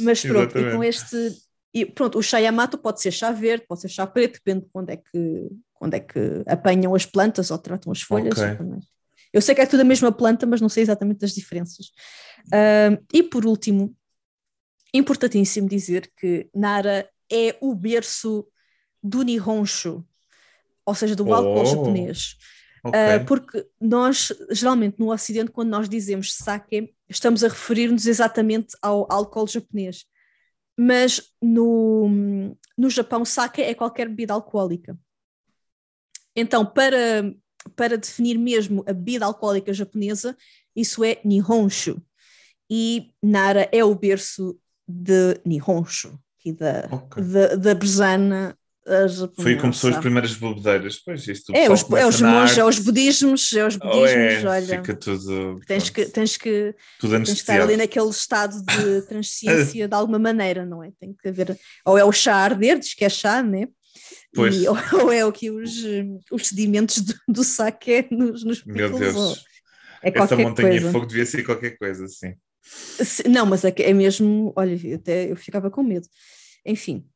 Mas 0.00 0.20
pronto, 0.22 0.58
e 0.58 0.70
com 0.72 0.84
Exatamente. 0.84 0.88
este. 0.88 1.42
E 1.74 1.86
pronto, 1.86 2.18
o 2.18 2.22
chá 2.22 2.38
Yamato 2.38 2.76
pode 2.76 3.00
ser 3.00 3.10
chá 3.10 3.30
verde, 3.32 3.64
pode 3.66 3.80
ser 3.80 3.88
chá 3.88 4.06
preto, 4.06 4.34
depende 4.34 4.66
de 4.66 4.70
quando 4.70 4.90
é 4.90 4.96
que, 4.98 5.48
quando 5.82 5.94
é 5.94 5.98
que 5.98 6.44
apanham 6.46 6.94
as 6.94 7.04
plantas 7.04 7.50
ou 7.50 7.58
tratam 7.58 7.90
as 7.90 8.02
folhas. 8.02 8.38
Ok. 8.38 8.56
também. 8.56 8.78
Eu 9.32 9.42
sei 9.42 9.52
que 9.52 9.60
é 9.60 9.66
tudo 9.66 9.80
a 9.80 9.84
mesma 9.84 10.12
planta, 10.12 10.46
mas 10.46 10.60
não 10.60 10.68
sei 10.68 10.84
exatamente 10.84 11.18
das 11.18 11.34
diferenças. 11.34 11.86
E 13.12 13.20
por 13.24 13.44
último, 13.44 13.92
importantíssimo 14.94 15.68
dizer 15.68 16.08
que 16.16 16.48
Nara 16.54 17.08
é 17.28 17.56
o 17.60 17.74
berço 17.74 18.46
do 19.02 19.22
Nihonshu, 19.22 20.06
ou 20.86 20.94
seja, 20.94 21.16
do 21.16 21.34
álcool 21.34 21.62
Oh. 21.62 21.64
japonês. 21.64 22.36
Ok. 22.84 23.00
Uh, 23.00 23.24
porque 23.26 23.66
nós, 23.80 24.32
geralmente 24.52 25.00
no 25.00 25.12
Ocidente, 25.12 25.50
quando 25.50 25.70
nós 25.70 25.88
dizemos 25.88 26.32
sake, 26.32 26.94
estamos 27.08 27.42
a 27.42 27.48
referir-nos 27.48 28.06
exatamente 28.06 28.76
ao 28.80 29.12
álcool 29.12 29.48
japonês. 29.48 30.04
Mas 30.78 31.20
no, 31.42 32.08
no 32.78 32.88
Japão, 32.88 33.24
sake 33.24 33.62
é 33.62 33.74
qualquer 33.74 34.08
bebida 34.08 34.32
alcoólica. 34.32 34.96
Então, 36.34 36.64
para, 36.64 37.32
para 37.76 37.98
definir 37.98 38.38
mesmo 38.38 38.82
a 38.86 38.92
bebida 38.92 39.24
alcoólica 39.24 39.72
japonesa, 39.72 40.36
isso 40.74 41.04
é 41.04 41.20
Nihonshu. 41.24 42.00
E 42.70 43.10
Nara 43.22 43.68
é 43.70 43.84
o 43.84 43.94
berço 43.94 44.58
de 44.88 45.38
Nihonshu, 45.44 46.18
e 46.44 46.52
da, 46.52 46.88
Ok. 46.90 47.22
da, 47.22 47.56
da 47.56 47.74
Foi 49.40 49.56
como 49.56 49.72
são 49.72 49.90
as 49.90 49.98
primeiras 49.98 50.34
bebedeiras. 50.34 50.98
Pois, 50.98 51.26
isto 51.28 51.54
É 51.54 51.70
os, 51.70 51.88
é 51.92 52.06
os 52.06 52.20
monges, 52.20 52.58
é 52.58 52.64
os 52.64 52.78
budismos, 52.80 53.52
é 53.52 53.66
os 53.66 53.76
Oh, 53.76 53.78
budismos, 53.78 54.44
é, 54.44 54.46
olha. 54.46 54.78
Fica 54.78 54.96
tudo. 54.96 55.60
Tens 55.66 55.88
que, 55.88 56.06
tens, 56.06 56.36
que, 56.36 56.74
tens 57.00 57.24
que 57.24 57.30
estar 57.30 57.60
ali 57.60 57.76
naquele 57.76 58.08
estado 58.10 58.60
de 58.64 59.02
transciência 59.06 59.86
de 59.86 59.94
alguma 59.94 60.18
maneira, 60.18 60.66
não 60.66 60.82
é? 60.82 60.90
Tem 60.98 61.14
que 61.14 61.28
haver. 61.28 61.56
Ou 61.84 61.96
é 61.96 62.04
o 62.04 62.10
chá 62.10 62.34
a 62.34 62.44
arder, 62.44 62.78
diz 62.78 62.94
que 62.94 63.04
é 63.04 63.08
chá, 63.08 63.40
né? 63.42 63.68
Pois. 64.34 64.56
E, 64.56 64.68
ou, 64.68 64.76
ou 65.04 65.12
é 65.12 65.24
o 65.24 65.32
que 65.32 65.50
os, 65.50 65.82
os 66.30 66.46
sedimentos 66.48 67.00
do, 67.02 67.14
do 67.28 67.44
saque 67.44 68.06
nos, 68.10 68.42
nos 68.44 68.64
Meu 68.64 68.90
Deus. 68.98 69.44
É 70.02 70.10
Essa 70.18 70.36
montanha 70.36 70.70
coisa. 70.70 70.86
de 70.86 70.92
fogo 70.92 71.06
devia 71.06 71.24
ser 71.26 71.44
qualquer 71.44 71.76
coisa, 71.78 72.08
sim. 72.08 72.34
Se- 72.60 73.28
Não, 73.28 73.46
mas 73.46 73.64
é, 73.64 73.72
é 73.78 73.92
mesmo, 73.92 74.52
olha, 74.56 74.78
eu 74.84 74.96
até 74.96 75.30
eu 75.30 75.36
ficava 75.36 75.70
com 75.70 75.82
medo. 75.82 76.08
Enfim, 76.66 77.06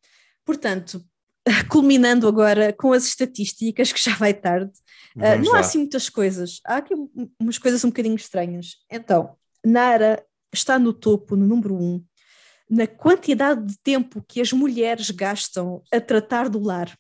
portanto, 0.45 1.05
culminando 1.69 2.29
agora 2.29 2.73
com 2.73 2.93
as 2.93 3.05
estatísticas, 3.07 3.93
que 3.93 4.01
já 4.03 4.15
vai 4.17 4.33
tarde, 4.35 4.71
Vamos 5.17 5.47
não 5.47 5.53
lá. 5.53 5.59
há 5.59 5.61
assim 5.63 5.79
muitas 5.79 6.09
coisas, 6.09 6.61
há 6.65 6.77
aqui 6.77 6.95
um- 6.95 7.09
umas 7.41 7.59
coisas 7.59 7.83
um 7.85 7.89
bocadinho 7.89 8.15
estranhas. 8.17 8.77
Então, 8.91 9.35
Nara 9.65 10.23
está 10.53 10.79
no 10.79 10.93
topo, 10.93 11.35
no 11.35 11.47
número 11.47 11.75
um, 11.75 12.05
na 12.71 12.87
quantidade 12.87 13.65
de 13.67 13.79
tempo 13.79 14.25
que 14.29 14.41
as 14.41 14.53
mulheres 14.53 15.11
gastam 15.11 15.83
a 15.93 16.01
tratar 16.01 16.49
do 16.49 16.61
lar. 16.61 16.97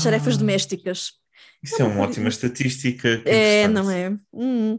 Ah. 0.00 0.02
tarefas 0.02 0.36
domésticas. 0.36 1.12
Isso 1.62 1.80
é 1.80 1.84
uma 1.84 2.02
ótima 2.02 2.28
estatística. 2.28 3.18
que 3.22 3.28
É, 3.28 3.66
não 3.68 3.90
é? 3.90 4.10
Hum. 4.32 4.78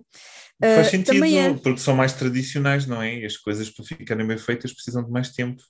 Faz 0.61 0.87
Ah, 0.87 0.89
sentido, 0.91 1.25
é. 1.25 1.53
porque 1.55 1.79
são 1.79 1.95
mais 1.95 2.13
tradicionais, 2.13 2.85
não 2.85 3.01
é? 3.01 3.19
E 3.19 3.25
as 3.25 3.37
coisas 3.37 3.69
para 3.69 3.85
ficarem 3.85 4.25
bem 4.25 4.37
feitas 4.37 4.71
precisam 4.73 5.03
de 5.03 5.11
mais 5.11 5.31
tempo. 5.31 5.61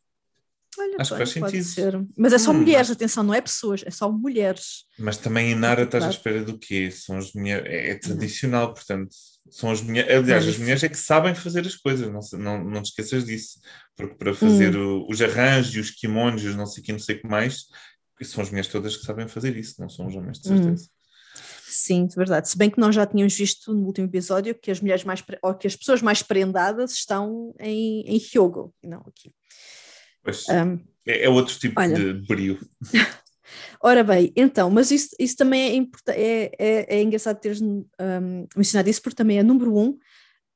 Olha, 0.77 0.97
Acho 0.99 1.11
que 1.11 1.17
bem, 1.17 1.25
faz 1.25 1.39
pode 1.39 1.63
sentido. 1.63 1.73
ser. 1.93 2.05
Mas 2.17 2.33
é 2.33 2.37
só 2.37 2.51
Hum, 2.51 2.57
mulheres, 2.59 2.91
atenção, 2.91 3.23
não 3.23 3.33
é 3.33 3.39
pessoas, 3.39 3.81
é 3.85 3.89
só 3.91 4.11
mulheres. 4.11 4.83
Mas 4.99 5.15
também 5.17 5.51
em 5.51 5.55
Nara 5.55 5.83
estás 5.83 6.03
à 6.03 6.09
espera 6.09 6.43
do 6.43 6.59
quê? 6.59 6.91
São 6.91 7.17
as 7.17 7.31
mulheres. 7.33 7.65
É, 7.65 7.91
é 7.91 7.95
tradicional, 7.95 8.73
portanto, 8.73 9.09
são 9.49 9.71
as 9.71 9.81
mulheres. 9.81 10.11
Aliás, 10.13 10.45
as 10.45 10.57
mulheres 10.57 10.83
é 10.83 10.89
que 10.89 10.97
sabem 10.97 11.33
fazer 11.33 11.65
as 11.65 11.75
coisas, 11.75 12.11
não, 12.11 12.19
não, 12.39 12.63
não 12.63 12.81
te 12.83 12.87
esqueças 12.89 13.23
disso. 13.25 13.59
Porque 13.95 14.15
para 14.15 14.33
fazer 14.33 14.75
Hum. 14.75 15.05
o- 15.05 15.09
os 15.09 15.21
arranjos, 15.21 15.75
os 15.89 15.91
kimonos, 15.91 16.43
os 16.43 16.55
não 16.57 16.65
sei 16.65 16.83
o 16.83 16.85
que, 16.85 16.91
não 16.91 16.99
sei 16.99 17.15
o 17.15 17.21
que 17.21 17.27
mais, 17.27 17.67
são 18.23 18.41
as 18.41 18.49
mulheres 18.49 18.69
todas 18.69 18.95
que 18.95 19.03
sabem 19.05 19.27
fazer 19.27 19.57
isso, 19.57 19.81
não 19.81 19.89
são 19.89 20.07
os 20.07 20.15
homens, 20.15 20.39
de 20.39 20.51
Hum. 20.51 20.57
certeza. 20.57 20.89
Sim, 21.67 22.05
de 22.07 22.15
verdade. 22.15 22.47
Se 22.47 22.57
bem 22.57 22.69
que 22.69 22.79
nós 22.79 22.95
já 22.95 23.05
tínhamos 23.05 23.35
visto 23.35 23.73
no 23.73 23.85
último 23.85 24.07
episódio 24.07 24.55
que 24.55 24.71
as 24.71 24.79
mulheres 24.79 25.03
mais 25.03 25.21
ou 25.41 25.53
que 25.53 25.67
as 25.67 25.75
pessoas 25.75 26.01
mais 26.01 26.23
prendadas 26.23 26.93
estão 26.93 27.53
em, 27.59 28.01
em 28.07 28.17
Hyogo, 28.17 28.73
e 28.81 28.87
não 28.87 29.01
aqui. 29.01 29.33
Pois, 30.23 30.45
Um, 30.47 30.79
é, 31.05 31.25
é 31.25 31.29
outro 31.29 31.57
tipo 31.59 31.79
olha. 31.79 31.95
de 31.95 32.13
brio. 32.25 32.57
ora 33.81 34.03
bem, 34.03 34.31
então, 34.35 34.69
mas 34.69 34.91
isso, 34.91 35.15
isso 35.19 35.35
também 35.35 35.89
é, 36.07 36.13
é, 36.13 36.51
é, 36.57 36.95
é 36.97 37.01
engraçado 37.01 37.39
teres 37.39 37.61
um, 37.61 37.85
mencionado 38.55 38.89
isso, 38.89 39.01
porque 39.01 39.15
também 39.15 39.37
é 39.37 39.43
número 39.43 39.75
um 39.75 39.97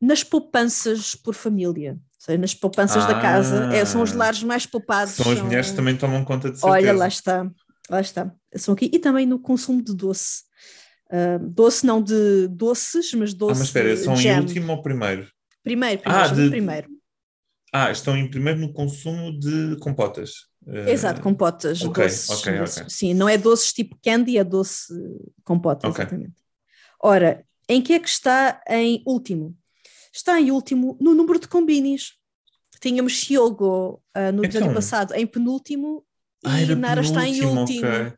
nas 0.01 0.23
poupanças 0.23 1.15
por 1.15 1.33
família. 1.33 1.97
Seja, 2.17 2.37
nas 2.37 2.53
poupanças 2.53 3.05
da 3.05 3.19
casa, 3.21 3.73
é, 3.73 3.83
são 3.85 4.01
os 4.01 4.11
Ah. 4.13 4.17
lares 4.17 4.43
mais 4.43 4.65
poupados. 4.65 5.13
São 5.15 5.31
as 5.31 5.41
mulheres 5.41 5.69
que 5.71 5.75
também 5.75 5.95
tomam 5.97 6.23
conta 6.25 6.49
de 6.51 6.59
certeza. 6.59 6.73
Olha, 6.73 6.93
lá 6.93 7.07
está, 7.07 7.49
lá 7.89 8.01
está. 8.01 8.33
São 8.55 8.73
aqui. 8.73 8.89
E 8.93 8.99
também 8.99 9.25
no 9.25 9.39
consumo 9.39 9.81
de 9.81 9.95
doce. 9.95 10.43
Ah, 11.11 11.39
doce 11.41 11.85
não 11.85 12.01
de 12.01 12.47
doces, 12.49 13.13
mas 13.13 13.33
Ah, 13.33 13.37
doce 13.37 13.59
mas 13.59 13.67
espera, 13.69 13.95
são 13.97 14.15
em 14.15 14.39
último 14.39 14.71
ou 14.73 14.81
primeiro? 14.81 15.27
Primeiro, 15.63 16.01
primeiro, 16.01 16.25
Ah, 16.25 16.27
são 16.29 16.37
no 16.37 16.43
de- 16.43 16.49
primeiro. 16.49 16.89
Ah, 17.73 17.91
estão 17.91 18.17
em 18.17 18.29
primeiro 18.29 18.59
no 18.59 18.73
consumo 18.73 19.37
de 19.39 19.77
compotas. 19.79 20.31
Eh, 20.67 20.91
Exato, 20.91 21.21
compotas, 21.21 21.81
ok, 21.81 22.03
doces. 22.03 22.29
ok, 22.29 22.57
doces. 22.59 22.77
ok. 22.79 22.89
Sim, 22.89 23.13
não 23.13 23.29
é 23.29 23.37
doces 23.37 23.71
tipo 23.73 23.97
candy, 24.03 24.37
é 24.37 24.43
doce 24.43 24.93
compota, 25.43 25.87
Ok. 25.87 26.01
exatamente. 26.03 26.35
Ora, 27.01 27.45
em 27.67 27.81
que 27.81 27.93
é 27.93 27.99
que 27.99 28.09
está 28.09 28.61
em 28.67 29.01
último? 29.05 29.55
Está 30.13 30.39
em 30.39 30.51
último 30.51 30.97
no 30.99 31.13
número 31.13 31.39
de 31.39 31.47
combinis. 31.47 32.13
Tínhamos 32.81 33.29
Hyogo 33.29 34.01
ah, 34.13 34.31
no 34.31 34.43
Então. 34.45 34.73
passado 34.73 35.13
em 35.13 35.27
penúltimo 35.27 36.03
Ah, 36.45 36.61
e 36.61 36.73
Nara 36.75 37.01
está 37.01 37.27
em 37.27 37.39
penúltimo, 37.39 37.61
último. 37.61 37.87
ok. 37.87 38.13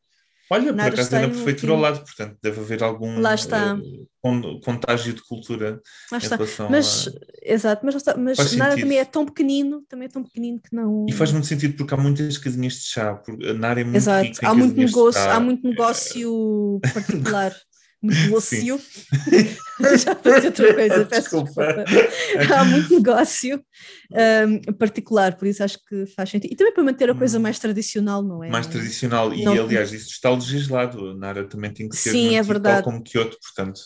Olha, 0.52 0.66
por 0.66 0.76
Nara 0.76 0.90
acaso 0.90 1.02
está 1.08 1.18
é 1.18 1.22
na 1.22 1.30
prefeitura 1.30 1.72
ao 1.72 1.78
último. 1.80 1.94
lado, 1.98 2.06
portanto 2.06 2.38
deve 2.44 2.60
haver 2.60 2.84
algum 2.84 3.20
Lá 3.22 3.34
está. 3.36 3.78
eh, 3.78 4.04
con- 4.22 4.60
contágio 4.60 5.14
de 5.14 5.22
cultura 5.24 5.82
Lá 6.12 6.18
está. 6.18 6.38
Mas, 6.70 7.08
a... 7.08 7.12
exato, 7.42 7.86
mas, 7.86 7.96
está, 7.96 8.18
mas 8.18 8.38
Nara 8.38 8.72
sentido. 8.72 8.84
também 8.84 8.98
é 9.00 9.06
tão 9.06 9.26
pequenino, 9.26 9.82
também 9.88 10.06
é 10.08 10.10
tão 10.10 10.22
pequenino 10.24 10.60
que 10.62 10.76
não. 10.76 11.06
E 11.10 11.14
faz 11.14 11.32
muito 11.32 11.48
sentido 11.48 11.78
porque 11.78 11.94
há 11.94 11.98
muitas 11.98 12.38
casinhas 12.38 12.74
de 12.74 12.82
chá, 12.84 13.16
porque 13.16 13.54
Nara 13.54 13.80
é 13.82 13.84
muito 13.86 13.96
Exato, 13.96 14.26
rica 14.28 14.48
há 14.50 14.54
muito 14.54 14.76
negócio, 14.76 15.22
há 15.22 15.40
muito 15.40 15.68
negócio 15.68 16.80
particular. 16.94 17.56
Negócio. 18.04 18.80
Já 19.98 20.16
fazia 20.16 20.50
outra 20.50 20.74
coisa, 20.74 21.06
peço 21.06 21.22
Desculpa. 21.22 21.84
desculpa. 21.84 22.54
Há 22.56 22.66
muito 22.66 22.94
negócio 22.96 23.64
um, 24.12 24.74
particular, 24.74 25.36
por 25.38 25.48
isso 25.48 25.64
acho 25.64 25.78
que 25.88 26.06
faz 26.08 26.30
sentido. 26.30 26.52
E 26.52 26.56
também 26.56 26.74
para 26.74 26.84
manter 26.84 27.10
a 27.10 27.16
coisa 27.16 27.38
Hum. 27.38 27.42
mais 27.42 27.60
tradicional, 27.60 28.22
não 28.24 28.44
é? 28.44 28.50
mais 28.50 28.68
tradicional. 28.68 29.34
E, 29.34 29.44
Não- 29.44 29.54
aliás, 29.54 29.92
isso 29.94 30.10
está 30.10 30.30
legislado. 30.32 31.16
Nara 31.18 31.48
também 31.48 31.72
tem 31.74 31.88
que 31.90 31.96
ser 31.96 32.12
Sim, 32.12 32.36
é 32.36 32.42
verdade. 32.44 32.84
tal 32.84 32.92
como 32.92 33.04
Kyoto, 33.04 33.38
portanto, 33.42 33.80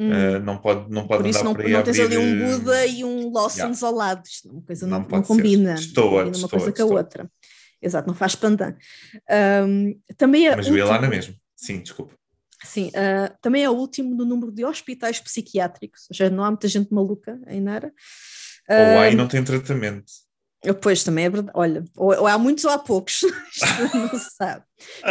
Hum, 0.00 0.12
eh, 0.12 0.38
não 0.38 0.58
pode, 0.58 0.88
não 0.92 1.08
pode 1.08 1.24
por 1.24 1.28
isso 1.28 1.40
andar 1.40 1.48
não, 1.48 1.56
por 1.56 1.64
aí 1.66 1.72
não 1.72 1.82
tens 1.82 1.98
abrir, 1.98 2.16
ali 2.18 2.24
um 2.24 2.44
eh, 2.52 2.52
Buda 2.56 2.86
e 2.86 3.04
um 3.04 3.32
Lawson's 3.32 3.82
ao 3.82 3.92
lado. 3.92 4.22
Isto, 4.24 4.48
uma 4.48 4.62
coisa 4.62 4.86
não, 4.86 5.00
Não 5.00 5.08
não 5.08 5.22
combina. 5.22 5.74
Não 5.74 5.76
combina 5.76 6.22
uma 6.22 6.30
destoa, 6.30 6.48
coisa 6.50 6.72
com 6.72 6.82
a 6.82 6.86
outra. 6.86 7.30
Exato, 7.82 8.06
não 8.06 8.14
faz 8.14 8.36
pandan. 8.36 8.74
Um, 9.66 9.98
também 10.16 10.46
é 10.46 10.54
Mas 10.54 10.68
vê 10.68 10.82
lá 10.84 10.90
último- 10.92 11.02
na 11.02 11.08
mesma. 11.08 11.34
Sim, 11.56 11.80
desculpa. 11.80 12.14
Sim, 12.64 12.90
ah, 12.94 13.34
também 13.40 13.62
é 13.64 13.70
o 13.70 13.74
último 13.74 14.14
no 14.14 14.24
número 14.24 14.50
de 14.52 14.64
hospitais 14.64 15.20
psiquiátricos, 15.20 16.06
ou 16.10 16.16
seja, 16.16 16.30
não 16.30 16.44
há 16.44 16.50
muita 16.50 16.68
gente 16.68 16.92
maluca 16.92 17.40
em 17.46 17.60
Nara. 17.60 17.92
Ou 18.68 18.76
há 18.98 19.02
Ah, 19.02 19.10
e 19.10 19.14
não 19.14 19.28
tem 19.28 19.42
tratamento. 19.44 20.10
Pois, 20.82 21.04
também 21.04 21.26
é 21.26 21.30
verdade. 21.30 21.52
Olha, 21.54 21.84
ou, 21.96 22.08
ou 22.08 22.26
há 22.26 22.36
muitos 22.36 22.64
ou 22.64 22.70
há 22.72 22.78
poucos, 22.78 23.20
isto 23.54 23.96
não 23.96 24.08
se 24.18 24.30
sabe. 24.36 24.64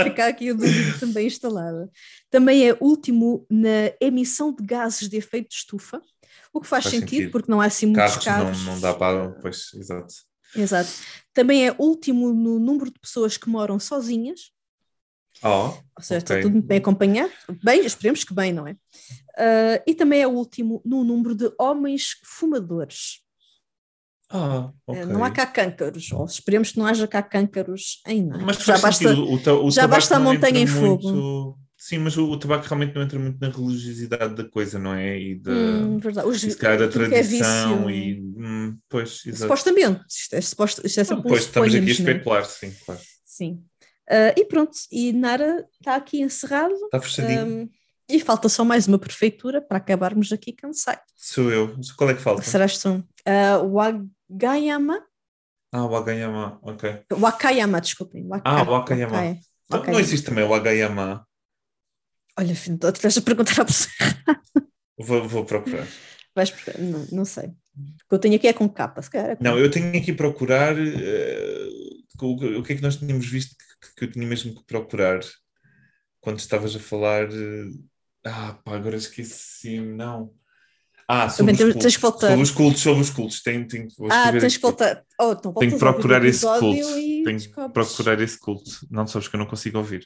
Fica 0.03 0.27
aqui 0.27 0.49
a 0.49 0.53
dúvida 0.53 0.99
também 0.99 1.25
instalada. 1.27 1.89
Também 2.29 2.67
é 2.69 2.77
último 2.81 3.45
na 3.49 3.93
emissão 4.01 4.53
de 4.53 4.61
gases 4.65 5.07
de 5.07 5.15
efeito 5.15 5.47
de 5.49 5.55
estufa, 5.55 6.01
o 6.53 6.59
que 6.59 6.67
faz, 6.67 6.83
Faz 6.83 6.95
sentido, 6.95 7.09
sentido. 7.09 7.31
porque 7.31 7.49
não 7.49 7.61
há 7.61 7.65
assim 7.65 7.85
muitos 7.85 8.17
Carros, 8.17 8.25
carros. 8.25 8.65
Não, 8.65 8.73
não 8.73 8.81
dá 8.81 8.93
para. 8.93 9.29
Pois, 9.41 9.71
exato. 9.73 10.13
Exato. 10.55 10.89
Também 11.33 11.65
é 11.67 11.75
último 11.77 12.33
no 12.33 12.59
número 12.59 12.91
de 12.91 12.99
pessoas 12.99 13.37
que 13.37 13.49
moram 13.49 13.79
sozinhas, 13.79 14.51
Oh, 15.43 15.77
ou 15.95 16.01
seja, 16.01 16.17
está 16.19 16.33
Ok. 16.35 16.43
tudo 16.43 16.61
bem 16.61 16.77
acompanhado. 16.79 17.31
Bem, 17.63 17.85
esperemos 17.85 18.23
que 18.23 18.33
bem, 18.33 18.51
não 18.51 18.67
é? 18.67 18.75
Ah, 19.37 19.83
e 19.85 19.93
também 19.93 20.21
é 20.21 20.27
o 20.27 20.31
último 20.31 20.81
no 20.85 21.03
número 21.03 21.35
de 21.35 21.51
homens 21.59 22.15
fumadores. 22.23 23.21
ah, 24.29 24.71
Eh, 24.89 24.91
ok. 25.03 25.05
Não 25.05 25.23
há 25.23 25.29
cá 25.31 25.45
câncaros, 25.45 26.11
ou 26.11 26.25
esperemos 26.25 26.71
que 26.71 26.79
não 26.79 26.85
haja 26.85 27.07
cá 27.07 27.21
câncaros 27.21 28.01
em 28.07 28.23
nada. 28.25 28.43
Mas 28.43 28.57
já 28.57 28.77
basta. 28.77 29.13
O, 29.13 29.65
o 29.67 29.71
já 29.71 29.87
basta 29.87 30.15
a 30.15 30.19
montanha 30.19 30.59
em 30.59 30.67
fogo. 30.67 31.03
muito- 31.11 31.57
Sim, 31.79 31.99
mas 31.99 32.17
o, 32.17 32.27
o 32.31 32.39
tabaco 32.39 32.65
realmente 32.65 32.95
não 32.95 33.03
entra 33.03 33.19
muito 33.19 33.39
na 33.39 33.49
religiosidade 33.49 34.33
da 34.33 34.43
coisa, 34.49 34.79
não 34.79 34.95
é? 34.95 35.19
E 35.19 35.35
da, 35.35 35.51
Hum, 35.51 35.99
verdade. 35.99 36.27
Os, 36.27 36.41
e 36.41 36.55
da 36.55 36.73
é 36.73 36.87
tradição 36.87 37.85
vício- 37.85 37.89
e. 37.91 38.19
hum, 38.35 38.77
pois, 38.89 39.21
exato. 39.27 39.43
Supostamente, 39.43 40.01
isto 40.09 40.33
é, 40.35 40.41
suposto, 40.41 40.81
isto 40.87 40.99
é 40.99 41.03
Ah, 41.03 41.21
pois, 41.21 41.41
estamos 41.43 41.69
aqui 41.69 41.77
a 41.77 41.85
né? 41.85 41.91
especular, 41.91 42.45
sim, 42.45 42.73
claro. 42.83 42.99
Sim. 43.23 43.63
Ah, 44.09 44.33
e 44.37 44.45
pronto, 44.45 44.71
e 44.91 45.11
Nara 45.13 45.67
está 45.79 45.95
aqui 45.95 46.21
encerrado 46.21 46.73
Está 46.85 47.01
fechadinho. 47.01 47.41
ahm, 47.63 47.69
e 48.09 48.19
falta 48.21 48.47
só 48.47 48.63
mais 48.63 48.87
uma 48.87 48.97
prefeitura 48.97 49.61
para 49.61 49.77
acabarmos 49.77 50.31
aqui 50.31 50.53
cansado. 50.53 51.01
Sou 51.15 51.51
eu. 51.51 51.75
Qual 51.97 52.09
é 52.09 52.13
que 52.13 52.21
falta? 52.21 52.41
Será 52.41 52.65
que 52.67 52.77
são 52.77 52.99
uh, 53.27 53.69
Wagayama? 54.29 55.03
Ah, 55.73 55.85
o 55.85 55.93
Agayama, 55.95 56.57
ok. 56.61 57.03
Wakayama, 57.11 57.81
desculpem. 57.81 58.25
Ah, 58.45 58.63
Wakayama. 58.63 59.11
Wakaya- 59.13 59.33
Não, 59.33 59.39
não 59.69 59.79
Wakayama. 59.79 59.99
existe 59.99 60.25
também 60.25 60.45
o 60.45 60.53
Agayama. 60.53 61.27
Olha, 62.39 62.55
filho, 62.55 62.77
tu 62.77 62.87
estás 62.87 63.17
a 63.17 63.21
perguntar 63.21 63.59
à 63.61 63.65
pessoa. 63.65 63.91
Vou, 64.99 65.27
vou 65.27 65.45
procurar. 65.45 65.85
Vais 66.35 66.49
procurar? 66.49 66.79
Não, 66.79 67.05
não 67.11 67.25
sei. 67.25 67.49
O 67.49 68.09
que 68.09 68.15
eu 68.15 68.17
tenho 68.19 68.35
aqui 68.35 68.47
é 68.47 68.53
com 68.53 68.67
capa, 68.69 68.99
se 69.01 69.09
calhar. 69.11 69.31
é 69.31 69.35
com- 69.35 69.43
Não, 69.43 69.59
eu 69.59 69.69
tenho 69.69 69.89
aqui 69.95 70.11
procurar 70.13 70.75
eh, 70.75 71.67
o, 72.21 72.57
o 72.59 72.63
que 72.63 72.73
é 72.73 72.75
que 72.77 72.81
nós 72.81 72.95
tínhamos 72.95 73.27
visto 73.27 73.55
que, 73.81 73.95
que 73.95 74.03
eu 74.05 74.11
tinha 74.11 74.25
mesmo 74.27 74.55
que 74.55 74.63
procurar 74.65 75.19
quando 76.19 76.39
estavas 76.39 76.75
a 76.75 76.79
falar. 76.79 77.29
eh, 77.31 77.69
ah, 78.25 78.59
pá, 78.63 78.75
agora 78.75 78.95
esqueci, 78.97 79.79
não. 79.79 80.33
Ah, 81.07 81.29
sobre 81.29 81.53
Também 81.53 81.67
os 81.67 81.73
cultos. 81.73 81.81
tens 81.83 81.95
que 81.95 82.01
voltar. 82.01 82.27
Sobre 82.27 82.43
os 82.43 82.51
cultos, 82.51 82.81
sobre 82.81 83.01
os 83.01 83.09
cultos. 83.09 83.41
Tenho, 83.41 83.67
tenho, 83.67 83.87
vou 83.97 84.09
Ah, 84.11 84.31
tens 84.31 84.41
que 84.41 84.45
aqui. 84.45 84.61
voltar. 84.61 85.03
Oh, 85.19 85.31
então 85.31 85.53
Tenho 85.53 85.71
que 85.71 85.79
procurar 85.79 86.25
esse 86.25 86.41
culto. 86.45 86.93
Tenho 87.23 87.39
que 87.39 87.49
procurar 87.73 88.19
esse 88.21 88.37
culto. 88.39 88.69
Não 88.91 89.07
sabes 89.07 89.27
que 89.29 89.35
eu 89.35 89.39
não 89.39 89.45
consigo 89.47 89.77
ouvir. 89.77 90.05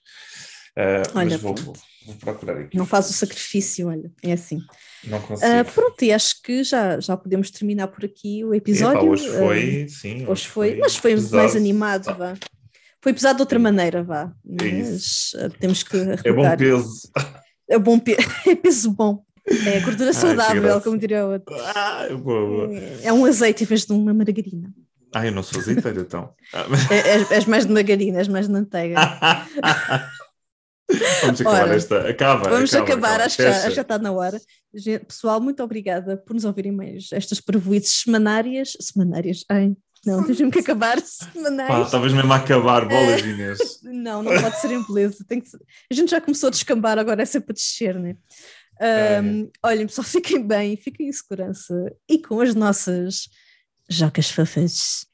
Ah, 0.78 1.02
Olha, 1.16 1.32
mas 1.32 1.42
vou, 1.42 1.56
pronto. 1.56 1.80
vou 2.06 2.16
procurar 2.16 2.58
aqui. 2.60 2.78
Não 2.78 2.86
faz 2.86 3.10
o 3.10 3.14
sacrifício, 3.14 3.88
olha, 3.88 4.12
é 4.24 4.34
assim. 4.34 4.60
Não 5.04 5.20
consigo. 5.22 5.52
Ah, 5.52 5.66
pronto, 5.66 6.02
e 6.04 6.14
acho 6.14 6.42
que 6.44 6.64
já, 6.64 7.00
já 7.00 7.18
podemos 7.18 7.50
terminar 7.52 7.88
por 7.88 8.06
aqui 8.06 8.46
o 8.46 8.54
episódio. 8.54 9.10
hoje 9.10 9.28
Ah, 9.28 9.40
foi, 9.40 9.88
sim. 9.90 10.26
hoje 10.28 10.48
foi, 10.48 10.76
mas 10.78 10.96
foi 10.96 11.16
pesado. 11.16 11.36
mais 11.36 11.56
animado, 11.56 12.16
vá. 12.16 12.36
Foi 13.02 13.14
pesado 13.14 13.38
de 13.38 13.42
outra 13.42 13.58
maneira, 13.60 14.04
vá. 14.04 14.32
É 14.60 14.72
Mas 14.72 15.32
ah, 15.36 15.50
temos 15.60 15.84
que 15.84 15.98
É 16.24 16.32
bom 16.32 16.56
peso. 16.56 17.10
É 17.70 17.80
bom 17.80 18.00
pe- 18.00 18.18
é 18.48 18.56
peso 18.56 18.92
bom. 18.92 19.24
É 19.48 19.80
gordura 19.80 20.10
Ai, 20.10 20.14
saudável, 20.14 20.62
graça. 20.62 20.82
como 20.82 20.98
diria 20.98 21.26
o 21.26 21.32
outro. 21.34 21.56
Ah, 21.76 22.08
boa, 22.12 22.68
boa. 22.68 22.80
É 23.02 23.12
um 23.12 23.26
azeite 23.26 23.64
em 23.64 23.66
vez 23.68 23.86
de 23.86 23.92
uma 23.92 24.14
margarina. 24.14 24.72
Ah, 25.14 25.26
eu 25.26 25.32
não 25.32 25.42
sou 25.44 25.60
azeiteiro, 25.60 26.02
então. 26.02 26.34
É- 26.90 27.16
És, 27.18 27.32
és 27.32 27.46
mais 27.46 27.66
de 27.66 27.74
margarina, 27.74 28.20
és 28.20 28.28
mais 28.28 28.48
de 28.48 28.54
manteiga. 28.54 28.96
Vamos 31.22 31.40
acabar 31.42 31.64
Olha, 31.64 31.76
esta. 31.76 32.10
Acaba. 32.10 32.50
Vamos 32.50 32.74
acaba, 32.74 32.92
acabar, 32.92 33.08
acaba. 33.14 33.26
acho 33.26 33.38
que, 33.38 33.44
já, 33.44 33.70
já 33.70 33.82
está 33.82 33.98
na 33.98 34.12
hora. 34.12 34.40
Pessoal, 35.08 35.40
muito 35.42 35.64
obrigada 35.64 36.18
por 36.18 36.34
nos 36.34 36.44
ouvirem 36.46 36.72
mais 36.72 37.10
estas 37.12 37.40
prevoices 37.40 38.02
semanárias. 38.04 38.74
Semanárias, 38.80 39.44
ai, 39.50 39.74
não, 40.06 40.22
temos 40.24 40.40
mesmo 40.40 40.52
que 40.52 40.60
acabar 40.60 40.96
Pá, 41.02 41.06
semanais. 41.08 41.86
estavas 41.86 42.14
mesmo 42.14 42.32
a 42.34 42.38
acabar, 42.38 42.88
bolas, 42.88 43.22
É. 43.24 43.28
Inês. 43.28 43.60
Não, 43.84 44.24
não 44.24 44.32
pode 44.42 44.60
ser 44.60 44.72
em 44.72 44.84
beleza. 44.86 45.24
Tem 45.28 45.40
que 45.42 45.50
ser- 45.50 45.60
A 45.90 45.94
gente 45.94 46.10
já 46.12 46.20
começou 46.22 46.48
a 46.48 46.52
descambar, 46.52 46.98
agora 46.98 47.22
é 47.22 47.26
sempre 47.26 47.52
a 47.52 47.54
descer, 47.54 48.00
né? 48.00 48.16
É. 48.80 49.22
Um, 49.22 49.50
olhem, 49.64 49.86
pessoal, 49.86 50.06
fiquem 50.08 50.42
bem, 50.46 50.76
fiquem 50.76 51.08
em 51.08 51.12
segurança 51.14 51.74
e 52.10 52.20
com 52.20 52.40
as 52.42 52.56
nossas 52.56 53.28
jocas 53.90 54.30
fofas. 54.32 55.06